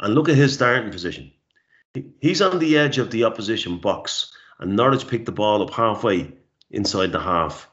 and 0.00 0.14
look 0.14 0.28
at 0.28 0.36
his 0.36 0.54
starting 0.54 0.90
position, 0.90 1.32
he's 2.20 2.42
on 2.42 2.58
the 2.58 2.76
edge 2.76 2.98
of 2.98 3.10
the 3.10 3.24
opposition 3.24 3.78
box, 3.78 4.32
and 4.58 4.76
Norwich 4.76 5.08
picked 5.08 5.26
the 5.26 5.32
ball 5.32 5.62
up 5.62 5.70
halfway 5.70 6.32
inside 6.70 7.12
the 7.12 7.20
half. 7.20 7.68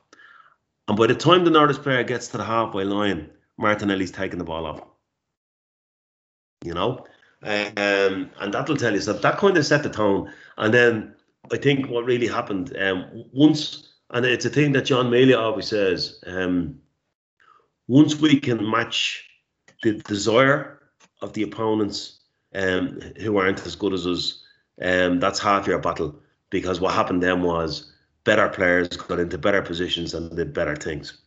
And 0.88 0.98
by 0.98 1.08
the 1.08 1.16
time 1.16 1.46
the 1.46 1.52
Norwich 1.52 1.82
player 1.82 2.04
gets 2.04 2.28
to 2.30 2.38
the 2.38 2.44
halfway 2.44 2.84
line, 2.84 3.30
Martinelli's 3.58 4.12
taking 4.12 4.40
the 4.40 4.46
ball 4.46 4.66
off. 4.66 4.82
You 6.64 6.74
know, 6.74 7.06
Um, 7.42 8.32
and 8.40 8.54
that'll 8.54 8.78
tell 8.78 8.94
you 8.94 9.02
that 9.02 9.22
that 9.22 9.38
kind 9.38 9.58
of 9.58 9.66
set 9.66 9.84
the 9.84 9.90
tone. 9.90 10.32
And 10.58 10.74
then 10.74 11.14
I 11.52 11.58
think 11.58 11.90
what 11.90 12.06
really 12.06 12.28
happened 12.28 12.76
um, 12.78 13.26
once, 13.32 13.94
and 14.10 14.26
it's 14.26 14.46
a 14.46 14.50
thing 14.50 14.72
that 14.74 14.86
John 14.86 15.10
Melia 15.10 15.40
always 15.40 15.68
says, 15.68 16.20
um, 16.26 16.80
once 17.88 18.16
we 18.16 18.40
can 18.40 18.70
match 18.70 19.28
the 19.84 19.94
desire 19.94 20.80
of 21.22 21.34
the 21.34 21.44
opponents 21.44 22.20
um, 22.56 23.00
who 23.22 23.38
aren't 23.38 23.66
as 23.66 23.76
good 23.76 23.94
as 23.94 24.08
us, 24.08 24.44
um, 24.82 25.20
that's 25.20 25.40
half 25.40 25.68
your 25.68 25.80
battle. 25.80 26.20
Because 26.50 26.80
what 26.80 26.94
happened 26.94 27.22
then 27.22 27.42
was 27.42 27.92
better 28.24 28.48
players 28.48 28.88
got 28.90 29.20
into 29.20 29.38
better 29.38 29.62
positions 29.62 30.14
and 30.14 30.36
did 30.36 30.54
better 30.54 30.76
things. 30.76 31.18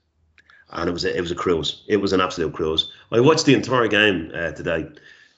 And 0.70 0.88
it 0.88 0.92
was 0.92 1.05
a, 1.05 1.16
it 1.16 1.20
was 1.20 1.31
a 1.31 1.37
cruise. 1.37 1.85
It 1.88 1.98
was 1.98 2.12
an 2.12 2.20
absolute 2.20 2.55
cruise. 2.55 2.90
I 3.12 3.20
watched 3.20 3.44
the 3.44 3.55
entire 3.55 3.88
game 3.88 4.33
uh, 4.35 4.52
today, 4.52 4.87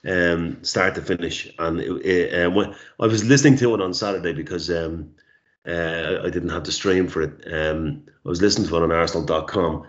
um, 0.08 0.62
start 0.64 0.94
to 0.94 1.02
finish, 1.02 1.48
and 1.58 1.80
it, 1.80 2.34
uh, 2.46 2.50
when, 2.50 2.74
I 3.00 3.06
was 3.06 3.24
listening 3.24 3.56
to 3.58 3.74
it 3.74 3.80
on 3.80 3.92
Saturday 3.94 4.32
because 4.32 4.70
um, 4.70 5.10
uh, 5.66 6.18
I 6.24 6.30
didn't 6.30 6.48
have 6.50 6.62
to 6.64 6.72
stream 6.72 7.08
for 7.08 7.22
it. 7.22 7.52
Um, 7.52 8.02
I 8.24 8.28
was 8.28 8.40
listening 8.40 8.68
to 8.68 8.76
it 8.76 8.82
on 8.82 8.92
Arsenal.com. 8.92 9.86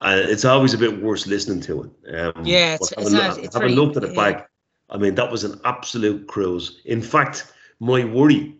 Uh, 0.00 0.20
it's 0.24 0.44
always 0.44 0.74
a 0.74 0.78
bit 0.78 1.02
worse 1.02 1.26
listening 1.26 1.60
to 1.62 1.84
it. 1.84 2.14
Um, 2.18 2.44
Yeah, 2.44 2.74
it's- 2.74 2.92
it's 2.92 3.02
having, 3.02 3.12
not- 3.12 3.38
it's 3.38 3.54
having 3.54 3.68
very- 3.70 3.80
looked 3.80 3.96
at 3.96 4.04
it 4.04 4.14
yeah. 4.14 4.32
back, 4.32 4.50
I 4.90 4.98
mean 4.98 5.14
that 5.14 5.30
was 5.30 5.44
an 5.44 5.60
absolute 5.64 6.26
cruise. 6.28 6.80
In 6.84 7.00
fact, 7.00 7.52
my 7.80 8.04
worry 8.04 8.54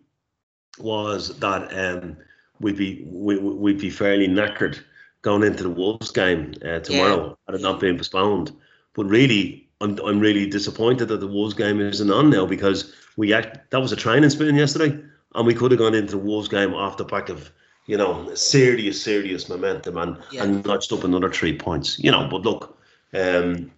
was 0.78 1.38
that 1.38 1.62
um, 1.78 2.16
we'd 2.60 2.76
be 2.76 3.04
we, 3.06 3.36
we'd 3.38 3.78
be 3.78 3.90
fairly 3.90 4.26
knackered 4.26 4.80
going 5.22 5.42
into 5.42 5.62
the 5.62 5.70
Wolves 5.70 6.10
game 6.10 6.54
uh, 6.64 6.80
tomorrow 6.80 7.38
had 7.46 7.54
it 7.56 7.60
not 7.62 7.78
been 7.80 7.96
postponed. 7.96 8.52
But 8.94 9.04
really, 9.06 9.63
I'm 9.80 9.98
I'm 10.00 10.20
really 10.20 10.46
disappointed 10.48 11.06
that 11.08 11.20
the 11.20 11.26
Wolves 11.26 11.54
game 11.54 11.80
isn't 11.80 12.10
on 12.10 12.30
now 12.30 12.46
because 12.46 12.92
we 13.16 13.32
act, 13.32 13.70
that 13.70 13.80
was 13.80 13.92
a 13.92 13.96
training 13.96 14.30
spin 14.30 14.56
yesterday, 14.56 14.98
and 15.34 15.46
we 15.46 15.54
could 15.54 15.70
have 15.70 15.78
gone 15.78 15.94
into 15.94 16.12
the 16.12 16.18
Wolves 16.18 16.48
game 16.48 16.74
off 16.74 16.96
the 16.96 17.04
back 17.04 17.28
of 17.28 17.50
you 17.86 17.96
know 17.96 18.34
serious 18.34 19.02
serious 19.02 19.48
momentum 19.48 19.96
and 19.98 20.16
Yeah. 20.30 20.44
and 20.44 20.64
notched 20.64 20.92
up 20.92 21.04
another 21.04 21.30
three 21.30 21.56
points. 21.56 21.98
You 21.98 22.10
know, 22.10 22.28
but 22.30 22.42
look, 22.42 22.78
um, 23.12 23.70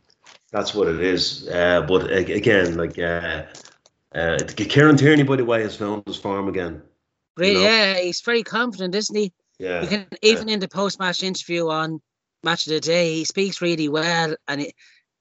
that's 0.53 0.75
what 0.75 0.89
it 0.89 1.01
is. 1.01 1.49
Uh, 1.49 1.83
but 1.83 2.11
again, 2.13 2.77
like. 2.77 2.99
Uh, 2.99 3.45
uh, 4.15 4.39
Kieran 4.57 4.97
Tierney, 4.97 5.25
by 5.25 5.37
the 5.37 5.45
way, 5.45 5.63
has 5.63 5.77
found 5.77 6.03
his 6.07 6.17
form 6.17 6.49
again. 6.49 6.81
Really, 7.37 7.55
know? 7.55 7.61
yeah, 7.61 7.99
he's 7.99 8.23
very 8.23 8.43
confident, 8.43 8.95
isn't 8.95 9.15
he? 9.15 9.33
Yeah. 9.59 9.83
You 9.83 9.89
can 9.89 10.07
even 10.23 10.49
in 10.49 10.59
the 10.59 10.69
post-match 10.69 11.23
interview 11.23 11.69
on 11.69 12.01
Match 12.43 12.67
of 12.67 12.73
the 12.73 12.81
Day, 12.81 13.15
he 13.15 13.25
speaks 13.25 13.61
really 13.61 13.89
well, 13.91 14.35
and 14.49 14.63
it, 14.63 14.75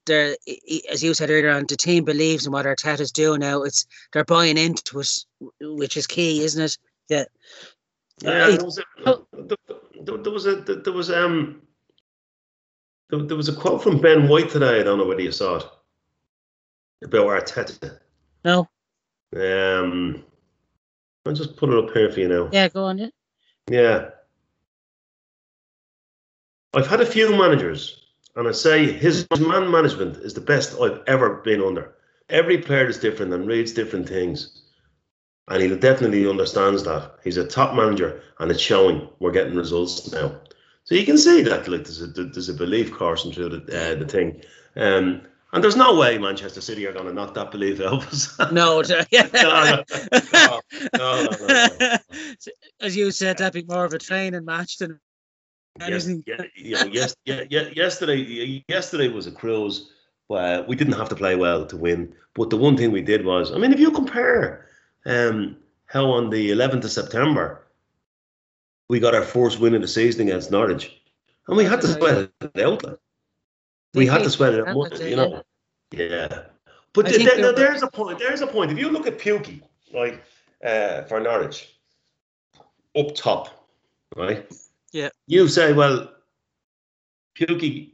there, 0.06 0.36
he- 0.46 0.86
as 0.90 1.02
you 1.02 1.12
said 1.14 1.30
earlier 1.30 1.50
on, 1.50 1.66
the 1.68 1.76
team 1.76 2.04
believes 2.04 2.46
in 2.46 2.52
what 2.52 2.64
Arteta's 2.66 3.12
doing 3.12 3.40
now. 3.40 3.62
It's 3.62 3.86
they're 4.12 4.24
buying 4.24 4.56
into 4.56 5.00
it, 5.00 5.08
which 5.60 5.96
is 5.96 6.06
key, 6.06 6.42
isn't 6.42 6.62
it? 6.62 6.78
Yeah. 7.08 7.24
Yeah, 8.22 8.46
there 8.56 8.64
was 8.64 8.78
a, 8.78 9.18
there, 9.44 10.32
was 10.32 10.46
a 10.46 10.56
there 10.56 10.92
was 10.92 11.10
um 11.10 11.60
there, 13.10 13.18
there 13.20 13.36
was 13.36 13.50
a 13.50 13.54
quote 13.54 13.82
from 13.82 14.00
Ben 14.00 14.26
White 14.28 14.48
today. 14.48 14.80
I 14.80 14.82
don't 14.82 14.98
know 14.98 15.06
whether 15.06 15.20
you 15.20 15.32
saw 15.32 15.56
it 15.56 15.64
about 17.04 17.26
Arteta. 17.26 17.98
No. 18.42 18.68
Um, 19.36 20.24
I'll 21.26 21.34
just 21.34 21.56
put 21.56 21.68
it 21.68 21.76
up 21.84 21.90
here 21.94 22.10
for 22.10 22.20
you 22.20 22.28
now. 22.28 22.48
Yeah, 22.52 22.68
go 22.68 22.84
on. 22.84 22.96
Yeah. 22.98 23.08
Yeah. 23.68 24.08
I've 26.74 26.86
had 26.86 27.00
a 27.00 27.06
few 27.06 27.30
managers, 27.30 28.05
and 28.36 28.46
I 28.46 28.52
say 28.52 28.92
his 28.92 29.26
man 29.40 29.70
management 29.70 30.18
is 30.18 30.34
the 30.34 30.40
best 30.40 30.78
I've 30.80 31.02
ever 31.06 31.36
been 31.36 31.62
under. 31.62 31.94
Every 32.28 32.58
player 32.58 32.86
is 32.86 32.98
different 32.98 33.32
and 33.32 33.46
reads 33.46 33.72
different 33.72 34.08
things. 34.08 34.62
And 35.48 35.62
he 35.62 35.74
definitely 35.76 36.28
understands 36.28 36.82
that. 36.84 37.16
He's 37.22 37.36
a 37.36 37.46
top 37.46 37.74
manager, 37.74 38.20
and 38.40 38.50
it's 38.50 38.60
showing. 38.60 39.08
We're 39.20 39.30
getting 39.30 39.54
results 39.54 40.10
now. 40.10 40.40
So 40.84 40.94
you 40.94 41.04
can 41.04 41.18
see 41.18 41.42
that 41.42 41.68
like 41.68 41.84
there's 41.84 42.02
a 42.02 42.06
there's 42.06 42.48
a 42.48 42.54
belief 42.54 42.92
coursing 42.92 43.32
through 43.32 43.50
the 43.50 43.92
uh, 43.92 43.94
the 43.94 44.06
thing. 44.06 44.42
Um, 44.76 45.22
and 45.52 45.62
there's 45.62 45.76
no 45.76 45.96
way 45.96 46.18
Manchester 46.18 46.60
City 46.60 46.86
are 46.86 46.92
going 46.92 47.06
to 47.06 47.12
knock 47.12 47.34
that 47.34 47.50
belief 47.50 47.80
out 47.80 47.94
of 47.94 48.08
us. 48.08 48.36
No, 48.52 48.82
yeah. 49.10 49.26
No, 49.32 49.82
no, 50.18 50.60
no, 50.98 51.36
no, 51.48 51.68
no. 51.80 51.96
As 52.80 52.96
you 52.96 53.10
said, 53.10 53.38
that'd 53.38 53.54
be 53.54 53.72
more 53.72 53.84
of 53.84 53.94
a 53.94 53.98
training 53.98 54.44
match 54.44 54.78
than 54.78 55.00
Yes, 55.80 56.08
yeah, 56.26 56.36
you 56.54 56.74
know, 56.74 56.84
yes, 56.92 57.16
yeah, 57.24 57.42
yeah, 57.50 57.68
yesterday, 57.74 58.64
yesterday 58.68 59.08
was 59.08 59.26
a 59.26 59.32
cruise. 59.32 59.90
Uh, 60.30 60.64
we 60.66 60.74
didn't 60.74 60.94
have 60.94 61.08
to 61.08 61.14
play 61.14 61.36
well 61.36 61.64
to 61.66 61.76
win, 61.76 62.14
but 62.34 62.50
the 62.50 62.56
one 62.56 62.76
thing 62.76 62.90
we 62.90 63.02
did 63.02 63.24
was, 63.24 63.52
I 63.52 63.58
mean, 63.58 63.72
if 63.72 63.78
you 63.78 63.90
compare 63.90 64.66
um, 65.04 65.56
how 65.86 66.06
on 66.10 66.30
the 66.30 66.50
11th 66.50 66.84
of 66.84 66.90
September 66.90 67.66
we 68.88 69.00
got 69.00 69.14
our 69.14 69.22
first 69.22 69.60
win 69.60 69.74
of 69.74 69.82
the 69.82 69.88
season 69.88 70.28
against 70.28 70.50
Norwich, 70.50 71.00
and 71.48 71.56
we 71.56 71.64
had 71.64 71.80
to 71.80 71.88
sweat 71.88 72.30
it 72.40 72.60
out. 72.60 73.00
We 73.94 74.06
had 74.06 74.22
to 74.22 74.30
sweat 74.30 74.54
it 74.54 74.66
out, 74.66 74.90
That's 74.90 75.00
you 75.02 75.16
know. 75.16 75.42
Yeah, 75.92 76.42
but 76.92 77.06
I 77.06 77.10
th- 77.10 77.30
th- 77.30 77.56
there's 77.56 77.82
a 77.82 77.88
point. 77.88 78.18
There's 78.18 78.40
a 78.40 78.46
point. 78.46 78.72
If 78.72 78.78
you 78.78 78.90
look 78.90 79.06
at 79.06 79.18
Pukki, 79.18 79.62
right, 79.94 80.20
uh, 80.64 81.02
for 81.02 81.20
Norwich, 81.20 81.76
up 82.96 83.14
top, 83.14 83.68
right. 84.16 84.46
Yeah. 84.96 85.10
You 85.26 85.46
say, 85.46 85.74
well, 85.74 86.10
Pukki 87.38 87.92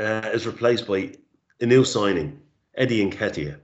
uh, 0.00 0.30
is 0.34 0.44
replaced 0.44 0.88
by 0.88 1.12
a 1.60 1.66
new 1.66 1.84
signing, 1.84 2.40
Eddie 2.74 3.08
Nketiah. 3.08 3.56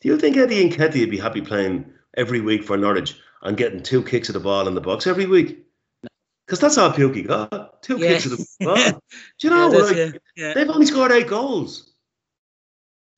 Do 0.00 0.08
you 0.08 0.16
think 0.16 0.36
Eddie 0.36 0.70
Nketiah 0.70 1.00
would 1.00 1.10
be 1.10 1.18
happy 1.18 1.40
playing 1.40 1.92
every 2.16 2.40
week 2.40 2.62
for 2.62 2.76
Norwich 2.76 3.16
and 3.42 3.56
getting 3.56 3.82
two 3.82 4.04
kicks 4.04 4.28
of 4.28 4.34
the 4.34 4.40
ball 4.40 4.68
in 4.68 4.74
the 4.76 4.80
box 4.80 5.08
every 5.08 5.26
week? 5.26 5.66
Because 6.46 6.60
that's 6.60 6.78
all 6.78 6.92
Pukki 6.92 7.26
got. 7.26 7.82
Two 7.82 7.96
Yeah. 7.98 8.08
kicks 8.10 8.26
of 8.26 8.38
the 8.38 8.46
ball. 8.60 8.76
Do 9.40 9.48
you 9.48 9.50
know, 9.50 9.72
yeah, 9.72 9.78
like, 9.78 9.96
yeah, 9.96 10.10
yeah. 10.36 10.54
they've 10.54 10.70
only 10.70 10.86
scored 10.86 11.10
eight 11.10 11.26
goals. 11.26 11.94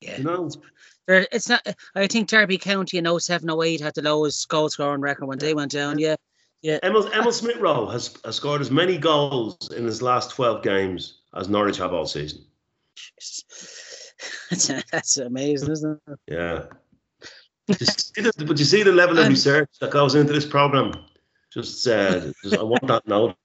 Yeah. 0.00 0.16
You 0.16 0.24
know, 0.24 0.50
There- 1.06 1.26
It's 1.32 1.50
not. 1.50 1.60
I 1.94 2.06
think 2.06 2.30
Derby 2.30 2.56
County 2.56 2.96
in 2.96 3.04
07 3.20 3.50
08 3.50 3.80
had 3.82 3.94
the 3.94 4.00
lowest 4.00 4.48
goal 4.48 4.70
scoring 4.70 5.02
record 5.02 5.26
when 5.26 5.38
they 5.38 5.52
went 5.52 5.70
down. 5.72 5.98
Yeah, 5.98 6.16
Emile, 6.64 7.08
Emile 7.12 7.32
Smith 7.32 7.56
Rowe 7.58 7.86
has, 7.86 8.16
has 8.24 8.36
scored 8.36 8.60
as 8.60 8.70
many 8.70 8.96
goals 8.96 9.70
in 9.76 9.84
his 9.84 10.00
last 10.00 10.30
12 10.30 10.62
games 10.62 11.18
as 11.34 11.48
Norwich 11.48 11.76
have 11.78 11.92
all 11.92 12.06
season. 12.06 12.40
that's, 14.50 14.82
that's 14.90 15.16
amazing, 15.18 15.70
isn't 15.72 16.00
it? 16.08 16.18
Yeah. 16.28 16.64
But 17.66 17.80
you 17.80 17.86
see 17.86 18.20
the- 18.22 18.44
but 18.46 18.58
you 18.58 18.64
see 18.64 18.82
the 18.82 18.92
level 18.92 19.18
of 19.18 19.24
Um, 19.24 19.30
research 19.30 19.70
that 19.80 19.90
goes 19.90 20.14
into 20.14 20.32
this 20.32 20.46
program. 20.46 20.92
Just, 21.52 21.86
uh, 21.86 22.32
just 22.42 22.58
I 22.58 22.62
want 22.62 22.86
that 22.88 23.06
noted. 23.08 23.36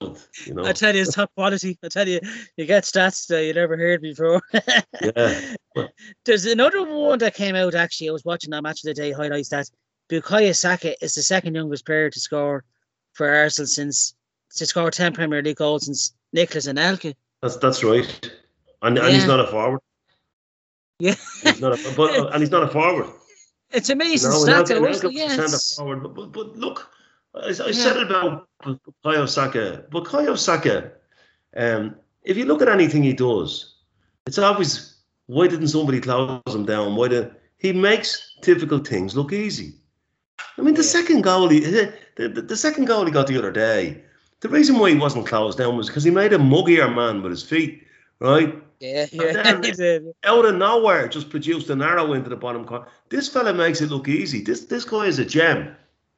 You 0.46 0.56
know. 0.56 0.66
I 0.66 0.72
tell 0.74 0.96
you, 0.96 1.02
it's 1.04 1.14
top 1.14 1.32
quality. 1.36 1.78
I 1.84 1.90
tell 1.90 2.08
you, 2.08 2.20
you 2.58 2.66
get 2.66 2.84
stats 2.84 3.28
that 3.28 3.46
you 3.46 3.54
never 3.54 3.78
heard 3.78 4.02
before. 4.02 4.42
Yeah. 5.02 5.86
There's 6.26 6.46
another 6.46 6.84
one 6.84 7.20
that 7.20 7.36
came 7.36 7.56
out 7.56 7.74
actually. 7.76 8.10
I 8.10 8.12
was 8.12 8.26
watching 8.26 8.50
that 8.50 8.64
match 8.64 8.84
of 8.84 8.88
the 8.88 8.94
day 8.94 9.12
highlights 9.12 9.50
that 9.50 9.70
Bukayo 10.10 10.54
Saka 10.56 11.02
is 11.04 11.16
the 11.16 11.22
second 11.22 11.56
youngest 11.56 11.86
player 11.86 12.10
to 12.10 12.20
score 12.20 12.66
for 13.14 13.30
Arsenal 13.34 13.68
since 13.68 14.16
to 14.56 14.66
score 14.66 14.92
10 14.92 15.14
Premier 15.14 15.42
League 15.42 15.58
goals 15.58 15.86
since 15.86 16.14
Nicolas 16.34 16.68
Anelka. 16.68 17.16
That's 17.42 17.58
that's 17.58 17.84
right. 17.84 18.32
And, 18.82 18.98
and 18.98 19.14
he's 19.14 19.28
not 19.28 19.40
a 19.40 19.48
forward. 19.48 19.82
Yeah. 21.00 21.16
He's 21.44 21.62
not 21.62 21.74
a, 21.74 21.94
but, 21.96 22.34
and 22.34 22.42
he's 22.42 22.52
not 22.52 22.64
a 22.64 22.68
forward. 22.68 23.08
It's 23.72 23.90
amazing 23.90 24.32
No, 24.32 24.38
stats. 24.38 24.80
Was- 24.80 25.02
Anelka 25.02 25.12
yeah, 25.12 25.48
forward. 25.78 26.02
But, 26.04 26.16
but, 26.16 26.32
but 26.32 26.58
look, 26.58 26.90
I, 27.36 27.50
I 27.50 27.72
said 27.72 27.98
it 27.98 28.04
about 28.04 28.48
Bukayo 28.64 29.28
Saka. 29.28 29.86
Bukayo 29.92 30.38
Saka, 30.38 30.92
um, 31.56 31.96
if 32.24 32.38
you 32.38 32.46
look 32.46 32.62
at 32.62 32.70
anything 32.70 33.04
he 33.04 33.14
does, 33.14 33.76
it's 34.26 34.38
always 34.38 34.96
why 35.28 35.48
didn't 35.48 35.68
somebody 35.68 36.02
close 36.02 36.42
him 36.48 36.66
down? 36.66 36.96
Why 36.96 37.08
did 37.08 37.36
he 37.58 37.72
makes 37.72 38.36
difficult 38.42 38.88
things 38.88 39.16
look 39.16 39.32
easy? 39.32 39.76
I 40.58 40.62
mean, 40.62 40.74
the 40.74 40.82
Yeah. 40.82 40.90
second 40.90 41.22
goal 41.22 41.50
he 41.50 41.62
the, 42.20 42.28
the, 42.28 42.42
the 42.42 42.58
second 42.58 42.86
goal 42.86 43.06
he 43.06 43.12
got 43.12 43.28
the 43.28 43.38
other 43.38 43.52
day, 43.52 44.04
the 44.42 44.50
reason 44.50 44.78
why 44.78 44.90
he 44.90 44.96
wasn't 44.98 45.26
closed 45.26 45.58
down 45.58 45.78
was 45.78 45.88
because 45.88 46.04
he 46.04 46.12
made 46.12 46.34
a 46.34 46.38
muggier 46.38 46.94
man 46.94 47.24
with 47.24 47.32
his 47.32 47.44
feet, 47.44 47.84
right? 48.20 48.62
Yeah, 48.82 49.06
yeah. 49.12 49.62
he 49.64 49.72
did. 49.72 50.14
out 50.26 50.46
of 50.46 50.56
nowhere 50.56 51.08
just 51.08 51.30
produced 51.30 51.70
an 51.70 51.82
arrow 51.82 52.14
into 52.14 52.30
the 52.30 52.36
bottom 52.36 52.66
corner. 52.66 52.88
This 53.10 53.30
fella 53.30 53.54
makes 53.54 53.80
it 53.80 53.90
look 53.90 54.10
easy. 54.10 54.42
This 54.42 54.66
this 54.66 54.84
guy 54.84 55.06
is 55.06 55.20
a 55.20 55.26
gem, 55.26 55.76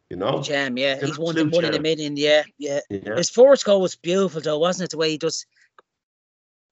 you 0.10 0.18
know. 0.18 0.42
Gem, 0.42 0.76
yeah. 0.78 0.98
An 0.98 1.06
He's 1.06 1.20
one, 1.20 1.36
one 1.52 1.66
in 1.66 1.76
a 1.76 1.80
million, 1.80 2.18
yeah, 2.18 2.44
yeah. 2.58 2.80
Yeah. 2.90 3.16
His 3.16 3.30
first 3.30 3.64
goal 3.64 3.82
was 3.82 3.96
beautiful 3.96 4.42
though, 4.42 4.58
wasn't 4.58 4.86
it? 4.86 4.92
The 4.92 4.98
way 4.98 5.12
he 5.12 5.18
just 5.20 5.46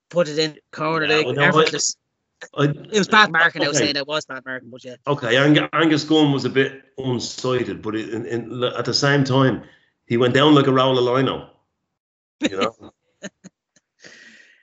put 0.10 0.28
it 0.28 0.40
in 0.40 0.58
corner, 0.72 1.06
Yeah, 1.06 1.18
like, 1.18 1.26
well, 1.26 1.36
no, 1.36 1.64
I- 2.58 2.64
It 2.66 2.98
was 2.98 3.08
bad 3.08 3.32
marking. 3.32 3.64
I 3.64 3.68
was 3.68 3.78
saying 3.78 3.96
it 3.96 4.08
was 4.08 4.26
bad 4.26 4.44
marking, 4.46 4.70
but 4.70 4.84
yeah. 4.84 4.96
Okay, 5.08 5.36
Ang- 5.38 5.70
Angus 5.74 6.04
Gunn 6.04 6.32
was 6.32 6.46
a 6.46 6.50
bit 6.50 6.84
unsighted, 6.98 7.82
but 7.82 7.96
it, 7.96 8.10
in, 8.10 8.26
in, 8.26 8.64
at 8.64 8.86
the 8.86 8.94
same 8.94 9.24
time, 9.24 9.64
he 10.08 10.18
went 10.18 10.34
down 10.34 10.56
like 10.56 10.68
a 10.68 10.72
roll 10.74 10.98
of 10.98 11.04
lino. 11.04 11.50
You 12.42 12.58
know, 12.58 12.92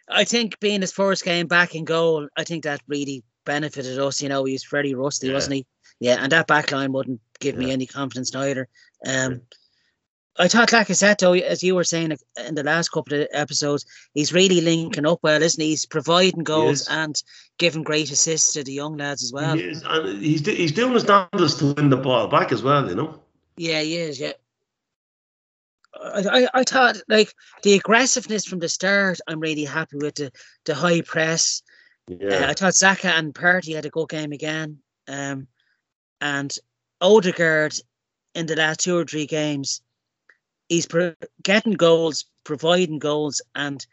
I 0.09 0.25
think 0.25 0.59
being 0.61 0.81
his 0.81 0.93
first 0.93 1.25
game 1.25 1.47
back 1.47 1.75
in 1.75 1.85
goal, 1.85 2.29
I 2.37 2.45
think 2.45 2.65
that 2.65 2.81
really 2.87 3.25
benefited 3.45 3.99
us. 3.99 4.23
You 4.23 4.29
know, 4.29 4.45
he 4.45 4.53
was 4.53 4.65
very 4.65 4.95
rusty, 4.95 5.29
Yeah. 5.29 5.35
wasn't 5.35 5.55
he? 5.57 5.67
Yeah, 6.01 6.19
and 6.23 6.31
that 6.33 6.47
back 6.47 6.73
line 6.73 6.93
wouldn't 6.93 7.21
give 7.41 7.57
me 7.57 7.71
any 7.71 7.87
confidence 7.87 8.33
neither. 8.35 8.69
Um, 9.07 9.43
I 10.39 10.49
thought 10.49 10.71
Lacazette, 10.71 11.19
though, 11.19 11.33
as 11.33 11.63
you 11.63 11.75
were 11.75 11.85
saying 11.85 12.17
in 12.47 12.55
the 12.55 12.63
last 12.63 12.91
couple 12.91 13.21
of 13.21 13.29
episodes, 13.33 13.87
he's 14.13 14.33
really 14.33 14.61
linking 14.61 15.07
up 15.07 15.21
well, 15.23 15.43
isn't 15.43 15.63
he? 15.63 15.71
He's 15.71 15.87
providing 15.87 16.45
goals 16.45 16.83
is. 16.83 16.89
and 16.89 17.23
giving 17.59 17.83
great 17.83 18.11
assists 18.11 18.53
to 18.53 18.63
the 18.63 18.73
young 18.73 18.97
lads 18.97 19.23
as 19.23 19.33
well. 19.33 19.57
He 19.57 19.65
is, 19.65 19.83
and 19.87 20.23
he's 20.23 20.45
he's 20.45 20.73
doing 20.73 20.93
his 20.93 21.05
damnedest 21.05 21.59
to 21.61 21.73
win 21.75 21.91
the 21.91 21.97
ball 21.97 22.29
back 22.29 22.53
as 22.53 22.63
well. 22.63 22.89
You 22.89 22.95
know. 22.95 23.21
Yeah, 23.57 23.81
he 23.81 23.97
is. 23.97 24.21
Yeah. 24.21 24.33
I, 25.99 26.25
I, 26.31 26.49
I 26.61 26.65
thought 26.65 26.97
like 27.09 27.33
the 27.63 27.75
aggressiveness 27.75 28.45
from 28.45 28.59
the 28.59 28.69
start. 28.69 29.19
I'm 29.27 29.41
really 29.41 29.65
happy 29.65 29.97
with 29.97 30.17
the 30.17 30.33
the 30.65 30.75
high 30.75 31.01
press. 31.01 31.63
Uh, 32.11 32.17
Yeah. 32.21 32.51
I 32.51 32.53
thought 32.53 32.75
Saka 32.75 33.09
and 33.09 33.35
Partey 33.35 33.75
had 33.75 33.87
a 33.87 33.91
good 33.91 34.09
game 34.09 34.33
again. 34.33 34.79
Um, 35.09 35.49
and 36.21 36.55
Odegaard 37.01 37.75
in 38.35 38.47
the 38.47 38.57
last 38.57 38.81
two 38.81 38.97
or 38.97 39.05
three 39.05 39.27
games, 39.27 39.81
he's 40.69 40.87
pro- 40.87 41.15
getting 41.43 41.75
goals, 41.75 42.25
providing 42.45 42.99
goals, 42.99 43.41
and 43.55 43.87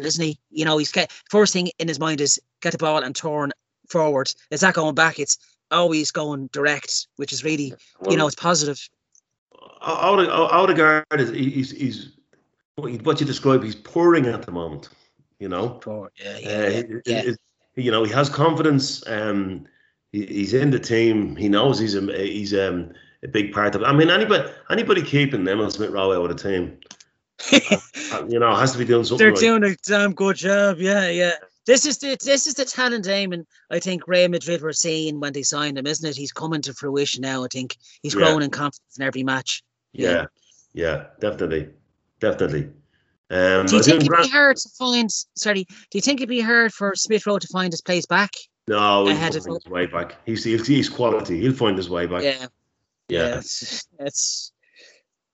isn't 0.00 0.24
he? 0.24 0.38
You 0.50 0.64
know, 0.64 0.78
he's 0.78 0.92
get 0.92 1.12
first 1.30 1.52
thing 1.52 1.68
in 1.78 1.88
his 1.88 2.00
mind 2.00 2.20
is 2.20 2.40
get 2.60 2.72
the 2.72 2.78
ball 2.78 3.02
and 3.02 3.14
turn 3.14 3.52
forward. 3.88 4.32
It's 4.50 4.62
not 4.62 4.74
going 4.74 4.94
back. 4.94 5.18
It's 5.18 5.38
always 5.70 6.10
going 6.10 6.48
direct, 6.48 7.06
which 7.16 7.32
is 7.32 7.44
really, 7.44 7.74
you 8.08 8.16
know, 8.16 8.26
it's 8.26 8.36
positive. 8.36 8.80
Ode- 9.82 10.28
Odegaard 10.28 11.04
is 11.18 11.30
he's 11.30 11.70
he's 11.70 12.12
what 12.76 13.20
you 13.20 13.26
describe. 13.26 13.62
He's 13.62 13.74
pouring 13.74 14.26
at 14.26 14.42
the 14.42 14.52
moment. 14.52 14.88
You 15.38 15.48
know. 15.48 15.80
Forward. 15.82 16.12
Yeah, 16.22 16.30
Uh, 16.30 16.38
yeah, 16.38 16.48
yeah. 16.48 16.66
it- 16.68 17.02
yeah. 17.06 17.18
it- 17.18 17.38
you 17.74 17.90
know, 17.90 18.04
he 18.04 18.12
has 18.12 18.28
confidence. 18.28 19.06
Um, 19.06 19.66
he, 20.12 20.26
he's 20.26 20.54
in 20.54 20.70
the 20.70 20.78
team. 20.78 21.36
He 21.36 21.48
knows 21.48 21.78
he's 21.78 21.94
a 21.94 22.00
he's 22.26 22.52
um, 22.54 22.92
a 23.22 23.28
big 23.28 23.52
part 23.52 23.74
of. 23.74 23.82
it. 23.82 23.84
I 23.86 23.92
mean, 23.92 24.10
anybody 24.10 24.50
anybody 24.70 25.02
keeping 25.02 25.46
Emile 25.46 25.70
Smith 25.70 25.90
Rowe 25.90 26.12
out 26.12 26.30
of 26.30 26.36
the 26.36 26.42
team, 26.50 26.78
uh, 28.12 28.26
you 28.28 28.38
know, 28.38 28.54
has 28.54 28.72
to 28.72 28.78
be 28.78 28.84
doing 28.84 29.04
something 29.04 29.24
They're 29.24 29.32
right. 29.32 29.40
doing 29.40 29.64
a 29.64 29.76
damn 29.86 30.12
good 30.12 30.36
job. 30.36 30.78
Yeah, 30.78 31.08
yeah. 31.08 31.32
This 31.64 31.86
is 31.86 31.98
the 31.98 32.16
this 32.24 32.46
is 32.46 32.54
the 32.54 32.64
talent 32.64 33.04
Damon 33.04 33.46
I 33.70 33.78
think 33.78 34.08
Real 34.08 34.28
Madrid 34.28 34.62
were 34.62 34.72
seeing 34.72 35.20
when 35.20 35.32
they 35.32 35.42
signed 35.44 35.78
him, 35.78 35.86
isn't 35.86 36.08
it? 36.08 36.16
He's 36.16 36.32
coming 36.32 36.60
to 36.62 36.74
fruition 36.74 37.22
now. 37.22 37.44
I 37.44 37.48
think 37.48 37.76
he's 38.02 38.14
Yeah. 38.14 38.20
growing 38.22 38.42
in 38.42 38.50
confidence 38.50 38.96
in 38.98 39.04
every 39.04 39.22
match. 39.22 39.62
yeah, 39.92 40.26
yeah, 40.74 41.04
definitely, 41.20 41.68
definitely. 42.18 42.68
Um, 43.32 43.64
Do 43.64 43.76
you 43.76 43.82
think 43.82 44.02
it'd 44.02 44.22
be 44.24 44.28
hard 44.28 44.58
to 44.58 44.68
find? 44.78 45.10
Sorry, 45.34 45.64
do 45.64 45.98
you 45.98 46.02
think 46.02 46.20
it'd 46.20 46.28
be 46.28 46.42
hard 46.42 46.72
for 46.72 46.94
Smith 46.94 47.26
Rowe 47.26 47.38
to 47.38 47.48
find 47.48 47.72
his 47.72 47.80
place 47.80 48.04
back? 48.04 48.30
no, 48.68 49.06
he'll 49.06 49.14
ahead 49.14 49.34
of 49.36 49.44
find 49.44 49.58
his 49.62 49.70
way 49.70 49.86
back. 49.86 50.16
He's, 50.26 50.44
he's 50.44 50.66
he's 50.66 50.88
quality. 50.88 51.40
He'll 51.40 51.54
find 51.54 51.76
his 51.76 51.90
way 51.90 52.06
back. 52.06 52.22
Yeah, 52.22 52.46
yeah. 53.08 53.28
yeah. 53.28 53.38
It's, 53.38 53.88
it's 53.98 54.52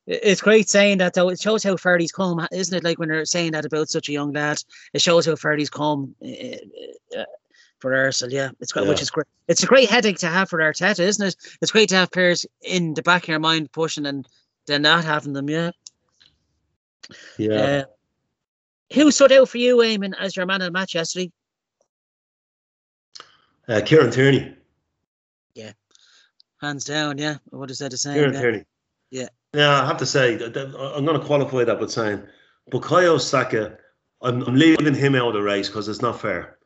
it's 0.07 0.41
great 0.41 0.69
saying 0.69 0.99
that 0.99 1.15
though. 1.15 1.29
It 1.29 1.41
shows 1.41 1.63
how 1.63 1.77
far 1.77 1.99
he's 1.99 2.13
come, 2.13 2.47
isn't 2.53 2.77
it? 2.77 2.85
Like 2.85 2.99
when 2.99 3.09
they're 3.09 3.25
saying 3.25 3.53
that 3.53 3.67
about 3.67 3.89
such 3.89 4.09
a 4.09 4.13
young 4.13 4.33
lad, 4.33 4.59
it 4.95 5.03
shows 5.03 5.27
how 5.27 5.37
far 5.37 5.57
he's 5.57 5.71
come 5.71 6.15
uh, 6.25 7.19
uh, 7.19 7.25
for 7.81 7.95
Arsenal. 7.95 8.33
Yeah, 8.33 8.51
it's 8.61 8.73
great, 8.73 8.89
which 8.89 9.03
is 9.03 9.11
great. 9.11 9.27
It's 9.49 9.63
a 9.63 9.67
great 9.67 9.91
headache 9.91 10.19
to 10.19 10.29
have 10.29 10.49
for 10.49 10.61
Arteta, 10.61 11.01
isn't 11.01 11.27
it? 11.27 11.37
It's 11.61 11.73
great 11.73 11.91
to 11.91 11.97
have 11.97 12.11
players 12.11 12.47
in 12.63 12.95
the 12.95 13.03
back 13.03 13.25
of 13.25 13.29
your 13.29 13.39
mind 13.39 13.71
pushing 13.73 14.07
and 14.07 14.27
then 14.67 14.83
not 14.83 15.05
having 15.05 15.35
them. 15.35 15.51
Yeah. 15.51 15.73
Yeah. 17.39 17.55
Uh, 17.55 17.85
who 18.95 19.11
stood 19.11 19.33
out 19.33 19.49
for 19.49 19.59
you, 19.59 19.79
Eamonn, 19.79 20.15
as 20.19 20.37
your 20.37 20.47
man 20.47 20.63
of 20.63 20.67
the 20.67 20.73
match 20.73 20.95
yesterday? 20.95 21.31
Uh, 23.69 23.81
Kieran 23.85 24.11
Tierney. 24.11 24.55
Yeah. 25.55 25.73
Hands 26.61 26.83
down, 26.85 27.19
yeah. 27.19 27.37
I 27.53 27.57
would 27.57 27.69
have 27.69 27.77
said 27.77 27.93
the 27.93 27.99
same. 27.99 28.15
Kieran 28.15 28.35
yeah. 28.35 28.41
Tierney. 28.41 28.65
Yeah. 29.11 29.29
Yeah, 29.55 29.83
I 29.83 29.87
have 29.87 29.99
to 29.99 30.07
say, 30.07 30.35
I'm 30.35 31.05
going 31.05 31.19
to 31.19 31.25
qualify 31.25 31.65
that 31.65 31.81
by 31.81 31.87
saying, 31.87 32.23
Bukayo 32.71 33.21
Saka, 33.21 33.79
I'm, 34.21 34.43
I'm 34.43 34.55
leaving 34.55 34.95
him 34.95 35.15
out 35.15 35.29
of 35.29 35.35
the 35.35 35.43
race 35.43 35.69
because 35.69 35.89
it's 35.89 36.03
not 36.03 36.21
fair. 36.21 36.59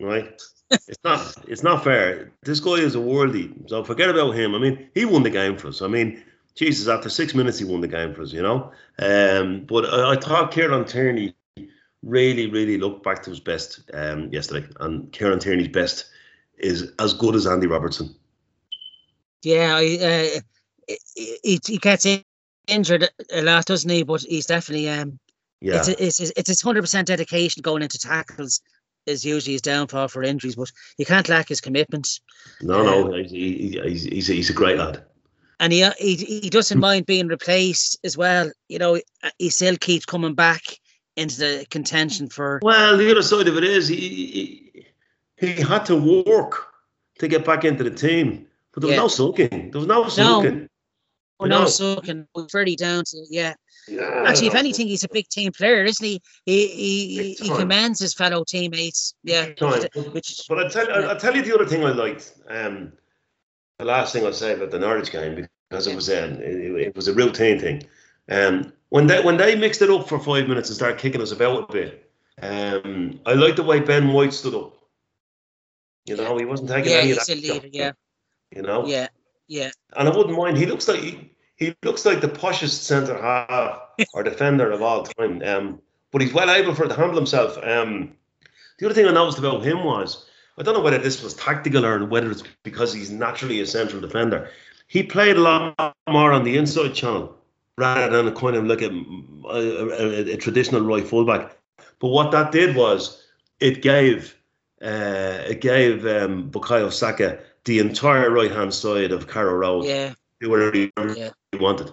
Right? 0.00 0.40
it's 0.70 0.98
not. 1.02 1.34
It's 1.48 1.62
not 1.62 1.82
fair. 1.82 2.30
This 2.42 2.60
guy 2.60 2.74
is 2.74 2.94
a 2.94 2.98
worldie, 2.98 3.68
so 3.68 3.82
forget 3.82 4.10
about 4.10 4.32
him. 4.32 4.54
I 4.54 4.58
mean, 4.58 4.88
he 4.94 5.04
won 5.04 5.22
the 5.22 5.30
game 5.30 5.56
for 5.56 5.68
us. 5.68 5.82
I 5.82 5.88
mean, 5.88 6.22
Jesus, 6.58 6.88
after 6.88 7.08
six 7.08 7.34
minutes, 7.34 7.58
he 7.58 7.64
won 7.64 7.80
the 7.80 7.88
game 7.88 8.12
for 8.12 8.22
us. 8.22 8.32
You 8.32 8.42
know. 8.42 8.72
Um, 8.98 9.64
but 9.64 9.84
I, 9.84 10.12
I 10.12 10.16
thought 10.16 10.50
Kieran 10.50 10.84
Tierney 10.84 11.34
really, 12.02 12.50
really 12.50 12.78
looked 12.78 13.04
back 13.04 13.22
to 13.22 13.30
his 13.30 13.38
best 13.38 13.88
um, 13.94 14.28
yesterday, 14.32 14.66
and 14.80 15.12
Kieran 15.12 15.38
Tierney's 15.38 15.68
best 15.68 16.06
is 16.58 16.92
as 16.98 17.14
good 17.14 17.36
as 17.36 17.46
Andy 17.46 17.68
Robertson. 17.68 18.12
Yeah, 19.42 19.76
I, 19.76 20.34
uh, 20.88 20.94
he, 21.14 21.60
he 21.64 21.78
gets 21.78 22.06
injured 22.66 23.08
a 23.32 23.42
lot, 23.42 23.66
doesn't 23.66 23.88
he? 23.88 24.02
But 24.02 24.22
he's 24.22 24.46
definitely 24.46 24.88
um, 24.88 25.20
Yeah. 25.60 25.76
it's 25.76 25.88
it's 25.88 26.20
it's 26.36 26.48
his 26.48 26.60
hundred 26.60 26.82
percent 26.82 27.06
dedication 27.06 27.62
going 27.62 27.82
into 27.82 27.98
tackles 27.98 28.60
is 29.06 29.24
usually 29.24 29.52
his 29.52 29.62
downfall 29.62 30.08
for 30.08 30.24
injuries, 30.24 30.56
but 30.56 30.70
you 30.98 31.06
can't 31.06 31.28
lack 31.28 31.48
his 31.48 31.60
commitment. 31.60 32.20
No, 32.60 32.82
no, 32.82 33.16
he's, 33.16 33.30
he, 33.30 33.80
he's, 33.82 34.02
he's, 34.02 34.26
he's 34.26 34.50
a 34.50 34.52
great 34.52 34.76
lad. 34.76 35.04
And 35.60 35.72
he, 35.72 35.82
uh, 35.82 35.92
he 35.98 36.14
he 36.14 36.50
doesn't 36.50 36.78
mind 36.78 37.06
being 37.06 37.26
replaced 37.26 37.98
as 38.04 38.16
well. 38.16 38.50
You 38.68 38.78
know, 38.78 39.00
he 39.38 39.50
still 39.50 39.76
keeps 39.76 40.04
coming 40.04 40.34
back 40.34 40.62
into 41.16 41.36
the 41.38 41.66
contention 41.70 42.28
for. 42.28 42.60
Well, 42.62 42.96
the 42.96 43.10
other 43.10 43.22
side 43.22 43.48
of 43.48 43.56
it 43.56 43.64
is 43.64 43.88
he, 43.88 43.96
he, 43.96 44.86
he 45.36 45.62
had 45.62 45.84
to 45.86 45.96
work 46.24 46.66
to 47.18 47.26
get 47.26 47.44
back 47.44 47.64
into 47.64 47.82
the 47.82 47.90
team, 47.90 48.46
but 48.72 48.82
there 48.82 48.88
was 48.88 48.94
Yeah. 48.96 49.02
no 49.02 49.08
sulking. 49.08 49.70
There 49.72 49.80
was 49.80 49.88
no 49.88 50.08
sulking. 50.08 50.68
Oh, 51.40 51.44
You 51.44 51.50
no, 51.50 51.60
know. 51.62 51.66
sucking 51.68 52.26
very 52.52 52.74
down 52.76 53.04
to 53.06 53.26
yeah. 53.30 53.54
Yeah, 53.86 54.24
Actually, 54.26 54.48
if 54.48 54.54
anything, 54.54 54.86
he's 54.86 55.04
a 55.04 55.08
big 55.08 55.28
team 55.28 55.50
player, 55.52 55.82
isn't 55.84 56.04
he? 56.04 56.20
He 56.44 56.66
he, 56.68 57.06
he, 57.08 57.18
Big 57.18 57.38
he 57.40 57.48
time. 57.48 57.58
commands 57.60 58.00
his 58.00 58.12
fellow 58.12 58.44
teammates. 58.44 59.14
Yeah, 59.24 59.52
time. 59.54 59.82
which 60.12 60.42
But 60.48 60.58
I 60.66 60.68
tell, 60.68 60.92
I, 60.92 61.12
I 61.12 61.14
tell 61.16 61.34
you 61.34 61.42
the 61.42 61.54
other 61.54 61.64
thing 61.64 61.84
I 61.84 61.92
liked. 61.92 62.32
Um, 62.48 62.92
the 63.78 63.84
last 63.84 64.12
thing 64.12 64.24
I'll 64.24 64.32
say 64.32 64.54
about 64.54 64.70
the 64.70 64.78
Norwich 64.78 65.10
game 65.10 65.46
because 65.68 65.86
it 65.86 65.94
was 65.94 66.08
um, 66.08 66.40
it, 66.42 66.86
it 66.88 66.96
was 66.96 67.08
a 67.08 67.14
routine 67.14 67.58
thing. 67.60 67.84
Um, 68.28 68.72
when 68.90 69.06
they 69.06 69.22
when 69.22 69.36
they 69.36 69.54
mixed 69.54 69.82
it 69.82 69.90
up 69.90 70.08
for 70.08 70.18
five 70.18 70.48
minutes 70.48 70.68
and 70.68 70.76
started 70.76 70.98
kicking 70.98 71.22
us 71.22 71.32
about 71.32 71.70
a 71.70 71.72
bit, 71.72 72.10
um, 72.42 73.20
I 73.26 73.34
liked 73.34 73.56
the 73.56 73.62
way 73.62 73.80
Ben 73.80 74.12
White 74.12 74.32
stood 74.32 74.54
up. 74.54 74.74
You 76.06 76.16
know, 76.16 76.36
he 76.38 76.44
wasn't 76.44 76.70
taking 76.70 76.92
yeah, 76.92 76.98
any 76.98 77.10
of 77.12 77.18
a 77.18 77.20
that. 77.20 77.36
leader. 77.36 77.54
stuff, 77.54 77.64
Yeah, 77.72 77.92
You 78.54 78.62
know. 78.62 78.86
yeah, 78.86 79.08
yeah. 79.46 79.70
And 79.96 80.08
I 80.08 80.16
wouldn't 80.16 80.36
mind. 80.36 80.56
He 80.56 80.66
looks 80.66 80.88
like 80.88 81.00
he, 81.00 81.30
he 81.56 81.74
looks 81.82 82.06
like 82.06 82.20
the 82.20 82.28
poshest 82.28 82.82
centre 82.82 83.20
half 83.20 83.80
or 84.14 84.22
defender 84.22 84.70
of 84.70 84.82
all 84.82 85.04
time. 85.04 85.42
Um, 85.42 85.80
but 86.10 86.22
he's 86.22 86.32
well 86.32 86.50
able 86.50 86.74
for 86.74 86.88
to 86.88 86.94
handle 86.94 87.16
himself. 87.16 87.58
Um, 87.62 88.16
the 88.78 88.86
other 88.86 88.94
thing 88.94 89.06
I 89.06 89.12
noticed 89.12 89.38
about 89.38 89.62
him 89.64 89.84
was 89.84 90.27
I 90.58 90.62
don't 90.62 90.74
know 90.74 90.80
whether 90.80 90.98
this 90.98 91.22
was 91.22 91.34
tactical 91.34 91.86
or 91.86 92.04
whether 92.04 92.30
it's 92.30 92.42
because 92.64 92.92
he's 92.92 93.10
naturally 93.10 93.60
a 93.60 93.66
central 93.66 94.00
defender. 94.00 94.50
He 94.88 95.02
played 95.02 95.36
a 95.36 95.40
lot 95.40 95.94
more 96.08 96.32
on 96.32 96.44
the 96.44 96.56
inside 96.56 96.94
channel 96.94 97.36
rather 97.76 98.10
than 98.10 98.26
a 98.26 98.32
kind 98.32 98.56
of 98.56 98.64
like 98.66 98.82
a, 98.82 98.90
a, 99.48 99.88
a, 99.90 100.32
a 100.34 100.36
traditional 100.36 100.80
right 100.82 101.06
fullback. 101.06 101.56
But 102.00 102.08
what 102.08 102.32
that 102.32 102.50
did 102.52 102.74
was 102.74 103.24
it 103.60 103.82
gave 103.82 104.34
uh, 104.82 105.42
it 105.48 105.60
gave 105.60 106.06
um, 106.06 106.50
Bukayo 106.50 106.92
Saka 106.92 107.38
the 107.64 107.80
entire 107.80 108.30
right 108.30 108.50
hand 108.50 108.72
side 108.72 109.12
of 109.12 109.28
Carrow 109.28 109.54
Road 109.54 109.84
Yeah, 109.84 110.14
do 110.40 110.50
whatever 110.50 110.72
he 110.76 110.92
Yeah. 111.16 111.30
wanted. 111.54 111.90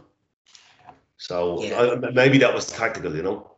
So 1.17 1.63
Yeah. 1.63 1.97
I, 2.03 2.11
maybe 2.11 2.37
that 2.39 2.53
was 2.53 2.67
tactical, 2.67 3.15
you 3.15 3.23
know. 3.23 3.54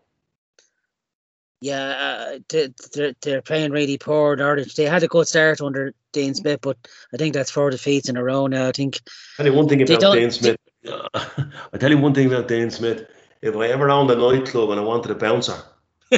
Yeah. 1.61 1.89
Uh, 1.89 2.39
they, 2.49 2.69
they're, 2.93 3.13
they're 3.21 3.41
playing 3.41 3.71
really 3.71 3.97
poor. 3.97 4.35
Norwich. 4.35 4.75
They 4.75 4.85
had 4.85 5.03
a 5.03 5.07
good 5.07 5.27
start 5.27 5.61
under 5.61 5.93
Dean 6.13 6.33
Smith, 6.33 6.59
but 6.61 6.77
I 7.13 7.17
think 7.17 7.33
that's 7.33 7.51
four 7.51 7.69
defeats 7.69 8.09
in 8.09 8.17
a 8.17 8.23
row 8.23 8.47
now. 8.47 8.67
I 8.67 8.71
think. 8.71 8.99
I 9.39 9.43
tell 9.43 9.51
you 9.51 9.57
one 9.57 9.69
thing 9.69 9.81
about 9.81 10.13
Dane 10.13 10.31
Smith. 10.31 10.57
I 10.85 11.77
tell 11.77 11.91
you 11.91 11.97
one 11.97 12.13
thing 12.13 12.27
about 12.27 12.47
Dane 12.47 12.71
Smith. 12.71 13.07
If 13.41 13.55
I 13.55 13.67
ever 13.67 13.89
owned 13.89 14.09
a 14.09 14.15
nightclub 14.15 14.71
and 14.71 14.79
I 14.79 14.83
wanted 14.83 15.11
a 15.11 15.15
bouncer, 15.15 15.61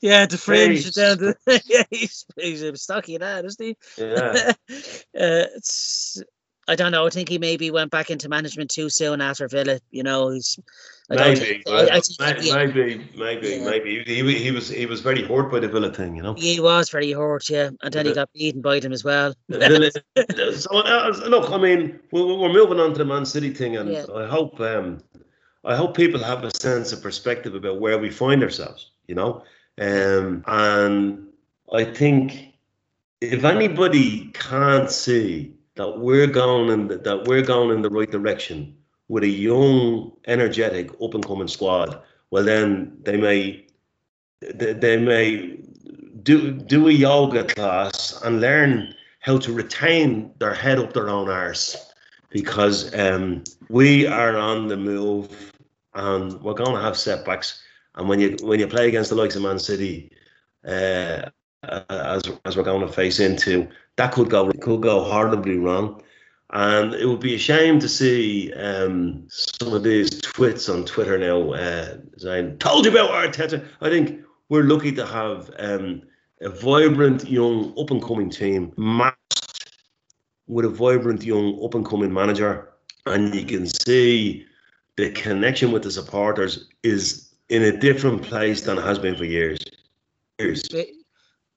yeah, 0.00 0.26
the 0.26 0.38
fringe 0.38 0.90
down 0.92 1.18
the, 1.18 1.36
yeah, 1.66 1.82
he's, 1.90 2.24
he's 2.36 2.62
a 2.62 2.76
stocky 2.76 3.18
lad, 3.18 3.44
isn't 3.44 3.64
he? 3.64 3.76
yeah, 3.96 4.52
uh, 4.68 5.46
it's, 5.56 6.22
I 6.68 6.74
don't 6.74 6.92
know. 6.92 7.06
I 7.06 7.10
think 7.10 7.28
he 7.30 7.38
maybe 7.38 7.70
went 7.70 7.90
back 7.90 8.10
into 8.10 8.28
management 8.28 8.70
too 8.70 8.90
soon 8.90 9.20
after 9.22 9.48
Villa. 9.48 9.80
You 9.90 10.02
know, 10.02 10.28
he's 10.28 10.58
I 11.10 11.14
maybe, 11.16 11.62
I- 11.66 11.88
I 11.96 12.00
think- 12.00 12.44
yeah. 12.44 12.54
maybe, 12.56 13.10
maybe, 13.16 13.48
Yeah. 13.48 13.64
maybe. 13.64 14.04
He, 14.04 14.38
he, 14.38 14.50
was 14.50 14.68
he 14.68 14.84
was 14.84 15.00
very 15.00 15.22
hurt 15.22 15.50
by 15.50 15.60
the 15.60 15.68
Villa 15.68 15.90
thing, 15.92 16.14
you 16.14 16.22
know. 16.22 16.34
He 16.34 16.60
was 16.60 16.90
very 16.90 17.12
hurt, 17.12 17.48
yeah, 17.48 17.70
and 17.82 17.92
then 17.94 18.04
he 18.04 18.12
got 18.12 18.30
beaten 18.34 18.60
by 18.60 18.78
them 18.80 18.92
as 18.92 19.02
well. 19.02 19.34
Villa- 19.48 19.90
so 20.54 20.74
look, 21.28 21.50
I 21.50 21.56
mean, 21.56 21.98
we're, 22.12 22.26
we're 22.36 22.52
moving 22.52 22.78
on 22.78 22.92
to 22.92 22.98
the 22.98 23.04
Man 23.06 23.24
City 23.24 23.50
thing, 23.54 23.76
and 23.76 23.90
Yeah. 23.90 24.04
I 24.14 24.26
hope 24.26 24.60
um, 24.60 24.98
I 25.64 25.74
hope 25.74 25.96
people 25.96 26.22
have 26.22 26.44
a 26.44 26.50
sense 26.60 26.92
of 26.92 27.02
perspective 27.02 27.54
about 27.54 27.80
where 27.80 27.98
we 27.98 28.10
find 28.10 28.42
ourselves, 28.42 28.90
you 29.06 29.14
know. 29.14 29.42
Um, 29.80 30.44
and 30.46 31.28
I 31.72 31.84
think 31.84 32.52
if 33.22 33.44
anybody 33.44 34.30
can't 34.34 34.90
see 34.90 35.54
that 35.78 35.98
we're 35.98 36.26
going 36.26 36.70
in 36.70 36.88
the, 36.88 36.98
that 36.98 37.24
we're 37.24 37.42
going 37.54 37.70
in 37.70 37.82
the 37.82 37.88
right 37.88 38.10
direction 38.10 38.76
with 39.06 39.22
a 39.22 39.28
young, 39.28 40.12
energetic, 40.26 40.90
up 41.00 41.14
and 41.14 41.24
coming 41.24 41.48
squad, 41.48 42.02
well 42.30 42.44
then 42.44 42.98
they 43.04 43.16
may 43.16 43.64
they, 44.40 44.72
they 44.72 44.96
may 44.98 45.56
do 46.24 46.52
do 46.52 46.88
a 46.88 46.92
yoga 46.92 47.44
class 47.44 48.20
and 48.24 48.40
learn 48.40 48.92
how 49.20 49.38
to 49.38 49.52
retain 49.52 50.32
their 50.40 50.52
head 50.52 50.80
up 50.80 50.92
their 50.92 51.08
own 51.08 51.28
arse 51.30 51.92
because 52.30 52.92
um, 52.98 53.44
we 53.68 54.06
are 54.06 54.36
on 54.36 54.66
the 54.66 54.76
move 54.76 55.52
and 55.94 56.40
we're 56.42 56.54
going 56.54 56.74
to 56.74 56.82
have 56.82 56.96
setbacks. 56.96 57.62
And 57.94 58.08
when 58.08 58.18
you 58.18 58.36
when 58.42 58.58
you 58.58 58.66
play 58.66 58.88
against 58.88 59.10
the 59.10 59.16
likes 59.16 59.36
of 59.36 59.42
Man 59.42 59.60
City, 59.60 60.10
uh, 60.66 61.30
as 61.62 62.22
as 62.44 62.56
we're 62.56 62.64
going 62.64 62.86
to 62.86 62.92
face 62.92 63.20
into, 63.20 63.68
that 63.98 64.12
could 64.12 64.30
go 64.30 64.50
could 64.52 64.80
go 64.80 65.04
horribly 65.04 65.58
wrong. 65.58 66.00
And 66.50 66.94
it 66.94 67.04
would 67.04 67.20
be 67.20 67.34
a 67.34 67.38
shame 67.38 67.78
to 67.80 67.88
see 67.88 68.50
um, 68.54 69.26
some 69.28 69.74
of 69.74 69.82
these 69.82 70.22
twits 70.22 70.70
on 70.70 70.86
Twitter 70.86 71.18
now 71.18 71.52
uh, 71.52 71.98
saying, 72.16 72.58
"Told 72.58 72.86
you 72.86 72.92
about 72.92 73.10
Arteta." 73.10 73.66
I 73.82 73.90
think 73.90 74.24
we're 74.48 74.62
lucky 74.62 74.92
to 74.92 75.04
have 75.04 75.50
um, 75.58 76.02
a 76.40 76.48
vibrant 76.48 77.28
young 77.28 77.74
up 77.78 77.90
and 77.90 78.02
coming 78.02 78.30
team 78.30 78.72
matched 78.78 79.74
with 80.46 80.64
a 80.64 80.70
vibrant 80.70 81.22
young 81.22 81.62
up 81.62 81.74
and 81.74 81.84
coming 81.84 82.14
manager, 82.14 82.70
and 83.04 83.34
you 83.34 83.44
can 83.44 83.66
see 83.66 84.46
the 84.96 85.10
connection 85.10 85.70
with 85.70 85.82
the 85.82 85.90
supporters 85.90 86.68
is 86.82 87.34
in 87.50 87.62
a 87.62 87.76
different 87.76 88.22
place 88.22 88.62
than 88.62 88.78
it 88.78 88.84
has 88.84 88.98
been 88.98 89.16
for 89.16 89.24
years. 89.26 89.58
Years. 90.38 90.62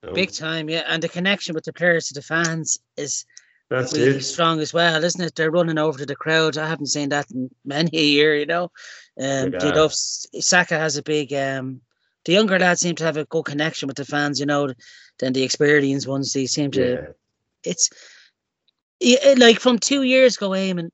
Big, 0.02 0.14
big 0.14 0.32
time, 0.32 0.70
yeah. 0.70 0.84
And 0.88 1.02
the 1.02 1.10
connection 1.10 1.56
with 1.56 1.64
the 1.66 1.74
players 1.74 2.08
to 2.08 2.14
the 2.14 2.22
fans 2.22 2.80
is 2.98 3.26
That's 3.70 3.94
really 3.94 4.18
it. 4.18 4.22
strong 4.22 4.60
as 4.60 4.74
well, 4.74 5.04
isn't 5.04 5.22
it? 5.22 5.36
They're 5.36 5.52
running 5.52 5.78
over 5.78 6.00
to 6.00 6.06
the 6.06 6.16
crowd. 6.16 6.58
I 6.58 6.68
haven't 6.68 6.88
seen 6.88 7.10
that 7.10 7.30
in 7.32 7.50
many 7.66 7.90
a 7.98 8.04
year, 8.04 8.36
you 8.36 8.46
know. 8.46 8.72
Um, 9.20 9.54
Yeah. 9.54 9.66
you 9.66 9.72
know, 9.74 9.88
Saka 9.90 10.78
has 10.78 10.98
a 10.98 11.04
big. 11.04 11.34
Um, 11.34 11.82
the 12.26 12.34
younger 12.34 12.60
lads 12.60 12.82
seem 12.82 12.96
to 12.96 13.04
have 13.04 13.18
a 13.18 13.26
good 13.26 13.46
connection 13.46 13.88
with 13.88 13.98
the 13.98 14.06
fans, 14.06 14.40
you 14.40 14.46
know, 14.46 14.74
than 15.20 15.34
the 15.34 15.44
experienced 15.44 16.08
ones. 16.08 16.34
They 16.34 16.46
seem 16.46 16.72
to. 16.72 16.92
Yeah. 16.92 17.08
It's 17.64 17.90
yeah, 19.00 19.34
like 19.38 19.60
from 19.60 19.80
two 19.80 20.04
years 20.04 20.38
ago, 20.38 20.50
Eamonn, 20.50 20.92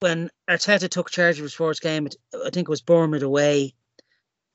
when 0.00 0.30
Arteta 0.48 0.88
took 0.88 1.10
charge 1.10 1.38
of 1.38 1.42
his 1.42 1.52
first 1.54 1.82
game, 1.82 2.08
I 2.34 2.50
think 2.50 2.68
it 2.68 2.70
was 2.70 2.80
Bournemouth 2.82 3.22
away. 3.22 3.74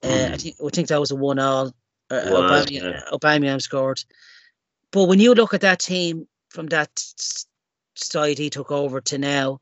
Uh, 0.03 0.08
I 0.08 0.29
Hmm. 0.29 0.36
think 0.36 0.56
I 0.65 0.69
think 0.69 0.88
that 0.88 0.99
was 0.99 1.12
a 1.12 1.15
one 1.15 1.39
all. 1.39 1.73
Uh, 2.09 2.21
Aubameyang. 2.21 3.09
Aubameyang 3.11 3.61
scored. 3.61 4.03
But 4.91 5.05
when 5.05 5.19
you 5.19 5.33
look 5.33 5.53
at 5.53 5.61
that 5.61 5.79
team 5.79 6.27
from 6.49 6.67
that 6.67 7.03
side 7.95 8.37
he 8.37 8.49
took 8.49 8.71
over 8.71 9.01
to 9.01 9.17
now, 9.17 9.59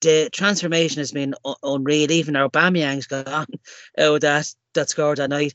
the 0.00 0.28
transformation 0.32 0.98
has 0.98 1.12
been 1.12 1.34
unreal. 1.62 2.10
Even 2.10 2.34
Aubameyang's 2.34 3.06
gone 3.06 3.46
oh, 3.98 4.18
that 4.18 4.52
that 4.74 4.90
scored 4.90 5.18
that 5.18 5.30
night. 5.30 5.54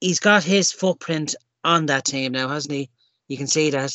He's 0.00 0.20
got 0.20 0.44
his 0.44 0.72
footprint 0.72 1.34
on 1.62 1.86
that 1.86 2.04
team 2.04 2.32
now, 2.32 2.48
hasn't 2.48 2.74
he? 2.74 2.90
You 3.28 3.36
can 3.36 3.46
see 3.46 3.70
that. 3.70 3.94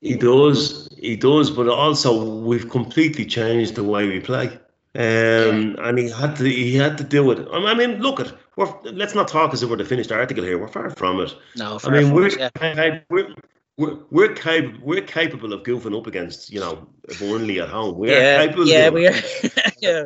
He 0.00 0.16
does, 0.16 0.88
he 0.98 1.16
does, 1.16 1.50
but 1.50 1.68
also 1.68 2.40
we've 2.40 2.70
completely 2.70 3.26
changed 3.26 3.74
the 3.74 3.84
way 3.84 4.08
we 4.08 4.20
play. 4.20 4.58
Um, 4.94 5.76
and 5.78 5.98
he 5.98 6.10
had 6.10 6.36
to, 6.36 6.44
he 6.44 6.74
had 6.74 6.98
to 6.98 7.04
do 7.04 7.30
it. 7.30 7.46
I 7.52 7.74
mean, 7.74 8.00
look 8.00 8.18
at, 8.18 8.32
we're, 8.56 8.72
let's 8.82 9.14
not 9.14 9.28
talk 9.28 9.52
as 9.52 9.62
if 9.62 9.70
we're 9.70 9.76
the 9.76 9.84
finished 9.84 10.10
article 10.10 10.42
here. 10.42 10.58
We're 10.58 10.68
far 10.68 10.90
from 10.90 11.20
it. 11.20 11.34
No, 11.56 11.78
I 11.84 11.90
mean, 11.90 12.06
from 12.06 12.14
we're, 12.14 12.26
it, 12.26 12.38
yeah. 12.38 13.00
we're, 13.08 13.34
we're, 13.76 13.98
we're 14.10 14.34
capable, 14.34 14.80
we're 14.82 15.02
capable 15.02 15.52
of 15.52 15.62
goofing 15.62 15.96
up 15.96 16.08
against, 16.08 16.50
you 16.50 16.58
know, 16.58 16.88
Burnley 17.20 17.60
at 17.60 17.68
home. 17.68 17.98
We 17.98 18.10
are 18.10 18.20
yeah, 18.20 18.46
capable. 18.46 18.66
yeah, 18.66 18.86
of 18.86 18.94
we 18.94 19.06
are. 19.06 19.14
yeah, 19.80 20.02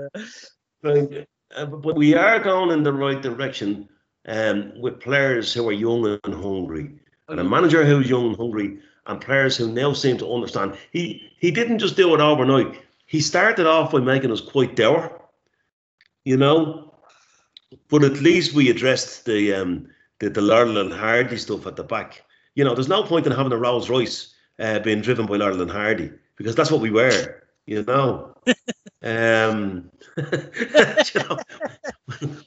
Like, 0.83 1.29
uh, 1.57 1.66
but 1.66 1.97
we 1.97 2.14
are 2.14 2.38
going 2.38 2.70
in 2.70 2.83
the 2.83 2.92
right 2.92 3.20
direction 3.20 3.88
um, 4.27 4.79
with 4.81 5.01
players 5.01 5.53
who 5.53 5.68
are 5.68 5.73
young 5.73 6.18
and 6.25 6.35
hungry, 6.35 6.90
and 7.29 7.40
a 7.40 7.44
manager 7.44 7.85
who's 7.85 8.09
young 8.09 8.29
and 8.29 8.37
hungry, 8.37 8.79
and 9.07 9.20
players 9.20 9.57
who 9.57 9.73
now 9.73 9.92
seem 9.92 10.18
to 10.18 10.33
understand. 10.33 10.77
He 10.92 11.31
he 11.38 11.51
didn't 11.51 11.79
just 11.79 11.97
do 11.97 12.14
it 12.14 12.20
overnight. 12.20 12.81
He 13.06 13.20
started 13.20 13.66
off 13.66 13.92
by 13.92 14.00
making 14.00 14.30
us 14.30 14.40
quite 14.40 14.76
dour, 14.76 15.20
you 16.24 16.36
know. 16.36 16.94
But 17.88 18.04
at 18.04 18.20
least 18.20 18.54
we 18.54 18.70
addressed 18.70 19.24
the 19.24 19.54
um, 19.54 19.88
the, 20.20 20.30
the 20.30 20.40
Laurel 20.40 20.78
and 20.78 20.92
Hardy 20.92 21.36
stuff 21.36 21.66
at 21.66 21.76
the 21.76 21.84
back. 21.84 22.24
You 22.54 22.64
know, 22.64 22.74
there's 22.74 22.88
no 22.88 23.02
point 23.02 23.26
in 23.26 23.32
having 23.32 23.52
a 23.52 23.56
Rolls 23.56 23.90
Royce 23.90 24.34
uh, 24.58 24.78
being 24.78 25.00
driven 25.00 25.26
by 25.26 25.36
Laurel 25.36 25.60
and 25.60 25.70
Hardy 25.70 26.10
because 26.36 26.54
that's 26.54 26.70
what 26.70 26.80
we 26.80 26.90
were. 26.90 27.42
You 27.66 27.82
know. 27.82 28.34
Um, 29.04 29.90
you 30.16 31.20
know, 31.20 31.38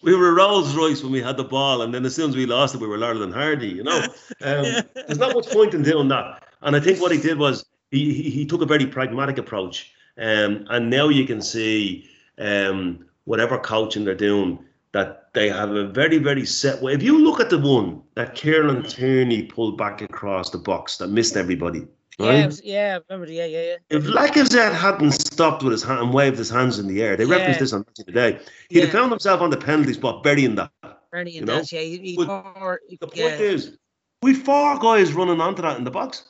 we 0.02 0.16
were 0.16 0.34
Rolls 0.34 0.76
Royce 0.76 1.04
when 1.04 1.12
we 1.12 1.22
had 1.22 1.38
the 1.38 1.44
ball, 1.44 1.84
and 1.84 1.94
then 1.94 2.04
as 2.04 2.16
soon 2.16 2.32
as 2.32 2.36
we 2.36 2.48
lost 2.48 2.74
it, 2.74 2.82
we 2.82 2.88
were 2.88 2.98
Laurel 2.98 3.22
and 3.22 3.34
Hardy. 3.34 3.68
You 3.68 3.84
know, 3.84 4.02
um, 4.42 4.66
there's 4.96 5.20
not 5.20 5.36
much 5.36 5.48
point 5.52 5.76
in 5.76 5.84
doing 5.84 6.08
that. 6.08 6.44
And 6.64 6.76
I 6.76 6.80
think 6.80 7.00
what 7.00 7.12
he 7.12 7.22
did 7.22 7.38
was 7.38 7.64
he 7.92 8.12
he, 8.12 8.30
he 8.32 8.46
took 8.46 8.62
a 8.62 8.66
very 8.66 8.88
pragmatic 8.88 9.38
approach, 9.38 9.94
um, 10.20 10.66
and 10.70 10.90
now 10.90 11.10
you 11.10 11.26
can 11.26 11.42
see 11.42 12.10
um, 12.40 13.06
whatever 13.26 13.58
coaching 13.58 14.06
they're 14.06 14.16
doing 14.16 14.60
that 14.94 15.30
they 15.34 15.50
have 15.50 15.72
a 15.72 15.88
very 15.88 16.18
very 16.18 16.46
set 16.46 16.82
way. 16.82 16.94
If 16.94 17.04
you 17.04 17.20
look 17.24 17.40
at 17.40 17.50
the 17.50 17.58
one 17.60 18.02
that 18.16 18.36
Kieran 18.36 18.84
Tierney 18.84 19.44
pulled 19.44 19.78
back 19.78 20.02
across 20.02 20.50
the 20.50 20.58
box 20.58 20.98
that 20.98 21.08
missed 21.10 21.36
everybody, 21.38 21.86
yeah, 22.20 22.26
right? 22.28 22.36
it 22.40 22.46
was- 22.48 22.64
yeah. 22.64 22.98
I 23.00 23.14
Remember? 23.14 23.32
Yeah, 23.32 23.46
yeah, 23.46 23.62
yeah. 23.64 23.76
If 23.90 24.06
Lacazette 24.06 24.74
hadn't 24.74 25.12
stopped 25.12 25.62
with 25.64 25.72
his 25.74 25.84
hand 25.84 26.00
and 26.00 26.14
waved 26.14 26.38
his 26.38 26.50
hands 26.50 26.80
in 26.80 26.88
the 26.88 27.02
air, 27.04 27.16
they 27.16 27.26
Yeah. 27.26 27.36
referenced 27.36 27.60
this 27.60 27.74
on 27.74 27.86
Match 27.86 28.00
of 28.40 28.48
he'd 28.70 28.82
have 28.82 28.92
found 28.92 29.12
himself 29.12 29.42
on 29.42 29.50
the 29.52 29.58
penalty 29.58 29.94
spot 29.94 30.24
burying 30.24 30.56
that. 30.56 30.72
Bernie 31.12 31.32
You 31.32 31.38
and 31.40 31.48
know? 31.48 31.58
that, 31.60 31.72
yeah. 31.72 31.82
He, 31.82 31.98
he 31.98 32.16
But 32.16 32.28
more, 32.28 32.80
The 33.00 33.08
point 33.08 33.20
is, 33.40 33.78
we 34.24 34.34
four 34.34 34.78
guys 34.80 35.14
running 35.14 35.40
onto 35.40 35.62
that 35.62 35.78
in 35.78 35.84
the 35.84 35.92
box. 35.92 36.24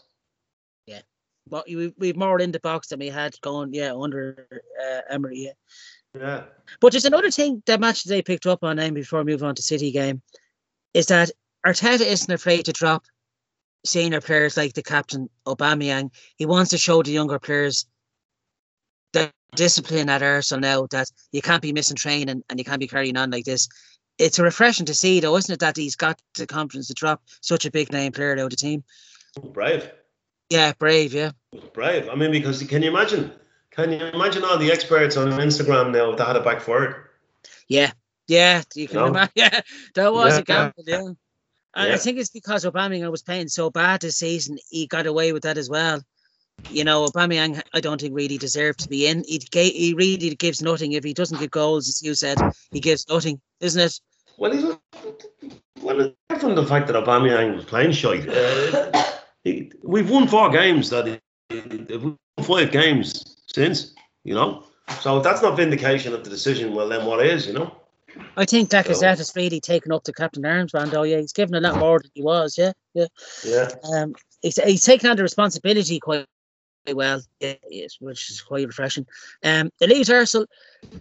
But 1.50 1.66
we 1.68 1.94
we've 1.98 2.16
more 2.16 2.40
in 2.40 2.52
the 2.52 2.60
box 2.60 2.88
than 2.88 3.00
we 3.00 3.10
had 3.10 3.40
going, 3.42 3.74
yeah, 3.74 3.94
under 3.94 4.48
uh, 4.82 5.02
Emery. 5.10 5.40
Yeah. 5.40 5.52
Yeah. 6.20 6.44
But 6.80 6.92
there's 6.92 7.06
another 7.06 7.32
thing 7.32 7.62
that 7.66 7.80
match 7.80 8.04
they 8.04 8.22
picked 8.22 8.46
up 8.46 8.64
on 8.64 8.78
then 8.78 8.94
before 8.94 9.24
we 9.24 9.32
move 9.32 9.44
on 9.44 9.56
to 9.56 9.62
City 9.62 9.92
game, 9.92 10.22
is 10.94 11.08
that 11.08 11.32
Arteta 11.66 12.02
isn't 12.02 12.34
afraid 12.34 12.66
to 12.66 12.72
drop 12.72 13.06
senior 13.86 14.22
players 14.22 14.58
like 14.58 14.74
the 14.74 14.84
captain 14.84 15.30
Aubameyang. 15.46 16.12
He 16.38 16.46
wants 16.46 16.72
to 16.72 16.78
show 16.78 17.04
the 17.04 17.12
younger 17.12 17.40
players 17.40 17.86
the 19.14 19.32
discipline 19.56 20.10
at 20.10 20.22
Arsenal 20.22 20.62
now 20.62 20.88
that 20.92 21.10
you 21.32 21.42
can't 21.42 21.62
be 21.62 21.74
missing 21.74 21.96
training 21.96 22.44
and 22.50 22.60
you 22.60 22.66
can't 22.66 22.80
be 22.80 22.88
carrying 22.88 23.18
on 23.18 23.32
like 23.32 23.46
this. 23.46 23.68
It's 24.18 24.40
refreshing 24.40 24.88
to 24.88 24.96
see, 24.96 25.20
though, 25.20 25.38
isn't 25.38 25.54
it, 25.54 25.60
that 25.60 25.78
he's 25.78 25.96
got 25.96 26.20
the 26.36 26.48
confidence 26.48 26.88
to 26.88 26.94
drop 26.94 27.22
such 27.42 27.66
a 27.66 27.72
big 27.72 27.92
name 27.92 28.12
player 28.12 28.32
out 28.34 28.40
of 28.40 28.50
the 28.50 28.56
team. 28.56 28.84
Brave. 29.54 29.92
Yeah, 30.50 30.74
brave, 30.80 31.14
yeah. 31.14 31.32
Brave. 31.74 32.10
I 32.10 32.16
mean, 32.16 32.32
because 32.32 32.62
can 32.64 32.82
you 32.82 32.90
imagine? 32.90 33.32
Can 33.72 33.92
you 33.92 34.06
imagine 34.08 34.44
all 34.44 34.58
the 34.58 34.72
experts 34.72 35.18
on 35.18 35.28
Instagram 35.32 35.92
now 35.92 36.16
that 36.16 36.26
had 36.28 36.36
it 36.36 36.44
back 36.44 36.62
forward? 36.62 36.96
Yeah, 37.68 37.92
yeah, 38.28 38.64
you 38.74 38.88
can 38.88 38.98
No. 38.98 39.08
imagine. 39.08 39.32
Yeah, 39.36 39.62
that 39.96 40.14
was 40.14 40.34
Yeah. 40.34 40.40
a 40.40 40.44
gamble. 40.44 40.84
Yeah. 40.86 41.14
And 41.76 41.94
I 41.94 41.98
think 41.98 42.18
it's 42.18 42.32
because 42.32 42.66
Aubameyang 42.66 43.12
was 43.12 43.22
playing 43.22 43.50
so 43.50 43.70
bad 43.70 44.02
this 44.02 44.18
season, 44.18 44.58
he 44.70 44.88
got 44.88 45.06
away 45.06 45.32
with 45.32 45.44
that 45.44 45.58
as 45.60 45.70
well. 45.70 46.02
You 46.72 46.84
know, 46.84 47.06
Aubameyang, 47.06 47.62
I 47.74 47.82
don't 47.82 48.02
think 48.02 48.16
really 48.16 48.40
deserved 48.40 48.80
to 48.80 48.90
be 48.90 49.06
in. 49.06 49.24
He 49.28 49.38
gave, 49.38 49.74
he 49.74 49.94
really 49.94 50.34
gives 50.34 50.60
nothing. 50.62 50.94
If 50.94 51.04
he 51.04 51.14
doesn't 51.14 51.40
give 51.40 51.52
goals, 51.52 51.88
as 51.88 52.02
you 52.02 52.16
said, 52.16 52.40
he 52.72 52.80
gives 52.80 53.08
nothing, 53.08 53.40
isn't 53.60 53.80
it? 53.80 54.00
Well, 54.40 54.52
he's 54.54 54.64
well, 55.82 56.02
apart 56.02 56.42
from 56.42 56.56
the 56.56 56.66
fact 56.66 56.88
that 56.88 56.96
Aubameyang 56.96 57.56
was 57.58 57.66
playing 57.66 57.92
shite, 57.92 58.28
uh, 58.28 58.92
we've 59.46 60.10
won 60.10 60.28
four 60.28 60.50
games. 60.50 60.90
That 60.90 61.20
won 61.50 62.18
five 62.44 62.72
games 62.72 63.38
since, 63.48 63.94
you 64.24 64.34
know. 64.36 64.64
So 65.02 65.18
if 65.18 65.24
that's 65.24 65.42
not 65.42 65.58
vindication 65.58 66.14
of 66.14 66.24
the 66.24 66.30
decision. 66.30 66.74
Well, 66.74 66.88
then 66.90 67.06
what 67.06 67.26
is, 67.26 67.48
you 67.48 67.54
know? 67.54 67.76
I 68.36 68.46
think 68.46 68.72
So- 68.72 68.78
Lacazette 68.82 69.18
has 69.18 69.34
really 69.36 69.60
taken 69.60 69.92
up 69.92 70.04
the 70.04 70.14
captain 70.14 70.44
armband. 70.44 70.94
Oh 70.94 71.04
yeah, 71.04 71.18
he's 71.18 71.34
given 71.34 71.56
a 71.56 71.60
lot 71.60 71.78
more 71.78 72.00
than 72.00 72.12
he 72.14 72.22
was. 72.24 72.58
Yeah, 72.58 72.72
yeah. 72.94 73.08
Yeah. 73.46 73.70
Um, 73.94 74.16
he's, 74.42 74.62
he's 74.64 74.86
taken 74.86 75.10
on 75.10 75.18
the 75.18 75.24
responsibility 75.24 76.00
quite 76.00 76.26
well, 76.94 77.22
yeah, 77.42 77.56
yes, 77.70 77.98
which 78.00 78.32
is 78.32 78.42
quite 78.42 78.66
refreshing. 78.66 79.06
Um, 79.44 79.72
the 79.80 79.88
leaves 79.88 80.10
Arsenal, 80.10 80.48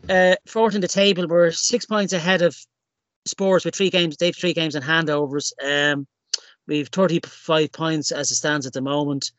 uh, 0.09 0.35
fourth 0.47 0.75
in 0.75 0.81
the 0.81 0.89
table, 0.89 1.29
we're 1.29 1.53
six 1.53 1.87
points 1.87 2.13
ahead 2.13 2.43
of 2.43 2.57
Spurs 3.25 3.65
with 3.65 3.77
three 3.77 3.91
games. 3.91 4.17
They've 4.17 4.37
three 4.37 4.53
games 4.53 4.75
in 4.75 4.83
handovers. 4.83 5.53
Um, 5.63 6.07
we've 6.67 6.89
thirty-five 6.89 7.73
points 7.73 8.13
as 8.13 8.31
it 8.31 8.37
stands 8.37 8.67
at 8.67 8.73
the 8.73 8.81
moment. 8.81 9.33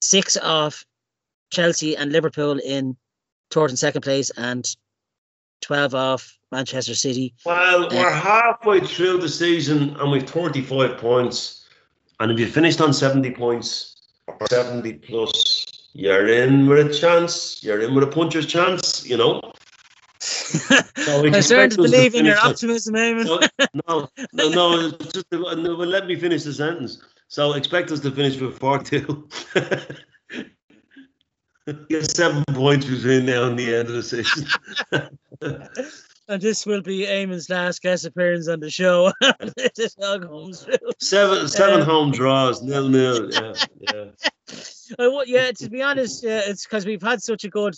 Six 0.00 0.36
of 0.36 0.84
Chelsea 1.50 1.96
and 1.96 2.12
Liverpool 2.12 2.58
in 2.58 2.96
third 3.50 3.70
and 3.70 3.78
second 3.78 4.02
place, 4.02 4.30
and 4.36 4.64
12 5.62 5.94
off 5.94 6.38
Manchester 6.52 6.94
City. 6.94 7.34
Well, 7.44 7.84
Uh, 7.84 7.88
we're 7.90 8.10
halfway 8.10 8.80
through 8.80 9.18
the 9.18 9.28
season 9.28 9.96
and 9.98 10.10
we've 10.10 10.28
35 10.28 10.96
points. 10.96 11.64
And 12.18 12.32
if 12.32 12.38
you 12.38 12.46
finished 12.46 12.80
on 12.80 12.92
70 12.92 13.30
points 13.32 13.96
or 14.26 14.46
70 14.48 14.94
plus, 14.94 15.64
you're 15.92 16.28
in 16.28 16.66
with 16.66 16.86
a 16.86 16.94
chance. 16.94 17.62
You're 17.62 17.80
in 17.80 17.94
with 17.94 18.04
a 18.04 18.06
puncher's 18.06 18.46
chance, 18.46 19.06
you 19.06 19.16
know. 19.16 19.52
So 20.50 21.22
we 21.22 21.32
I'm 21.32 21.42
starting 21.42 21.70
to 21.76 21.82
us 21.82 21.90
believe 21.90 22.14
in 22.14 22.24
your 22.24 22.38
on- 22.38 22.50
optimism, 22.50 22.94
Eamonn. 22.94 23.48
no, 23.86 24.08
no, 24.32 24.48
no, 24.50 24.52
no, 24.88 24.90
just, 24.98 25.26
no, 25.32 25.38
let 25.40 26.06
me 26.06 26.16
finish 26.16 26.42
the 26.44 26.52
sentence. 26.52 27.02
So 27.28 27.52
expect 27.54 27.90
us 27.90 28.00
to 28.00 28.10
finish 28.10 28.38
with 28.40 28.58
4 28.58 28.78
2. 28.80 29.28
Get 31.88 32.10
seven 32.10 32.44
points 32.52 32.86
between 32.86 33.26
now 33.26 33.44
and 33.44 33.56
the 33.58 33.76
end 33.76 33.88
of 33.88 33.94
the 33.94 34.02
season. 34.02 34.46
And 36.28 36.40
this 36.40 36.64
will 36.64 36.80
be 36.80 37.06
Eamonn's 37.06 37.50
last 37.50 37.82
guest 37.82 38.04
appearance 38.04 38.46
on 38.46 38.60
the 38.60 38.70
show. 38.70 39.10
this 39.74 39.96
all 40.00 40.20
comes 40.20 40.62
through. 40.62 40.76
Seven 41.00 41.48
seven 41.48 41.80
Uh, 41.80 41.84
home 41.84 42.12
draws, 42.12 42.62
nil 42.62 42.88
nil. 42.88 43.28
Yeah, 43.32 43.52
yeah. 43.80 44.04
I, 45.00 45.24
yeah, 45.26 45.50
to 45.50 45.68
be 45.68 45.82
honest, 45.82 46.24
uh, 46.24 46.42
it's 46.46 46.64
because 46.64 46.86
we've 46.86 47.02
had 47.02 47.20
such 47.20 47.42
a 47.42 47.48
good 47.48 47.74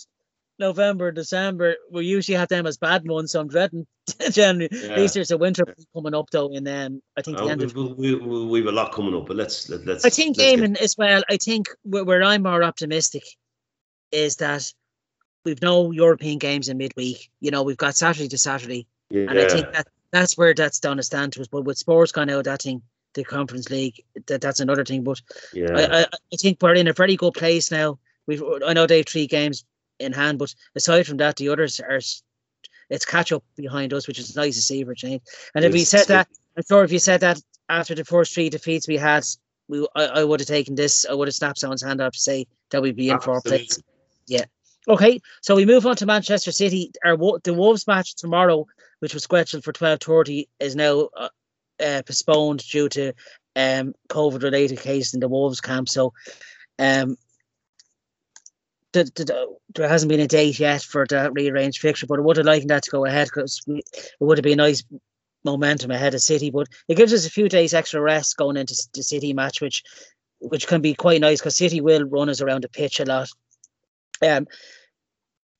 November, 0.59 1.11
December. 1.11 1.75
We 1.91 2.05
usually 2.05 2.37
have 2.37 2.49
them 2.49 2.65
as 2.67 2.77
bad 2.77 3.05
months, 3.05 3.31
so 3.33 3.41
I'm 3.41 3.47
dreading 3.47 3.85
January. 4.31 4.69
At 4.89 4.97
least 4.97 5.13
there's 5.15 5.31
a 5.31 5.37
winter 5.37 5.63
coming 5.93 6.13
up 6.13 6.29
though, 6.31 6.49
in 6.49 6.67
um, 6.67 7.01
I 7.17 7.21
think 7.21 7.37
the 7.37 7.43
Uh, 7.45 7.47
end 7.47 7.63
of. 7.63 7.75
we, 7.75 7.93
we, 7.93 8.15
we, 8.15 8.45
we 8.45 8.59
have 8.59 8.67
a 8.67 8.71
lot 8.71 8.91
coming 8.93 9.15
up, 9.15 9.25
but 9.27 9.35
let's 9.35 9.69
let, 9.69 9.85
let's. 9.85 10.05
I 10.05 10.09
think 10.09 10.37
get- 10.37 10.77
as 10.81 10.95
well. 10.97 11.23
I 11.29 11.37
think 11.37 11.67
where, 11.83 12.03
where 12.03 12.23
I'm 12.23 12.43
more 12.43 12.63
optimistic 12.63 13.23
is 14.11 14.35
that 14.37 14.71
we've 15.45 15.61
no 15.61 15.91
European 15.91 16.37
games 16.39 16.69
in 16.69 16.77
midweek. 16.77 17.31
You 17.39 17.51
know, 17.51 17.63
we've 17.63 17.77
got 17.77 17.95
Saturday 17.95 18.27
to 18.29 18.37
Saturday, 18.37 18.87
yeah, 19.09 19.25
and 19.29 19.39
I 19.39 19.47
think 19.49 19.71
that 19.73 19.87
that's 20.11 20.37
where 20.37 20.53
that's 20.53 20.79
done 20.79 20.99
a 20.99 21.03
stand 21.03 21.33
to 21.33 21.41
us. 21.41 21.47
But 21.47 21.63
with 21.63 21.77
Spurs 21.79 22.11
gone 22.11 22.29
out, 22.29 22.45
that 22.45 22.61
thing, 22.61 22.83
the 23.15 23.23
Conference 23.23 23.69
League, 23.71 24.03
that 24.27 24.41
that's 24.41 24.59
another 24.59 24.85
thing. 24.85 25.03
But 25.03 25.19
yeah. 25.51 25.71
I, 25.73 26.01
I, 26.01 26.03
I 26.03 26.35
think 26.39 26.59
we're 26.61 26.75
in 26.75 26.87
a 26.87 26.93
very 26.93 27.15
good 27.15 27.33
place 27.33 27.71
now. 27.71 27.97
We've 28.27 28.43
I 28.65 28.73
know 28.73 28.85
they 28.85 28.97
have 28.97 29.07
three 29.07 29.27
games 29.27 29.65
in 29.99 30.11
hand, 30.13 30.39
but 30.39 30.53
aside 30.75 31.07
from 31.07 31.17
that, 31.17 31.35
the 31.37 31.49
others 31.49 31.79
are 31.79 31.99
it's 32.89 33.05
catch 33.05 33.31
up 33.31 33.43
behind 33.55 33.93
us, 33.93 34.07
which 34.07 34.19
is 34.19 34.35
nice 34.35 34.55
to 34.55 34.61
see 34.61 34.83
for 34.83 34.93
change. 34.93 35.21
And 35.55 35.65
if 35.65 35.73
we 35.73 35.83
said 35.83 36.07
that, 36.07 36.27
I'm 36.57 36.63
sure 36.67 36.83
if 36.83 36.91
you 36.91 36.99
said 36.99 37.21
that 37.21 37.41
after 37.69 37.95
the 37.95 38.05
first 38.05 38.33
three 38.33 38.49
defeats 38.49 38.87
we 38.87 38.97
had, 38.97 39.23
we 39.67 39.87
I, 39.95 40.05
I 40.05 40.23
would 40.23 40.41
have 40.41 40.47
taken 40.47 40.75
this. 40.75 41.05
I 41.09 41.13
would 41.13 41.27
have 41.27 41.35
snapped 41.35 41.59
someone's 41.59 41.83
hand 41.83 42.01
up 42.01 42.13
to 42.13 42.19
say 42.19 42.45
that 42.69 42.81
we'd 42.81 42.95
be 42.95 43.09
in 43.09 43.19
for 43.19 43.37
a 43.37 43.41
place. 43.41 43.61
Absolutely. 43.61 43.87
Okay, 44.85 45.21
so 45.41 45.55
we 45.55 45.65
move 45.65 45.85
on 45.85 45.95
to 45.95 46.05
Manchester 46.05 46.51
City. 46.51 46.91
Our 47.05 47.17
the 47.43 47.53
Wolves 47.53 47.87
match 47.87 48.15
tomorrow, 48.15 48.67
which 48.99 49.13
was 49.13 49.23
scheduled 49.23 49.63
for 49.63 49.71
twelve 49.71 50.01
thirty, 50.01 50.49
is 50.59 50.75
now 50.75 51.07
uh, 51.15 51.29
uh, 51.81 52.01
postponed 52.05 52.59
due 52.69 52.89
to 52.89 53.13
um, 53.55 53.93
COVID 54.09 54.43
related 54.43 54.79
case 54.79 55.13
in 55.13 55.21
the 55.21 55.29
Wolves 55.29 55.61
camp. 55.61 55.87
So, 55.87 56.13
um, 56.79 57.15
the, 58.93 59.03
the, 59.15 59.25
the- 59.25 59.55
there 59.75 59.89
hasn't 59.89 60.09
been 60.09 60.19
a 60.19 60.27
date 60.27 60.59
yet 60.59 60.83
for 60.83 61.05
the 61.07 61.31
rearranged 61.31 61.79
fixture, 61.79 62.05
but 62.05 62.19
I 62.19 62.21
would 62.21 62.37
have 62.37 62.45
liked 62.45 62.67
that 62.67 62.83
to 62.83 62.91
go 62.91 63.05
ahead 63.05 63.27
because 63.27 63.61
it 63.67 63.83
would 64.19 64.37
have 64.37 64.43
been 64.43 64.59
a 64.59 64.63
nice 64.63 64.83
momentum 65.43 65.91
ahead 65.91 66.13
of 66.13 66.21
City. 66.21 66.51
But 66.51 66.67
it 66.87 66.95
gives 66.95 67.11
us 67.13 67.25
a 67.25 67.31
few 67.31 67.49
days 67.49 67.73
extra 67.73 67.99
rest 67.99 68.37
going 68.37 68.55
into 68.57 68.75
the 68.93 69.03
City 69.03 69.33
match, 69.33 69.61
which 69.61 69.83
which 70.39 70.67
can 70.67 70.81
be 70.81 70.93
quite 70.93 71.21
nice 71.21 71.39
because 71.39 71.55
City 71.57 71.81
will 71.81 72.03
run 72.05 72.29
us 72.29 72.41
around 72.41 72.63
the 72.63 72.69
pitch 72.69 72.99
a 72.99 73.05
lot. 73.05 73.29
Um, 74.21 74.47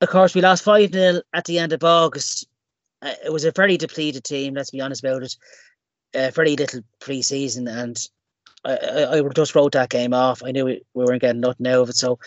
of 0.01 0.09
course, 0.09 0.35
we 0.35 0.41
lost 0.41 0.63
5 0.63 0.91
0 0.91 1.21
at 1.33 1.45
the 1.45 1.59
end 1.59 1.73
of 1.73 1.83
August. 1.83 2.47
Uh, 3.01 3.13
it 3.25 3.31
was 3.31 3.45
a 3.45 3.51
very 3.51 3.77
depleted 3.77 4.23
team, 4.23 4.53
let's 4.53 4.71
be 4.71 4.81
honest 4.81 5.03
about 5.03 5.23
it. 5.23 5.35
Uh, 6.13 6.29
very 6.31 6.55
little 6.55 6.81
pre 6.99 7.21
season, 7.21 7.67
and 7.67 7.97
I, 8.63 8.75
I, 8.75 9.19
I 9.19 9.29
just 9.33 9.55
wrote 9.55 9.71
that 9.71 9.89
game 9.89 10.13
off. 10.13 10.43
I 10.43 10.51
knew 10.51 10.65
we, 10.65 10.81
we 10.93 11.05
weren't 11.05 11.21
getting 11.21 11.41
nothing 11.41 11.67
out 11.67 11.81
of 11.81 11.89
it. 11.89 11.95
So, 11.95 12.19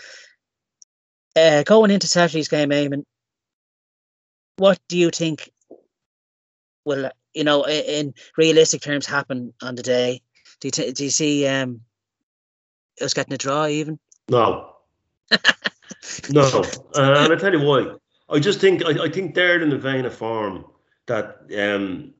uh, 1.37 1.63
going 1.63 1.91
into 1.91 2.07
Saturday's 2.07 2.47
game, 2.47 2.69
Eamonn, 2.69 3.03
what 4.57 4.79
do 4.89 4.97
you 4.97 5.09
think 5.11 5.51
will, 6.85 7.11
you 7.33 7.43
know, 7.43 7.65
i- 7.65 7.71
in 7.87 8.13
realistic 8.37 8.81
terms, 8.81 9.05
happen 9.05 9.53
on 9.61 9.75
the 9.75 9.83
day? 9.83 10.21
Do 10.59 10.67
you, 10.67 10.71
t- 10.71 10.91
do 10.91 11.03
you 11.03 11.09
see 11.11 11.45
um, 11.47 11.81
us 13.01 13.13
getting 13.13 13.33
a 13.33 13.37
draw 13.37 13.67
even? 13.67 13.99
No. 14.29 14.73
no. 16.31 16.41
Uh, 16.95 17.15
and 17.19 17.33
I 17.33 17.35
tell 17.35 17.53
you 17.53 17.61
why. 17.61 17.93
I 18.29 18.39
just 18.39 18.59
think 18.59 18.83
I, 18.85 19.05
I 19.05 19.09
think 19.09 19.35
they're 19.35 19.61
in 19.61 19.69
the 19.69 19.77
vein 19.77 20.05
of 20.05 20.13
form 20.13 20.65
that 21.05 21.37
um 21.57 22.13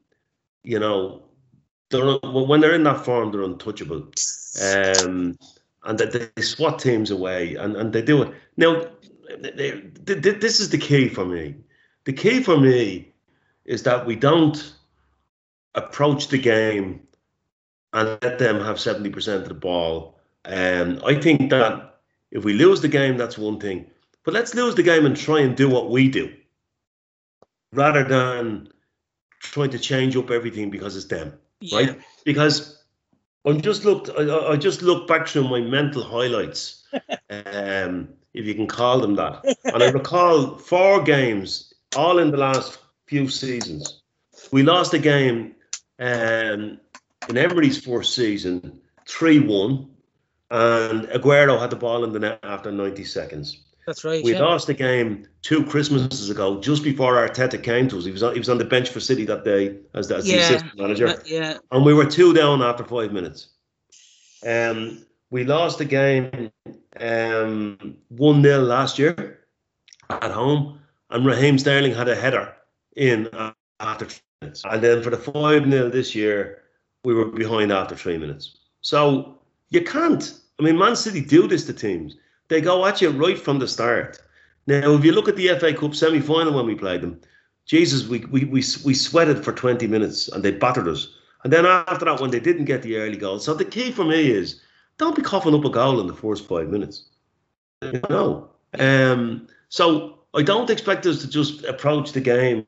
you 0.64 0.80
know 0.80 1.26
they're 1.90 2.14
when 2.24 2.62
they're 2.62 2.76
in 2.76 2.84
that 2.84 3.04
form 3.04 3.32
they're 3.32 3.42
untouchable. 3.44 4.08
Um 4.60 5.38
and 5.88 5.98
that 5.98 6.12
they 6.12 6.42
swat 6.44 6.80
teams 6.80 7.10
away 7.10 7.56
and, 7.56 7.76
and 7.76 7.94
they 7.94 8.02
do 8.02 8.22
it. 8.22 8.34
Now 8.58 8.86
they, 9.42 9.52
they, 10.04 10.14
they, 10.14 10.32
this 10.32 10.60
is 10.60 10.70
the 10.70 10.78
key 10.78 11.08
for 11.08 11.26
me. 11.26 11.56
The 12.04 12.14
key 12.14 12.44
for 12.44 12.58
me 12.58 13.14
is 13.66 13.84
that 13.84 14.06
we 14.06 14.16
don't 14.16 14.74
approach 15.76 16.28
the 16.28 16.38
game 16.38 17.08
and 17.94 18.20
let 18.22 18.38
them 18.38 18.60
have 18.60 18.78
70% 18.78 19.36
of 19.36 19.48
the 19.48 19.54
ball. 19.54 20.20
And 20.44 21.02
I 21.06 21.16
think 21.16 21.50
that 21.50 22.00
if 22.32 22.44
we 22.44 22.54
lose 22.54 22.82
the 22.82 22.88
game, 22.90 23.18
that's 23.18 23.38
one 23.38 23.60
thing. 23.60 23.90
But 24.24 24.34
let's 24.34 24.54
lose 24.54 24.76
the 24.76 24.84
game 24.84 25.06
and 25.06 25.16
try 25.16 25.40
and 25.40 25.56
do 25.56 25.70
what 25.70 25.90
we 25.90 26.10
do 26.10 26.34
rather 27.72 28.04
than 28.04 28.68
trying 29.40 29.70
to 29.70 29.80
change 29.80 30.18
up 30.18 30.32
everything 30.32 30.70
because 30.70 30.98
it's 30.98 31.06
them, 31.06 31.34
right? 31.72 31.98
Because 32.26 32.77
I'm 33.48 33.62
just 33.62 33.86
looked, 33.86 34.10
I- 34.10 34.52
I, 34.52 34.58
just 34.58 34.82
looked 34.82 35.08
back 35.08 35.28
through 35.28 35.48
my 35.48 35.62
mental 35.62 36.04
highlights, 36.04 36.84
um, 37.30 38.10
if 38.34 38.46
you 38.46 38.54
can 38.54 38.68
call 38.68 39.00
them 39.00 39.16
that, 39.16 39.44
and 39.64 39.82
I 39.82 39.90
recall 39.90 40.58
four 40.58 41.02
games, 41.02 41.74
all 41.96 42.20
in 42.20 42.32
the 42.32 42.38
last 42.38 42.80
few 43.06 43.30
seasons. 43.30 44.02
We 44.52 44.64
lost 44.64 44.94
a 44.94 45.00
game 45.00 45.56
um, 46.00 46.80
in 47.30 47.38
Emery's 47.38 47.84
first 47.84 48.14
season, 48.14 48.82
three-one, 49.08 49.90
and 50.52 51.08
Aguero 51.08 51.60
had 51.60 51.70
the 51.70 51.76
ball 51.78 52.04
in 52.04 52.12
the 52.12 52.20
net 52.20 52.40
after 52.44 52.72
90 52.72 53.04
seconds. 53.06 53.64
That's 53.88 54.04
right. 54.04 54.22
We 54.22 54.34
yeah. 54.34 54.42
lost 54.42 54.68
the 54.68 54.74
game 54.74 55.26
two 55.42 55.64
Christmases 55.64 56.30
ago, 56.30 56.60
just 56.60 56.84
before 56.84 57.16
Arteta 57.16 57.64
came 57.64 57.88
to 57.88 57.98
us. 57.98 58.04
He 58.04 58.12
was 58.12 58.22
on, 58.22 58.34
he 58.34 58.40
was 58.40 58.50
on 58.50 58.58
the 58.58 58.66
bench 58.66 58.90
for 58.90 59.00
City 59.00 59.24
that 59.26 59.46
day 59.46 59.78
as 59.94 60.10
the, 60.10 60.18
as 60.18 60.26
the 60.26 60.36
assistant 60.36 60.78
manager, 60.78 61.08
Uh, 61.08 61.16
yeah, 61.26 61.58
and 61.72 61.86
we 61.86 61.94
were 61.94 62.06
two 62.06 62.34
down 62.34 62.62
after 62.62 62.84
five 62.84 63.14
minutes. 63.14 63.48
Um, 64.46 65.06
we 65.32 65.46
lost 65.46 65.78
the 65.78 65.86
game 65.86 66.52
um 67.00 67.96
one 68.10 68.44
0 68.44 68.60
last 68.64 69.00
year 69.00 69.40
at 70.10 70.32
home, 70.32 70.82
and 71.10 71.26
Raheem 71.26 71.58
Sterling 71.58 71.94
had 71.94 72.10
a 72.10 72.16
header 72.16 72.54
in 72.98 73.30
after 73.80 74.04
three 74.04 74.22
minutes, 74.42 74.64
and 74.70 74.84
then 74.84 75.02
for 75.02 75.12
the 75.12 75.18
five 75.18 75.64
0 75.64 75.90
this 75.92 76.14
year, 76.14 76.64
we 77.06 77.14
were 77.14 77.28
behind 77.28 77.72
after 77.72 77.96
three 77.96 78.18
minutes. 78.18 78.58
So 78.82 79.40
you 79.70 79.82
can't. 79.82 80.42
I 80.60 80.64
mean, 80.64 80.78
Man 80.78 80.98
City 80.98 81.22
do 81.22 81.48
this 81.48 81.66
to 81.68 81.74
teams. 81.74 82.18
They 82.50 82.62
go 82.62 82.86
at 82.86 83.02
you 83.02 83.10
right 83.10 83.38
from 83.38 83.60
the 83.60 83.68
start. 83.68 84.20
Now, 84.68 84.94
if 84.94 85.04
you 85.04 85.12
look 85.12 85.28
at 85.28 85.36
the 85.36 85.50
FA 85.60 85.74
Cup 85.74 85.96
semi 85.96 86.20
final 86.20 86.54
when 86.54 86.66
we 86.66 86.76
played 86.76 87.02
them, 87.02 87.20
Jesus, 87.66 88.08
we, 88.08 88.20
we, 88.26 88.46
we, 88.46 88.64
we 88.86 88.94
sweated 88.94 89.44
for 89.44 89.54
20 89.54 89.88
minutes 89.88 90.28
and 90.30 90.44
they 90.44 90.52
battered 90.52 90.88
us. 90.88 91.14
And 91.44 91.54
then 91.54 91.66
after 91.66 92.06
that, 92.06 92.20
when 92.20 92.32
they 92.32 92.40
didn't 92.40 92.66
get 92.66 92.82
the 92.82 92.98
early 92.98 93.18
goal. 93.18 93.40
So 93.40 93.54
the 93.54 93.66
key 93.66 93.92
for 93.92 94.04
me 94.04 94.32
is 94.32 94.62
don't 94.98 95.16
be 95.16 95.22
coughing 95.22 95.54
up 95.54 95.66
a 95.66 95.70
goal 95.70 96.00
in 96.00 96.08
the 96.08 96.14
first 96.14 96.48
five 96.48 96.70
minutes. 96.70 97.06
You 97.82 98.02
know? 98.10 98.50
Um, 98.80 99.48
so 99.70 100.20
I 100.34 100.44
don't 100.44 100.70
expect 100.70 101.06
us 101.06 101.22
to 101.22 101.30
just 101.30 101.64
approach 101.66 102.12
the 102.12 102.22
game 102.22 102.66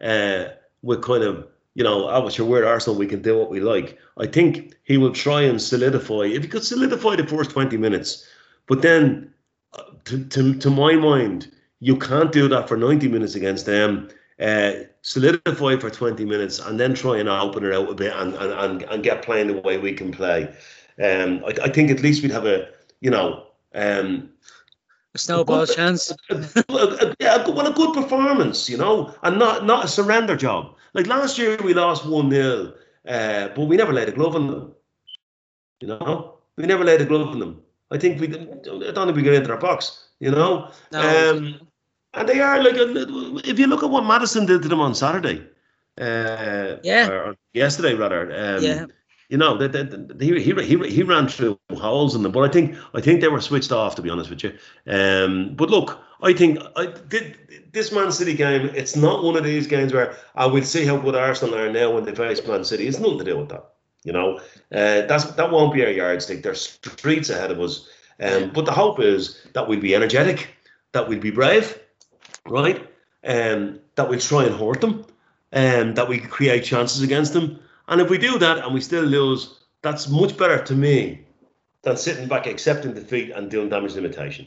uh, 0.00 0.46
with 0.82 1.02
kind 1.02 1.24
of, 1.24 1.46
you 1.74 1.84
know, 1.84 2.08
oh, 2.08 2.28
sure, 2.30 2.46
we're 2.46 2.66
Arsenal, 2.66 2.98
we 2.98 3.06
can 3.06 3.22
do 3.22 3.38
what 3.38 3.50
we 3.50 3.60
like. 3.60 3.98
I 4.18 4.26
think 4.26 4.74
he 4.84 4.96
will 4.96 5.12
try 5.12 5.42
and 5.42 5.60
solidify, 5.60 6.24
if 6.24 6.42
he 6.42 6.48
could 6.48 6.64
solidify 6.64 7.16
the 7.16 7.26
first 7.26 7.50
20 7.50 7.76
minutes, 7.76 8.26
but 8.66 8.82
then 8.82 9.32
uh, 9.74 9.82
to, 10.04 10.24
to, 10.26 10.54
to 10.54 10.70
my 10.70 10.94
mind, 10.94 11.50
you 11.80 11.96
can't 11.96 12.32
do 12.32 12.48
that 12.48 12.68
for 12.68 12.76
90 12.76 13.08
minutes 13.08 13.34
against 13.34 13.66
them. 13.66 14.08
Uh, 14.40 14.72
solidify 15.02 15.76
for 15.76 15.88
20 15.88 16.24
minutes 16.24 16.58
and 16.58 16.78
then 16.78 16.94
try 16.94 17.16
and 17.16 17.28
open 17.28 17.64
it 17.64 17.72
out 17.72 17.88
a 17.88 17.94
bit 17.94 18.12
and, 18.14 18.34
and, 18.34 18.52
and, 18.52 18.82
and 18.82 19.02
get 19.02 19.22
playing 19.22 19.46
the 19.46 19.60
way 19.62 19.78
we 19.78 19.92
can 19.92 20.12
play. 20.12 20.44
Um, 21.02 21.42
I, 21.46 21.54
I 21.64 21.68
think 21.70 21.90
at 21.90 22.02
least 22.02 22.22
we'd 22.22 22.32
have 22.32 22.46
a, 22.46 22.68
you 23.00 23.10
know, 23.10 23.46
um, 23.74 24.30
a 25.14 25.18
snowball 25.18 25.64
chance. 25.66 26.12
a, 26.30 26.34
a, 26.68 27.14
yeah, 27.18 27.42
a- 27.44 27.50
well, 27.50 27.66
a 27.66 27.72
good 27.72 27.94
performance, 27.94 28.68
you 28.68 28.76
know, 28.76 29.14
and 29.22 29.38
not 29.38 29.64
not 29.64 29.84
a 29.84 29.88
surrender 29.88 30.36
job. 30.36 30.74
Like 30.92 31.06
last 31.06 31.38
year, 31.38 31.56
we 31.64 31.72
lost 31.72 32.04
one 32.04 32.30
0 32.30 32.74
uh, 33.08 33.48
but 33.48 33.66
we 33.66 33.76
never 33.76 33.92
laid 33.92 34.08
a 34.08 34.12
glove 34.12 34.34
on 34.34 34.46
them. 34.48 34.74
You 35.80 35.88
know, 35.88 36.38
we 36.56 36.66
never 36.66 36.84
laid 36.84 37.00
a 37.00 37.04
glove 37.04 37.28
on 37.28 37.38
them. 37.38 37.62
I 37.90 37.98
think 37.98 38.20
we, 38.20 38.26
didn't- 38.26 38.66
I 38.68 38.90
don't 38.92 39.06
think 39.06 39.16
we 39.16 39.22
got 39.22 39.34
into 39.34 39.50
our 39.52 39.58
box. 39.58 40.08
You 40.20 40.30
know, 40.30 40.70
No. 40.92 41.00
um, 41.32 41.60
And 42.14 42.26
they 42.28 42.40
are 42.40 42.62
like, 42.62 42.76
if 43.46 43.58
you 43.58 43.66
look 43.66 43.82
at 43.82 43.90
what 43.90 44.04
Maddison 44.04 44.46
did 44.46 44.62
to 44.62 44.68
them 44.68 44.80
on 44.80 44.94
Saturday, 44.94 45.42
uh, 46.00 46.76
Yeah. 46.82 47.08
or, 47.10 47.24
or 47.26 47.36
yesterday 47.52 47.94
rather, 47.94 48.22
um, 48.32 48.62
Yeah. 48.62 48.86
you 49.28 49.36
know, 49.36 49.56
that 49.58 49.72
that- 49.72 50.16
he, 50.20 50.40
he 50.40 50.52
he 50.64 50.88
he 50.96 51.02
ran 51.02 51.28
through 51.28 51.58
holes 51.76 52.14
in 52.14 52.22
them, 52.22 52.32
but 52.32 52.42
I 52.42 52.48
think 52.48 52.74
I 52.94 53.00
think 53.02 53.20
they 53.20 53.28
were 53.28 53.40
switched 53.42 53.70
off 53.72 53.94
to 53.96 54.02
be 54.02 54.08
honest 54.10 54.30
with 54.30 54.42
you. 54.44 54.52
Um, 54.88 55.54
but 55.56 55.68
look, 55.68 55.98
I 56.22 56.32
think 56.32 56.58
I 56.76 56.86
did 56.86 57.36
this 57.72 57.92
Man 57.92 58.10
City 58.10 58.32
game. 58.34 58.70
It's 58.74 58.96
not 58.96 59.22
one 59.22 59.36
of 59.36 59.44
these 59.44 59.66
games 59.66 59.92
where 59.92 60.16
I 60.34 60.46
will 60.46 60.62
see 60.64 60.86
how 60.86 60.96
good 60.96 61.14
Arsenal 61.14 61.54
are 61.56 61.70
now 61.70 61.90
when 61.90 62.04
they 62.04 62.14
face 62.14 62.40
Man 62.46 62.64
City. 62.64 62.86
It's 62.88 62.98
nothing 62.98 63.18
to 63.18 63.24
do 63.24 63.36
with 63.38 63.50
that. 63.50 63.64
You 64.06 64.12
know, 64.12 64.38
uh, 64.70 65.02
that's 65.08 65.24
that 65.24 65.50
won't 65.50 65.74
be 65.74 65.84
our 65.84 65.90
yardstick. 65.90 66.44
There's 66.44 66.60
streets 66.60 67.28
ahead 67.28 67.50
of 67.50 67.60
us. 67.60 67.88
Um, 68.20 68.52
but 68.54 68.64
the 68.64 68.72
hope 68.72 69.00
is 69.00 69.44
that 69.52 69.66
we'll 69.66 69.80
be 69.80 69.96
energetic, 69.96 70.54
that 70.92 71.08
we'll 71.08 71.18
be 71.18 71.32
brave, 71.32 71.76
right? 72.46 72.88
Um, 73.24 73.80
that 73.96 74.08
we'll 74.08 74.20
try 74.20 74.44
and 74.44 74.54
hurt 74.54 74.80
them, 74.80 75.04
and 75.50 75.96
that 75.96 76.08
we 76.08 76.20
create 76.20 76.64
chances 76.64 77.02
against 77.02 77.32
them. 77.32 77.58
And 77.88 78.00
if 78.00 78.08
we 78.08 78.16
do 78.16 78.38
that 78.38 78.58
and 78.58 78.72
we 78.72 78.80
still 78.80 79.02
lose, 79.02 79.58
that's 79.82 80.08
much 80.08 80.36
better 80.38 80.62
to 80.62 80.74
me 80.74 81.26
than 81.82 81.96
sitting 81.96 82.28
back, 82.28 82.46
accepting 82.46 82.94
defeat, 82.94 83.32
and 83.32 83.50
doing 83.50 83.68
damage 83.68 83.96
limitation. 83.96 84.46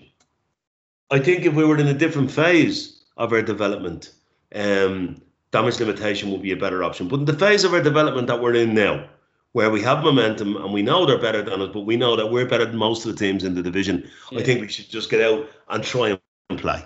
I 1.12 1.20
think 1.20 1.45
if 1.45 1.53
we 1.53 1.66
were 1.66 1.78
in 1.78 1.88
a 1.88 1.93
different 1.93 2.32
phase 2.32 3.03
of 3.18 3.34
our 3.34 3.41
development, 3.41 4.14
um, 4.55 5.22
damage 5.51 5.82
limitation 5.82 6.32
would 6.32 6.41
be 6.41 6.53
a 6.53 6.57
better 6.57 6.82
option. 6.82 7.10
But 7.10 7.20
in 7.20 7.26
the 7.26 7.34
phase 7.34 7.66
of 7.66 7.74
our 7.74 7.84
development 7.84 8.28
that 8.28 8.41
we're 8.41 8.55
in 8.55 8.74
now, 8.74 9.05
where 9.53 9.69
we 9.69 9.81
have 9.81 10.03
momentum 10.03 10.55
and 10.57 10.71
we 10.71 10.81
know 10.81 11.05
they're 11.05 11.17
better 11.17 11.41
than 11.41 11.61
us, 11.61 11.69
but 11.73 11.81
we 11.81 11.97
know 11.97 12.15
that 12.15 12.27
we're 12.27 12.45
better 12.45 12.65
than 12.65 12.77
most 12.77 13.05
of 13.05 13.11
the 13.11 13.17
teams 13.17 13.43
in 13.43 13.55
the 13.55 13.63
division, 13.63 14.09
I 14.31 14.43
think 14.43 14.61
we 14.61 14.67
should 14.67 14.89
just 14.89 15.09
get 15.09 15.21
out 15.21 15.49
and 15.69 15.83
try 15.83 16.19
and 16.49 16.59
play. 16.59 16.83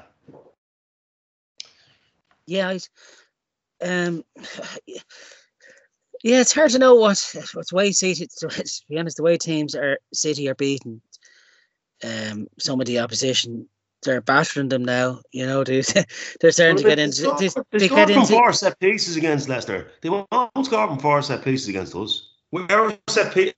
Yeah, 2.45 2.70
I, 2.70 2.80
um, 3.86 4.24
yeah, 6.24 6.39
it's 6.39 6.53
hard 6.53 6.72
to 6.72 6.80
know 6.80 6.95
what 6.95 7.36
what's 7.53 7.74
way 7.74 7.91
City. 7.91 8.28
To 8.39 8.84
be 8.89 8.97
honest, 8.97 9.18
the 9.18 9.24
way 9.24 9.38
teams 9.38 9.76
are 9.76 9.97
City 10.14 10.49
are 10.49 10.55
beaten, 10.55 11.01
um, 12.03 12.47
some 12.59 12.80
of 12.80 12.88
the 12.88 12.99
opposition 12.99 13.68
they're 14.03 14.22
battering 14.22 14.70
them 14.70 14.84
now. 14.84 15.22
You 15.32 15.45
know, 15.45 15.64
they 15.66 15.82
they're 16.41 16.51
starting 16.51 16.78
to 16.78 16.84
get 16.84 16.99
into 16.99 17.24
they, 17.39 17.47
They 17.47 17.80
they 17.80 17.88
scored 17.88 18.07
get 18.07 18.14
from 18.14 18.22
into 18.22 18.34
four 18.34 18.53
set 18.53 18.80
pieces 18.80 19.16
against 19.16 19.49
Leicester. 19.49 19.91
They 20.01 20.09
won't 20.09 20.28
score 20.64 20.88
from 20.88 20.99
four 20.99 21.22
set 21.22 21.43
pieces 21.43 21.68
against 21.68 21.95
us. 21.95 22.33
Our 22.54 22.97
set, 23.10 23.56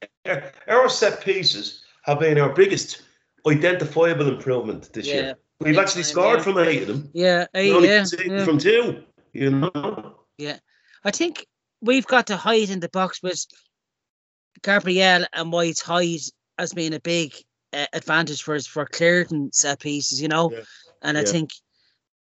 our 0.68 0.90
set 0.90 1.22
pieces 1.24 1.84
have 2.04 2.20
been 2.20 2.40
our 2.40 2.54
biggest 2.54 3.02
identifiable 3.48 4.28
improvement 4.28 4.92
this 4.94 5.08
yeah 5.08 5.14
year. 5.14 5.36
We've 5.60 5.78
actually 5.78 6.04
scored 6.04 6.40
yeah. 6.40 6.44
from 6.44 6.58
eight 6.60 6.82
of 6.84 6.88
them. 6.88 7.10
yeah 7.14 7.46
only 7.56 7.90
yeah, 7.90 8.06
yeah. 8.26 8.46
from 8.46 8.58
two. 8.58 9.04
You 9.34 9.52
know. 9.52 10.16
Yeah, 10.38 10.58
I 11.04 11.12
think 11.12 11.46
we've 11.82 12.08
got 12.08 12.28
to 12.28 12.38
hide 12.38 12.70
in 12.70 12.80
the 12.80 12.90
box 12.90 13.22
with 13.22 13.46
Gabriel 14.64 15.26
and 15.34 15.52
White's 15.52 15.82
height 15.82 16.22
as 16.58 16.74
being 16.74 16.94
a 16.94 17.00
big 17.00 17.34
uh, 17.74 17.88
advantage 17.94 18.44
for 18.44 18.56
us 18.56 18.66
for 18.66 18.86
clearing 18.86 19.50
set 19.52 19.80
pieces, 19.80 20.22
you 20.22 20.28
know. 20.28 20.52
And 21.02 21.18
I 21.18 21.24
think 21.24 21.52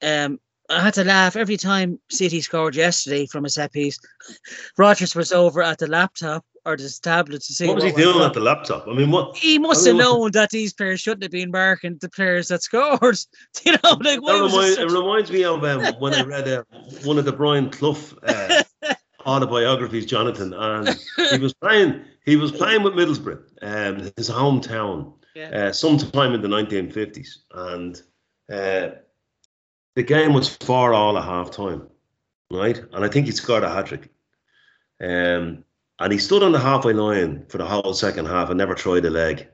um, 0.01 0.39
I 0.69 0.82
had 0.82 0.93
to 0.95 1.03
laugh 1.03 1.36
every 1.36 1.57
time 1.57 1.99
City 2.09 2.41
scored 2.41 2.76
yesterday 2.76 3.26
from 3.26 3.45
a 3.45 3.49
set 3.49 3.71
piece. 3.71 3.97
Rodgers 4.78 5.15
was 5.15 5.32
over 5.32 5.61
at 5.61 5.78
the 5.78 5.88
laptop 5.88 6.45
or 6.66 6.76
the 6.76 6.99
tablet 7.01 7.41
to 7.43 7.53
see 7.53 7.68
What 7.68 7.76
was 7.76 7.84
he 7.84 7.91
doing 7.91 8.18
on. 8.18 8.24
at 8.26 8.34
the 8.34 8.39
laptop? 8.39 8.88
I 8.88 8.93
mean, 8.93 9.11
what? 9.11 9.38
He 9.38 9.59
must 9.59 9.86
have 9.86 9.95
what- 9.95 10.01
known 10.03 10.32
that 10.32 10.49
these 10.49 10.74
players 10.74 10.99
shouldn't 11.01 11.24
have 11.24 11.32
been 11.32 11.51
marking 11.51 11.97
the 12.01 12.09
players 12.09 12.47
that 12.47 12.63
scored. 12.63 13.18
you 13.66 13.72
know, 13.74 13.97
like 14.01 14.22
why 14.22 14.34
That 14.38 14.43
was 14.43 14.53
it 14.53 14.57
remind, 14.57 14.78
it 14.80 14.93
reminds 14.93 15.32
me 15.32 15.43
of 15.43 15.63
um, 15.63 15.93
when 15.99 16.13
I 16.16 16.24
read 16.24 16.47
uh, 16.47 16.63
one 17.03 17.18
of 17.18 17.26
the 17.26 17.32
Brian 17.34 17.70
Clough 17.70 17.97
uh, 18.24 18.63
autobiographies, 19.26 20.05
Jonathan, 20.05 20.53
and 20.53 20.97
he 21.32 21.38
was 21.39 21.53
playing. 21.53 22.01
He 22.26 22.36
was 22.38 22.51
playing 22.51 22.82
with 22.82 22.93
Middlesbrough, 22.93 23.43
um, 23.61 24.11
his 24.18 24.30
hometown, 24.32 25.13
Yeah. 25.36 25.68
uh, 25.68 25.72
sometime 25.72 26.34
in 26.34 26.41
the 26.41 26.47
1950s, 26.47 27.28
and 27.53 28.01
uh, 28.51 28.95
the 29.95 30.01
game 30.03 30.34
was 30.34 30.49
far 30.57 30.95
all 30.95 31.18
at 31.20 31.24
half 31.24 31.51
time, 31.51 31.88
right? 32.49 32.84
And 32.93 33.05
I 33.05 33.07
think 33.09 33.28
he 33.28 33.32
scored 33.32 33.63
a 33.63 33.70
hat 33.70 33.86
trick. 33.86 34.09
Um, 34.99 35.64
and 36.00 36.12
he 36.12 36.20
stood 36.20 36.43
on 36.43 36.52
the 36.52 36.60
halfway 36.60 36.93
line 36.93 37.46
for 37.48 37.58
the 37.58 37.66
whole 37.66 37.93
second 37.93 38.26
half 38.26 38.50
and 38.50 38.58
never 38.58 38.76
tried 38.76 39.06
a 39.06 39.10
leg, 39.10 39.48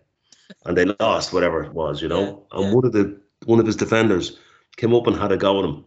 and 0.66 0.78
they 0.78 0.86
lost 1.00 1.34
whatever 1.34 1.64
it 1.64 1.74
was, 1.74 2.02
you 2.02 2.08
know. 2.08 2.46
Yeah, 2.52 2.60
and 2.60 2.68
yeah. 2.68 2.74
one 2.74 2.86
of 2.86 2.92
the 2.92 3.22
one 3.46 3.60
of 3.60 3.66
his 3.66 3.76
defenders 3.76 4.39
came 4.78 4.94
up 4.94 5.08
and 5.08 5.16
had 5.16 5.32
a 5.32 5.38
go 5.38 5.60
at 5.60 5.66
him 5.66 5.86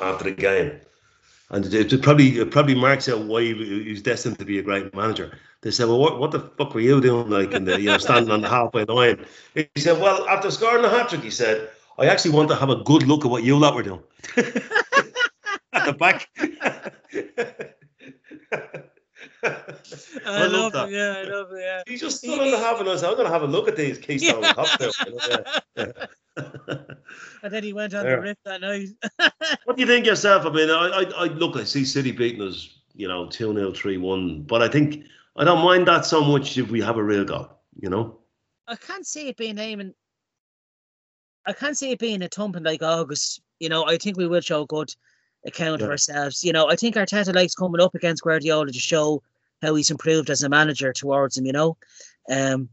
after 0.00 0.24
the 0.24 0.32
game. 0.32 0.80
And 1.50 1.64
it, 1.72 2.02
probably 2.02 2.38
it 2.38 2.50
probably 2.50 2.74
marks 2.74 3.08
out 3.08 3.20
why 3.20 3.42
he, 3.42 3.90
was 3.90 4.02
destined 4.02 4.38
to 4.38 4.44
be 4.44 4.58
a 4.58 4.62
great 4.62 4.94
manager. 4.94 5.38
They 5.62 5.70
said, 5.70 5.88
"Well, 5.88 5.98
what, 5.98 6.18
what 6.18 6.30
the 6.30 6.40
fuck 6.40 6.74
were 6.74 6.80
you 6.80 7.00
doing, 7.00 7.30
like, 7.30 7.52
in 7.52 7.64
the 7.64 7.80
you 7.80 7.86
know 7.86 7.98
standing 7.98 8.30
on 8.30 8.42
the 8.42 8.48
halfway 8.50 8.84
line?" 8.84 9.24
He 9.54 9.66
said, 9.78 9.98
"Well, 10.00 10.28
after 10.28 10.50
scoring 10.50 10.84
a 10.84 10.90
hat 10.90 11.08
trick, 11.08 11.22
he 11.22 11.30
said, 11.30 11.70
I 11.98 12.06
actually 12.06 12.32
want 12.32 12.50
to 12.50 12.54
have 12.54 12.68
a 12.68 12.76
good 12.76 13.04
look 13.04 13.24
at 13.24 13.30
what 13.30 13.44
you 13.44 13.58
lot 13.58 13.74
were 13.74 13.82
doing 13.82 14.02
at 15.72 15.86
the 15.86 15.94
back." 15.94 16.28
I, 19.44 20.46
love 20.46 20.72
that. 20.72 20.88
it. 20.88 20.92
Yeah, 20.92 21.14
I 21.18 21.22
love 21.24 21.52
it. 21.52 21.60
Yeah. 21.60 21.82
He 21.86 21.96
just 21.96 22.18
stood 22.18 22.38
on 22.40 22.50
the 22.50 22.58
half 22.58 22.80
and 22.80 22.88
I 22.88 22.96
said, 22.96 23.08
"I'm 23.10 23.14
going 23.14 23.26
to 23.26 23.32
have 23.32 23.42
a 23.42 23.46
look 23.46 23.68
at 23.68 23.76
these 23.76 23.98
Keystone 23.98 24.42
Yeah. 24.42 24.52
cocktails." 24.54 24.96
you 25.06 25.12
know, 25.14 25.52
yeah. 25.76 25.92
And 27.42 27.52
then 27.52 27.62
he 27.64 27.72
went 27.72 27.94
on 27.94 28.04
Yeah. 28.04 28.16
the 28.16 28.20
rip 28.22 28.38
that 28.44 28.60
night. 28.60 28.88
What 29.64 29.76
do 29.76 29.80
you 29.82 29.86
think 29.86 30.06
yourself? 30.06 30.44
I 30.46 30.50
mean, 30.50 30.70
I, 30.70 30.88
I, 30.88 31.02
I 31.02 31.24
look, 31.26 31.56
I 31.56 31.64
see 31.64 31.84
City 31.84 32.10
beating 32.12 32.42
us, 32.42 32.78
you 32.94 33.08
know, 33.08 33.26
2 33.26 33.54
0, 33.54 33.72
3 33.72 33.96
1. 33.96 34.42
But 34.42 34.62
I 34.62 34.68
think 34.68 35.04
I 35.36 35.44
don't 35.44 35.64
mind 35.64 35.86
that 35.88 36.04
so 36.04 36.22
much 36.22 36.58
if 36.58 36.70
we 36.70 36.80
have 36.80 36.96
a 36.96 37.02
real 37.02 37.24
goal, 37.24 37.48
you 37.80 37.88
know? 37.90 38.18
I 38.66 38.76
can't 38.76 39.06
see 39.06 39.28
it 39.28 39.36
being 39.36 39.58
aiming. 39.58 39.94
I 41.46 41.52
can't 41.52 41.76
see 41.78 41.92
it 41.92 41.98
being 41.98 42.22
a 42.22 42.28
thumping 42.28 42.64
like 42.64 42.82
August. 42.82 43.40
You 43.60 43.68
know, 43.68 43.86
I 43.86 43.96
think 43.96 44.16
we 44.16 44.26
will 44.26 44.40
show 44.42 44.64
good 44.66 44.92
account 45.46 45.82
of 45.82 45.88
ourselves. 45.90 46.44
You 46.44 46.52
know, 46.52 46.68
I 46.68 46.76
think 46.76 46.96
Arteta 46.96 47.34
likes 47.34 47.54
coming 47.54 47.80
up 47.80 47.94
against 47.94 48.22
Guardiola 48.22 48.72
to 48.72 48.78
show 48.78 49.22
how 49.62 49.74
he's 49.74 49.90
improved 49.90 50.30
as 50.30 50.42
a 50.42 50.48
manager 50.48 50.92
towards 50.92 51.36
him. 51.36 51.46
You 51.46 51.52
know, 51.52 51.76
um, 52.30 52.68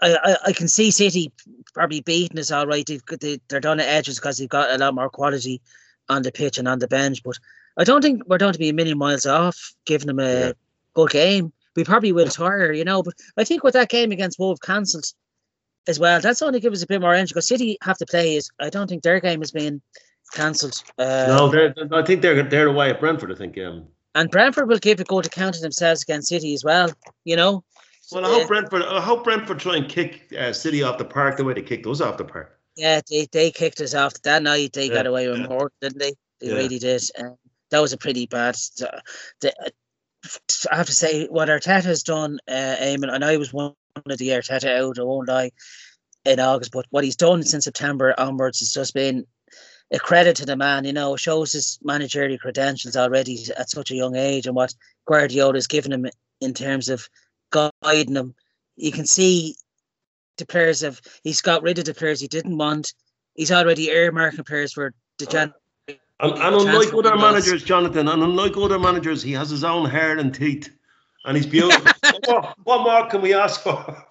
I, 0.00 0.16
I 0.24 0.36
I 0.48 0.52
can 0.52 0.68
see 0.68 0.90
City 0.90 1.32
probably 1.74 2.00
beating 2.00 2.38
us 2.38 2.50
all 2.50 2.66
right. 2.66 2.84
They've, 2.86 3.02
they, 3.20 3.38
they're 3.48 3.60
done 3.60 3.80
at 3.80 3.88
edges 3.88 4.18
because 4.18 4.38
they've 4.38 4.48
got 4.48 4.70
a 4.70 4.78
lot 4.78 4.94
more 4.94 5.08
quality 5.10 5.60
on 6.08 6.22
the 6.22 6.32
pitch 6.32 6.58
and 6.58 6.68
on 6.68 6.78
the 6.78 6.88
bench. 6.88 7.22
But 7.22 7.38
I 7.78 7.84
don't 7.84 8.02
think 8.02 8.22
we're 8.26 8.38
going 8.38 8.52
to 8.52 8.58
be 8.58 8.68
a 8.68 8.74
million 8.74 8.98
miles 8.98 9.26
off 9.26 9.74
giving 9.86 10.08
them 10.08 10.18
a 10.20 10.32
Yeah. 10.48 10.52
good 10.94 11.10
game. 11.10 11.52
We 11.74 11.84
probably 11.84 12.12
will 12.12 12.28
tire, 12.28 12.72
you 12.72 12.84
know. 12.84 13.02
But 13.02 13.14
I 13.38 13.44
think 13.44 13.62
with 13.62 13.74
that 13.74 13.88
game 13.88 14.12
against 14.12 14.38
Wolves 14.38 14.60
cancelled 14.60 15.06
as 15.88 15.98
well, 15.98 16.20
that's 16.20 16.42
only 16.42 16.60
give 16.60 16.72
us 16.74 16.82
a 16.82 16.86
bit 16.86 17.00
more 17.00 17.14
energy 17.14 17.30
because 17.30 17.48
City 17.48 17.78
have 17.82 17.96
to 17.98 18.06
play. 18.06 18.36
Is 18.36 18.50
I 18.60 18.68
don't 18.68 18.88
think 18.88 19.02
their 19.02 19.20
game 19.20 19.40
has 19.40 19.52
been 19.52 19.80
cancelled. 20.32 20.82
Uh, 20.98 21.26
no, 21.28 21.48
they're, 21.48 21.74
I 21.92 22.02
think 22.02 22.22
they're 22.22 22.42
they're 22.42 22.68
away 22.68 22.90
at 22.90 23.00
Brentford, 23.00 23.32
I 23.32 23.34
think. 23.34 23.56
Um, 23.58 23.86
and 24.14 24.30
Brentford 24.30 24.68
will 24.68 24.78
give 24.78 25.00
a 25.00 25.04
good 25.04 25.24
to 25.24 25.48
of 25.48 25.60
themselves 25.60 26.02
against 26.02 26.28
City 26.28 26.54
as 26.54 26.64
well. 26.64 26.90
You 27.24 27.36
know. 27.36 27.64
well, 28.10 28.24
I 28.24 28.28
Uh, 28.28 28.32
hope 28.32 28.48
Brentford 28.48 28.82
I 28.82 29.00
hope 29.00 29.24
Brentford 29.24 29.58
try 29.58 29.76
and 29.76 29.88
kick 29.88 30.32
uh, 30.38 30.52
City 30.52 30.82
off 30.82 30.98
the 30.98 31.04
park 31.04 31.36
the 31.36 31.44
way 31.44 31.54
they 31.54 31.62
kicked 31.62 31.86
us 31.86 32.00
off 32.00 32.16
the 32.16 32.24
park. 32.24 32.58
Yeah, 32.76 33.00
they, 33.10 33.26
they 33.32 33.50
kicked 33.50 33.80
us 33.80 33.94
off 33.94 34.14
that 34.22 34.42
night. 34.42 34.72
They 34.72 34.88
got 34.88 35.06
away 35.06 35.28
with 35.28 35.40
yeah. 35.40 35.46
more, 35.46 35.70
didn't 35.80 35.98
they? 35.98 36.14
They 36.40 36.48
Yeah. 36.48 36.54
really 36.54 36.78
did. 36.78 37.02
Um, 37.18 37.36
that 37.70 37.80
was 37.80 37.92
a 37.92 37.98
pretty 37.98 38.26
bad. 38.26 38.56
uh, 38.82 39.00
The, 39.40 39.52
I 40.70 40.76
have 40.76 40.86
to 40.86 40.94
say, 40.94 41.26
what 41.26 41.48
Arteta 41.48 41.84
has 41.84 42.02
done, 42.02 42.38
uh, 42.48 42.76
Eamonn, 42.80 43.12
and 43.12 43.24
I 43.24 43.36
was 43.36 43.52
one 43.52 43.74
of 43.96 44.18
the 44.18 44.28
Arteta 44.28 44.78
out, 44.78 44.98
I 44.98 45.02
won't 45.02 45.28
lie, 45.28 45.50
in 46.24 46.38
August, 46.38 46.70
but 46.70 46.86
what 46.90 47.02
he's 47.04 47.16
done 47.16 47.42
since 47.42 47.64
September 47.64 48.14
onwards 48.16 48.60
has 48.60 48.72
just 48.72 48.94
been 48.94 49.26
a 49.92 49.98
credit 49.98 50.36
to 50.36 50.46
the 50.46 50.56
man. 50.56 50.84
You 50.84 50.92
know, 50.92 51.16
shows 51.16 51.52
his 51.52 51.78
managerial 51.82 52.38
credentials 52.38 52.96
already 52.96 53.44
at 53.56 53.70
such 53.70 53.90
a 53.90 53.96
young 53.96 54.16
age 54.16 54.46
and 54.46 54.56
what 54.56 54.74
Guardiola 55.06 55.54
has 55.54 55.66
given 55.66 55.92
him 55.92 56.06
in 56.40 56.54
terms 56.54 56.88
of 56.88 57.08
guiding 57.50 58.16
him. 58.16 58.34
You 58.76 58.92
can 58.92 59.06
see 59.06 59.54
the 60.38 60.46
players 60.46 60.80
have 60.80 61.00
he's 61.22 61.42
got 61.42 61.62
rid 61.62 61.78
of 61.78 61.84
the 61.84 61.94
players 61.94 62.20
he 62.20 62.28
didn't 62.28 62.56
want. 62.56 62.94
He's 63.34 63.52
already 63.52 63.88
earmarking 63.88 64.46
players 64.46 64.72
for 64.72 64.94
the 65.18 65.26
Jan. 65.26 65.54
And, 65.88 66.34
and 66.34 66.54
unlike 66.54 66.94
other 66.94 67.16
managers, 67.16 67.64
Jonathan, 67.64 68.08
and 68.08 68.22
unlike 68.22 68.56
other 68.56 68.78
managers, 68.78 69.22
he 69.22 69.32
has 69.32 69.50
his 69.50 69.64
own 69.64 69.88
hair 69.90 70.18
and 70.18 70.32
teeth. 70.32 70.70
And 71.24 71.36
he's 71.36 71.46
beautiful. 71.46 71.92
what, 72.26 72.56
what 72.64 72.82
more 72.82 73.08
can 73.08 73.22
we 73.22 73.34
ask 73.34 73.60
for? 73.60 74.04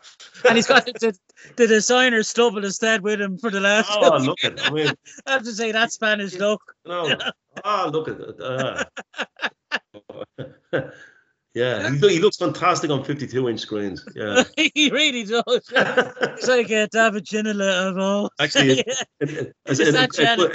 and 0.48 0.56
he's 0.56 0.68
got 0.68 0.86
the, 0.86 1.18
the, 1.56 1.68
designer 1.68 2.24
stubble 2.24 2.64
instead 2.66 3.02
with 3.02 3.22
him 3.22 3.38
for 3.38 3.52
the 3.52 3.60
last. 3.60 3.90
Oh, 3.94 4.18
look 4.18 4.44
at 4.44 4.60
I 4.66 4.72
mean, 4.72 4.94
I 5.26 5.32
have 5.32 5.44
to 5.44 5.54
say 5.54 5.72
that 5.72 5.92
Spanish 5.92 6.34
look. 6.36 6.62
no. 6.86 7.16
Oh, 7.66 7.90
look 7.92 8.08
at 8.08 8.20
it. 8.20 8.40
Uh, 8.42 8.84
Yeah, 11.54 11.90
he, 11.92 11.98
he 12.08 12.20
looks 12.20 12.38
fantastic 12.38 12.90
on 12.92 13.04
52 13.04 13.50
inch 13.50 13.60
screens. 13.60 14.08
Yeah, 14.16 14.44
he 14.74 14.90
really 14.90 15.26
does. 15.26 15.44
He's 16.38 16.48
like 16.48 16.72
uh, 16.72 16.88
David 16.90 17.26
Ginola 17.26 17.90
of 17.90 17.98
all. 17.98 18.32
Actually, 18.40 18.86
Yeah. 18.88 18.94
a, 19.22 19.52
a, 19.66 19.74
a, 19.74 20.08
a, 20.18 20.46
a, 20.46 20.50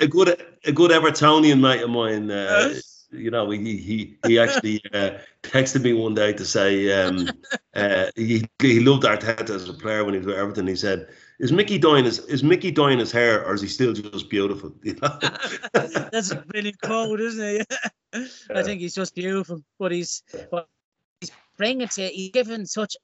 a 0.00 0.06
good 0.06 0.44
a 0.66 0.72
good 0.72 0.90
Evertonian 0.90 1.58
mate 1.58 1.80
of 1.80 1.88
mine. 1.88 2.30
Uh, 2.30 2.74
you 3.12 3.30
know, 3.30 3.50
he 3.50 3.76
he 3.76 4.16
he 4.26 4.38
actually 4.38 4.82
uh, 4.92 5.18
texted 5.42 5.82
me 5.82 5.92
one 5.92 6.14
day 6.14 6.32
to 6.32 6.44
say 6.44 6.90
um, 6.92 7.28
uh, 7.74 8.06
he 8.16 8.46
he 8.60 8.80
loved 8.80 9.04
Arteta 9.04 9.50
as 9.50 9.68
a 9.68 9.74
player 9.74 10.04
when 10.04 10.14
he 10.14 10.18
was 10.18 10.26
with 10.26 10.36
Everton. 10.36 10.66
He 10.66 10.76
said, 10.76 11.08
"Is 11.38 11.52
Mickey 11.52 11.78
dyeing 11.78 12.04
his 12.04 12.20
is 12.20 12.42
Mickey 12.42 12.70
dyeing 12.70 12.98
his 12.98 13.12
hair, 13.12 13.44
or 13.44 13.54
is 13.54 13.60
he 13.60 13.68
still 13.68 13.92
just 13.92 14.30
beautiful?" 14.30 14.72
You 14.82 14.96
know? 15.02 15.18
That's 15.72 16.30
a 16.30 16.36
brilliant 16.36 16.80
quote, 16.80 17.20
isn't 17.20 17.44
it? 17.44 17.74
I 18.54 18.62
think 18.62 18.80
he's 18.80 18.94
just 18.94 19.14
beautiful, 19.14 19.62
but 19.78 19.92
he's 19.92 20.22
but 20.50 20.68
he's 21.20 21.30
bringing 21.56 21.88
to 21.88 22.08
he's 22.08 22.30
given 22.30 22.66
such. 22.66 22.96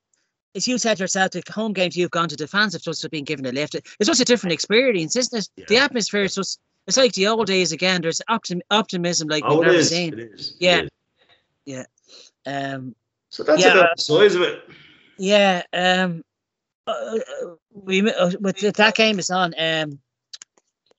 As 0.54 0.66
you 0.66 0.78
said 0.78 0.98
yourself, 0.98 1.32
the 1.32 1.42
home 1.50 1.74
games 1.74 1.96
you've 1.96 2.10
gone 2.10 2.28
to, 2.30 2.36
the 2.36 2.48
fans 2.48 2.72
have 2.72 2.82
just 2.82 3.08
been 3.10 3.24
given 3.24 3.44
a 3.44 3.52
lift. 3.52 3.74
It's 3.74 4.06
just 4.06 4.20
a 4.20 4.24
different 4.24 4.54
experience, 4.54 5.14
isn't 5.14 5.38
it? 5.56 5.68
The 5.68 5.76
atmosphere 5.76 6.22
is 6.22 6.34
just. 6.34 6.58
It's 6.88 6.96
like 6.96 7.12
the 7.12 7.26
old 7.26 7.46
days 7.46 7.70
again. 7.72 8.00
There's 8.00 8.22
optim- 8.30 8.62
optimism 8.70 9.28
like 9.28 9.44
oh, 9.46 9.58
we've 9.58 9.66
never 9.66 9.76
is. 9.78 9.90
seen. 9.90 10.14
It 10.14 10.20
is. 10.32 10.56
it 10.58 10.90
Yeah. 11.66 11.84
Um, 12.46 12.96
So 13.28 13.42
that's 13.42 13.62
Yeah. 13.62 13.74
about 13.74 13.90
the 13.96 14.02
size 14.02 14.34
of 14.34 14.40
it. 14.40 14.62
yeah. 15.18 15.62
Um, 15.74 16.24
uh, 16.86 16.90
uh, 16.92 17.20
we 17.70 18.10
uh, 18.10 18.30
with 18.40 18.56
th- 18.56 18.72
that 18.72 18.94
game 18.94 19.18
is 19.18 19.28
on. 19.28 19.52
Um, 19.58 19.98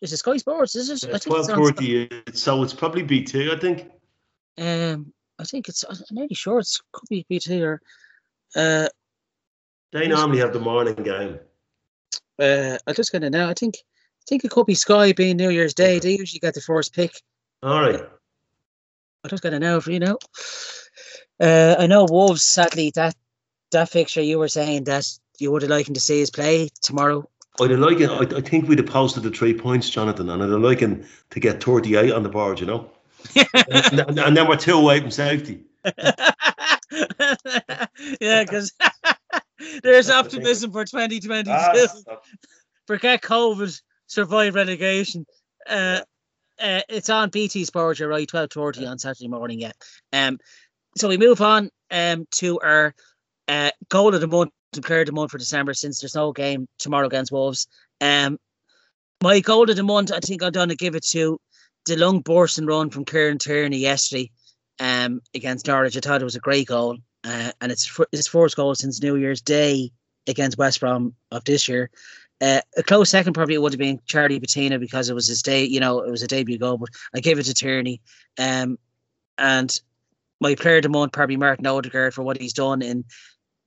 is 0.02 0.14
it 0.14 0.18
Sky 0.18 0.38
Sports? 0.38 0.76
Is 0.76 0.92
it? 0.92 1.04
I 1.10 1.18
think 1.18 1.24
Twelve 1.24 1.40
it's 1.40 1.50
on 1.50 2.34
So 2.36 2.62
it's 2.62 2.74
probably 2.74 3.02
BT. 3.02 3.52
I 3.52 3.58
think. 3.58 3.90
Um, 4.60 5.12
I 5.40 5.44
think 5.44 5.68
it's. 5.70 5.84
I'm 5.84 5.98
nearly 6.12 6.36
sure 6.36 6.60
it's 6.60 6.80
could 6.92 7.10
be 7.10 7.26
BT 7.28 7.64
or. 7.64 7.82
Uh, 8.56 8.88
They 9.92 10.08
normally 10.08 10.38
have 10.38 10.54
the 10.54 10.60
morning 10.60 10.94
game. 10.96 11.40
uh, 12.38 12.78
I 12.86 12.94
just 12.94 13.12
gonna 13.12 13.32
know. 13.32 13.50
I 13.50 13.56
think. 13.56 13.78
I 14.22 14.24
think 14.28 14.44
it 14.46 14.52
could 14.52 14.66
be 14.68 14.76
Sky 14.76 15.12
being 15.14 15.38
New 15.38 15.50
Year's 15.50 15.74
Day. 15.74 16.00
They 16.00 16.16
usually 16.18 16.40
get 16.40 16.54
the 16.54 16.62
first 16.62 16.94
pick. 16.94 17.12
All 17.64 17.82
right. 17.82 18.02
I 19.24 19.28
just 19.28 19.44
got 19.44 19.50
to 19.52 19.60
know 19.60 19.82
for 19.82 19.92
you 19.92 20.00
know. 20.00 20.18
Uh, 21.40 21.76
I 21.80 21.88
know 21.88 22.06
Wolves. 22.10 22.44
Sadly, 22.44 22.92
that 22.96 23.16
that 23.72 23.90
fixture 23.90 24.22
you 24.22 24.40
were 24.40 24.48
saying 24.48 24.86
that 24.86 25.06
you 25.40 25.52
would 25.52 25.62
have 25.64 25.72
liked 25.72 25.88
him 25.90 25.94
to 25.96 26.00
see 26.00 26.20
his 26.20 26.30
play 26.30 26.70
tomorrow. 26.82 27.28
I'd 27.62 27.72
have 27.72 27.80
like 27.80 28.00
it. 28.00 28.10
I, 28.10 28.38
I 28.38 28.42
think 28.42 28.68
we'd 28.70 28.78
have 28.80 28.88
posted 28.88 29.24
the 29.24 29.32
three 29.32 29.54
points, 29.54 29.90
Jonathan, 29.90 30.30
and 30.30 30.42
I'd 30.42 30.50
have 30.50 30.62
like 30.62 30.80
him 30.80 31.04
to 31.32 31.40
get 31.40 31.62
38 31.64 32.12
on 32.12 32.24
the 32.24 32.30
board, 32.30 32.60
you 32.60 32.66
know? 32.66 32.90
and, 33.36 34.00
and- 34.08 34.20
and 34.20 34.38
then 34.38 34.48
we're 34.48 34.56
two 34.56 34.78
away 34.78 35.00
from 35.02 35.12
safety. 35.12 35.64
yeah, 38.22 38.44
because 38.44 38.72
there's 39.84 40.10
optimism 40.10 40.72
for 40.72 40.86
2022. 40.86 41.52
Ah, 41.52 41.74
Forget 42.88 43.22
COVID, 43.22 43.82
survive 44.10 44.56
relegation. 44.56 45.26
Uh, 45.68 46.02
uh, 46.60 46.82
it's 46.90 47.10
on 47.10 47.30
BT 47.30 47.64
Sports, 47.64 48.00
you're 48.00 48.10
right, 48.10 48.28
12.30 48.28 48.90
on 48.90 49.00
Saturday 49.00 49.30
morning, 49.30 49.62
yeah. 49.62 49.72
Um, 50.12 50.40
so 50.98 51.08
we 51.08 51.18
move 51.18 51.42
on 51.42 51.70
um, 51.92 52.28
to 52.32 52.60
our 52.60 52.94
uh, 53.48 53.72
goal 53.88 54.14
of 54.14 54.20
the 54.20 54.28
month, 54.28 54.52
player 54.84 55.02
of 55.02 55.06
the 55.06 55.14
month 55.14 55.32
for 55.32 55.38
December, 55.38 55.74
since 55.74 56.02
there's 56.02 56.16
no 56.16 56.34
game 56.34 56.68
tomorrow 56.78 57.08
against 57.08 57.32
Wolves. 57.32 57.68
Um, 58.02 58.38
my 59.24 59.40
goal 59.40 59.70
of 59.70 59.76
the 59.76 59.84
month, 59.84 60.12
I 60.12 60.20
think 60.20 60.44
I'm 60.44 60.52
going 60.52 60.70
to 60.70 60.76
give 60.76 60.96
it 60.96 61.06
to 61.12 61.40
the 61.86 61.96
long 61.96 62.22
Borson 62.24 62.68
run 62.68 62.90
from 62.90 63.06
Kieran 63.06 63.38
Tierney 63.38 63.78
yesterday 63.78 64.32
um, 64.80 65.22
against 65.34 65.68
Norwich. 65.68 65.96
I 65.96 66.02
thought 66.02 66.22
it 66.22 66.26
was 66.26 66.36
a 66.36 66.40
great 66.40 66.68
goal, 66.68 66.98
uh, 67.24 67.52
and 67.62 67.72
it's 67.72 68.00
his 68.12 68.28
first 68.28 68.56
goal 68.56 68.76
since 68.76 69.02
New 69.02 69.16
Year's 69.16 69.42
Day 69.42 69.92
against 70.28 70.58
West 70.58 70.80
Brom 70.80 71.16
of 71.32 71.44
this 71.46 71.68
year. 71.68 71.90
Uh, 72.42 72.62
a 72.78 72.84
close 72.84 73.10
second 73.10 73.34
probably 73.34 73.58
would 73.58 73.74
have 73.74 73.80
been 73.80 74.00
Charlie 74.06 74.40
Patino 74.40 74.78
because 74.78 75.10
it 75.10 75.14
was 75.14 75.28
his 75.28 75.42
day, 75.42 75.64
you 75.64 75.80
know, 75.80 76.00
it 76.02 76.12
was 76.12 76.24
a 76.24 76.28
debut 76.28 76.58
goal, 76.58 76.78
but 76.78 76.90
I 77.14 77.20
gave 77.20 77.38
it 77.38 77.44
to 77.44 77.54
Tierney. 77.54 78.02
Um, 78.38 78.80
and 79.38 79.78
my 80.40 80.56
player 80.56 80.78
of 80.78 80.84
the 80.84 80.90
month, 80.90 81.12
probably 81.12 81.38
Martin 81.38 81.68
Odegaard, 81.68 82.14
for 82.14 82.24
what 82.24 82.40
he's 82.40 82.54
done 82.54 82.82
in 82.82 83.04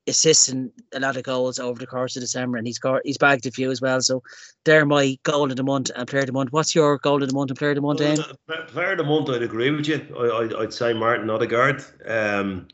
assisting 0.06 0.72
a 0.94 1.00
lot 1.00 1.16
of 1.16 1.22
goals 1.22 1.58
over 1.58 1.78
the 1.78 1.86
course 1.86 2.16
of 2.16 2.22
December, 2.22 2.58
and 2.58 2.66
he's 2.66 2.78
got 2.78 3.02
he's 3.04 3.18
bagged 3.18 3.46
a 3.46 3.50
few 3.50 3.70
as 3.70 3.80
well. 3.80 4.00
So 4.00 4.22
they're 4.64 4.86
my 4.86 5.18
goal 5.22 5.50
of 5.50 5.56
the 5.56 5.62
month 5.62 5.90
and 5.94 6.08
player 6.08 6.22
of 6.22 6.26
the 6.26 6.32
month. 6.32 6.52
What's 6.52 6.74
your 6.74 6.98
goal 6.98 7.22
of 7.22 7.28
the 7.28 7.34
month 7.34 7.50
and 7.50 7.58
player 7.58 7.70
of 7.70 7.76
the 7.76 7.82
month? 7.82 8.00
Well, 8.00 8.66
Player 8.66 8.92
of 8.92 8.98
the 8.98 9.04
month, 9.04 9.30
I'd 9.30 9.42
agree 9.42 9.70
with 9.70 9.86
you. 9.86 10.04
I, 10.18 10.24
I, 10.24 10.62
I'd 10.62 10.72
say 10.72 10.92
Martin 10.92 11.30
Odegaard. 11.30 11.84
Um, 12.06 12.68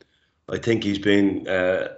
I 0.49 0.57
think 0.57 0.83
he's 0.83 0.99
been 0.99 1.47
uh, 1.47 1.89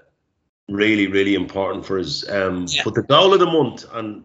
really, 0.69 1.07
really 1.07 1.35
important 1.35 1.85
for 1.85 1.99
us. 1.99 2.27
Um, 2.29 2.65
Yeah. 2.69 2.83
But 2.85 2.95
the 2.95 3.03
goal 3.03 3.33
of 3.33 3.39
the 3.39 3.45
month, 3.45 3.85
and 3.93 4.23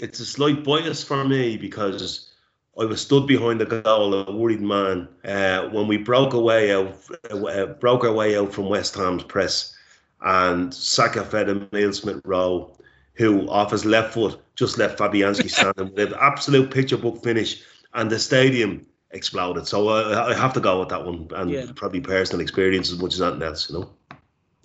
it's 0.00 0.20
a 0.20 0.26
slight 0.26 0.64
bias 0.64 1.02
for 1.02 1.24
me 1.24 1.56
because 1.56 2.32
I 2.80 2.84
was 2.84 3.00
stood 3.00 3.26
behind 3.26 3.60
the 3.60 3.66
goal, 3.66 4.14
a 4.14 4.30
worried 4.30 4.60
man, 4.60 5.08
uh, 5.24 5.68
when 5.70 5.88
we 5.88 5.96
broke 5.96 6.32
away 6.34 6.72
out, 6.72 6.94
uh, 7.30 7.66
broke 7.80 8.04
our 8.04 8.12
way 8.12 8.36
out 8.38 8.52
from 8.52 8.68
West 8.68 8.94
Ham's 8.94 9.24
press, 9.24 9.74
and 10.20 10.72
Saka 10.72 11.24
fed 11.24 11.48
Emile 11.48 11.92
Smith 11.92 12.20
Rowe, 12.24 12.76
who 13.14 13.48
off 13.48 13.72
his 13.72 13.84
left 13.84 14.14
foot 14.14 14.38
just 14.54 14.78
left 14.78 14.98
Fabianski 14.98 15.50
standing 15.58 15.92
with 15.94 16.12
an 16.12 16.18
absolute 16.20 16.70
picture 16.70 16.96
book 16.96 17.22
finish, 17.22 17.62
and 17.94 18.08
the 18.10 18.18
stadium 18.18 18.86
exploded. 19.10 19.66
So 19.66 19.88
I, 19.88 20.30
I 20.30 20.34
have 20.34 20.52
to 20.54 20.60
go 20.60 20.78
with 20.78 20.90
that 20.90 21.04
one, 21.04 21.26
and 21.34 21.50
Yeah. 21.50 21.66
probably 21.74 22.00
personal 22.00 22.40
experience 22.40 22.92
as 22.92 22.98
much 23.00 23.14
as 23.14 23.22
anything 23.22 23.42
else, 23.42 23.68
you 23.70 23.78
know. 23.80 23.90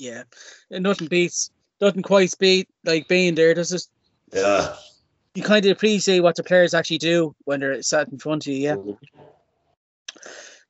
Yeah, 0.03 0.23
and 0.69 0.83
nothing 0.83 1.07
beats, 1.07 1.49
nothing 1.79 2.01
quite 2.01 2.33
beat 2.37 2.67
like 2.83 3.07
being 3.07 3.35
there. 3.35 3.53
There's 3.53 3.69
just 3.69 3.89
Yeah. 4.33 4.75
you 5.33 5.43
kind 5.43 5.65
of 5.65 5.71
appreciate 5.71 6.19
what 6.19 6.35
the 6.35 6.43
players 6.43 6.73
actually 6.73 6.97
do 6.97 7.33
when 7.45 7.61
they're 7.61 7.81
sat 7.81 8.09
in 8.09 8.19
front 8.19 8.45
of 8.45 8.51
you. 8.53 8.97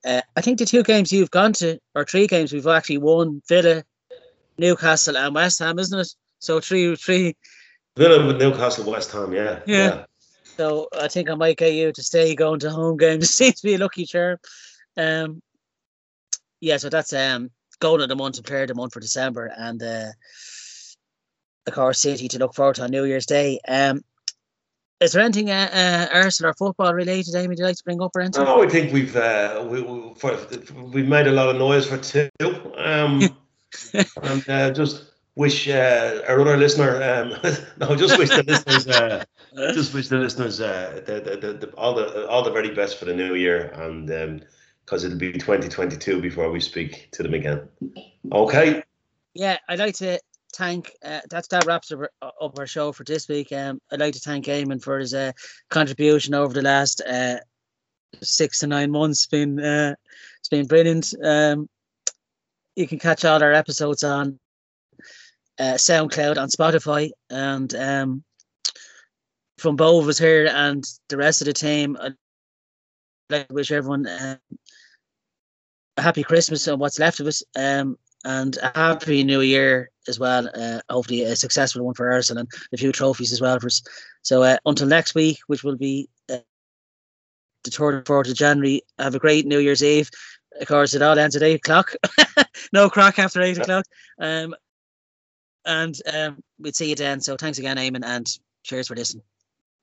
Yeah. 0.05 0.17
Uh, 0.17 0.21
I 0.35 0.41
think 0.41 0.59
the 0.59 0.65
two 0.65 0.83
games 0.83 1.11
you've 1.11 1.31
gone 1.31 1.53
to, 1.53 1.79
or 1.95 2.05
three 2.05 2.27
games 2.27 2.53
we've 2.53 2.67
actually 2.67 2.99
won: 2.99 3.41
Villa, 3.49 3.83
Newcastle, 4.59 5.17
and 5.17 5.33
West 5.33 5.57
Ham, 5.59 5.79
isn't 5.79 5.99
it? 5.99 6.13
So 6.39 6.59
three, 6.59 6.95
three. 6.95 7.35
Villa 7.97 8.33
Newcastle, 8.37 8.91
West 8.91 9.11
Ham, 9.13 9.33
yeah. 9.33 9.61
Yeah. 9.65 10.05
So 10.57 10.89
I 10.95 11.07
think 11.07 11.29
I 11.29 11.35
might 11.35 11.57
get 11.57 11.73
you 11.73 11.91
to 11.91 12.03
stay 12.03 12.35
going 12.35 12.59
to 12.59 12.69
home 12.69 12.97
games. 12.97 13.23
It 13.23 13.27
seems 13.39 13.61
to 13.61 13.67
be 13.67 13.75
a 13.75 13.79
lucky 13.79 14.05
charm. 14.05 14.37
Um, 14.95 15.41
yeah. 16.59 16.77
So 16.77 16.89
that's 16.89 17.13
um 17.13 17.49
goal 17.83 18.01
of 18.01 18.07
the 18.07 18.15
month 18.15 18.37
and 18.37 18.45
player 18.45 18.61
of 18.61 18.69
the 18.69 18.75
month 18.75 18.93
for 18.93 19.01
December, 19.01 19.51
and 19.57 19.83
uh, 19.83 20.11
of 21.67 21.73
course 21.73 21.99
City 21.99 22.27
to 22.29 22.39
look 22.39 22.55
forward 22.55 22.75
to 22.75 22.83
on 22.83 22.91
New 22.91 23.03
Year's 23.03 23.25
Day. 23.25 23.59
Um, 23.67 24.01
is 25.01 25.11
there 25.11 25.21
anything 25.21 25.51
uh, 25.51 25.69
uh, 26.13 26.17
Arsenal 26.17 26.51
or 26.51 26.53
football 26.53 26.93
related, 26.93 27.35
Amy? 27.35 27.49
Would 27.49 27.59
you 27.59 27.65
like 27.65 27.75
to 27.75 27.83
bring 27.83 28.01
up 28.01 28.15
or 28.15 28.21
anything? 28.21 28.45
No, 28.45 28.63
I 28.63 28.69
think 28.69 28.93
we've 28.93 29.15
uh, 29.17 29.67
we, 29.69 29.81
we, 29.81 30.13
for, 30.15 30.37
we've 30.93 31.09
made 31.09 31.27
a 31.27 31.33
lot 31.33 31.49
of 31.49 31.57
noise 31.57 31.85
for 31.85 31.97
two, 31.97 32.29
um, 32.77 33.21
and 33.93 34.49
uh, 34.49 34.71
just 34.71 35.03
wish 35.35 35.67
uh, 35.67 36.21
our 36.29 36.39
other 36.39 36.55
listener, 36.55 36.91
um, 37.03 37.29
no, 37.79 37.95
just 37.97 38.17
wish 38.17 38.29
the 38.29 38.43
listeners, 38.43 38.87
uh, 38.87 39.25
just 39.73 39.93
wish 39.93 40.07
the 40.07 40.17
listeners 40.17 40.61
uh, 40.61 41.01
the, 41.05 41.15
the, 41.19 41.35
the, 41.35 41.53
the, 41.53 41.67
all 41.75 41.93
the 41.93 42.25
all 42.29 42.43
the 42.43 42.51
very 42.51 42.73
best 42.73 42.97
for 42.97 43.03
the 43.03 43.13
new 43.13 43.35
year, 43.35 43.73
and 43.75 44.09
because 44.85 45.03
it'll 45.03 45.17
be 45.17 45.31
2022 45.33 46.21
before 46.21 46.51
we 46.51 46.59
speak 46.59 47.09
to 47.11 47.23
them 47.23 47.33
again. 47.33 47.67
Okay. 48.31 48.83
Yeah, 49.33 49.57
I'd 49.67 49.79
like 49.79 49.95
to 49.95 50.19
thank. 50.55 50.91
Uh, 51.03 51.21
that's 51.29 51.47
that 51.49 51.65
wraps 51.65 51.91
up, 51.91 51.99
our- 52.21 52.33
up 52.41 52.59
our 52.59 52.67
show 52.67 52.91
for 52.91 53.03
this 53.03 53.27
week. 53.27 53.51
Um, 53.51 53.81
I'd 53.91 53.99
like 53.99 54.13
to 54.13 54.19
thank 54.19 54.45
Eamonn 54.45 54.81
for 54.83 54.99
his 54.99 55.13
uh, 55.13 55.31
contribution 55.69 56.33
over 56.33 56.53
the 56.53 56.61
last 56.61 57.01
uh, 57.01 57.37
six 58.21 58.59
to 58.59 58.67
nine 58.67 58.91
months. 58.91 59.19
It's 59.19 59.27
been 59.27 59.59
uh, 59.59 59.95
it's 60.39 60.49
been 60.49 60.67
brilliant. 60.67 61.13
Um, 61.23 61.69
you 62.75 62.87
can 62.87 62.99
catch 62.99 63.25
all 63.25 63.41
our 63.41 63.53
episodes 63.53 64.03
on 64.03 64.39
uh, 65.59 65.75
SoundCloud, 65.75 66.37
on 66.37 66.49
Spotify, 66.49 67.11
and 67.29 67.73
um, 67.75 68.23
from 69.57 69.75
both 69.75 70.03
of 70.03 70.09
us 70.09 70.17
here 70.17 70.47
and 70.47 70.83
the 71.09 71.17
rest 71.17 71.41
of 71.41 71.45
the 71.45 71.53
team. 71.53 71.97
I'd 71.99 72.15
like 73.33 73.51
wish 73.51 73.71
everyone 73.71 74.07
uh, 74.07 74.37
a 75.97 76.01
happy 76.01 76.23
Christmas 76.23 76.67
and 76.67 76.79
what's 76.79 76.99
left 76.99 77.19
of 77.19 77.27
us. 77.27 77.43
Um, 77.55 77.97
and 78.25 78.57
a 78.57 78.71
happy 78.73 79.23
new 79.23 79.41
year 79.41 79.91
as 80.07 80.19
well. 80.19 80.49
Uh, 80.55 80.79
hopefully 80.89 81.23
a 81.23 81.35
successful 81.35 81.83
one 81.83 81.93
for 81.93 82.11
Arsenal 82.11 82.41
and 82.41 82.49
a 82.73 82.77
few 82.77 82.91
trophies 82.91 83.33
as 83.33 83.41
well 83.41 83.59
for 83.59 83.67
us. 83.67 83.83
So 84.21 84.43
uh, 84.43 84.57
until 84.65 84.87
next 84.87 85.13
week, 85.13 85.39
which 85.47 85.63
will 85.63 85.75
be 85.75 86.09
uh, 86.31 86.37
the 87.63 87.71
third 87.71 87.95
and 87.95 88.07
fourth 88.07 88.29
of 88.29 88.35
January, 88.35 88.81
have 88.97 89.15
a 89.15 89.19
great 89.19 89.45
New 89.45 89.59
Year's 89.59 89.83
Eve. 89.83 90.09
Of 90.59 90.67
course, 90.67 90.93
it 90.93 91.01
all 91.01 91.17
ends 91.17 91.35
at 91.35 91.43
eight 91.43 91.55
o'clock. 91.55 91.93
no 92.73 92.89
crack 92.89 93.19
after 93.19 93.41
eight 93.41 93.57
o'clock. 93.57 93.85
Um, 94.19 94.55
and 95.65 95.95
um, 96.13 96.43
we'd 96.59 96.75
see 96.75 96.89
you 96.89 96.95
then. 96.95 97.19
So 97.21 97.35
thanks 97.35 97.57
again, 97.57 97.77
Eamonn, 97.77 98.05
and 98.05 98.27
cheers 98.63 98.87
for 98.87 98.95
listening. 98.95 99.23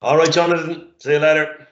All 0.02 0.16
right, 0.16 0.32
Jonathan. 0.32 0.92
See 0.98 1.12
you 1.12 1.18
later. 1.18 1.68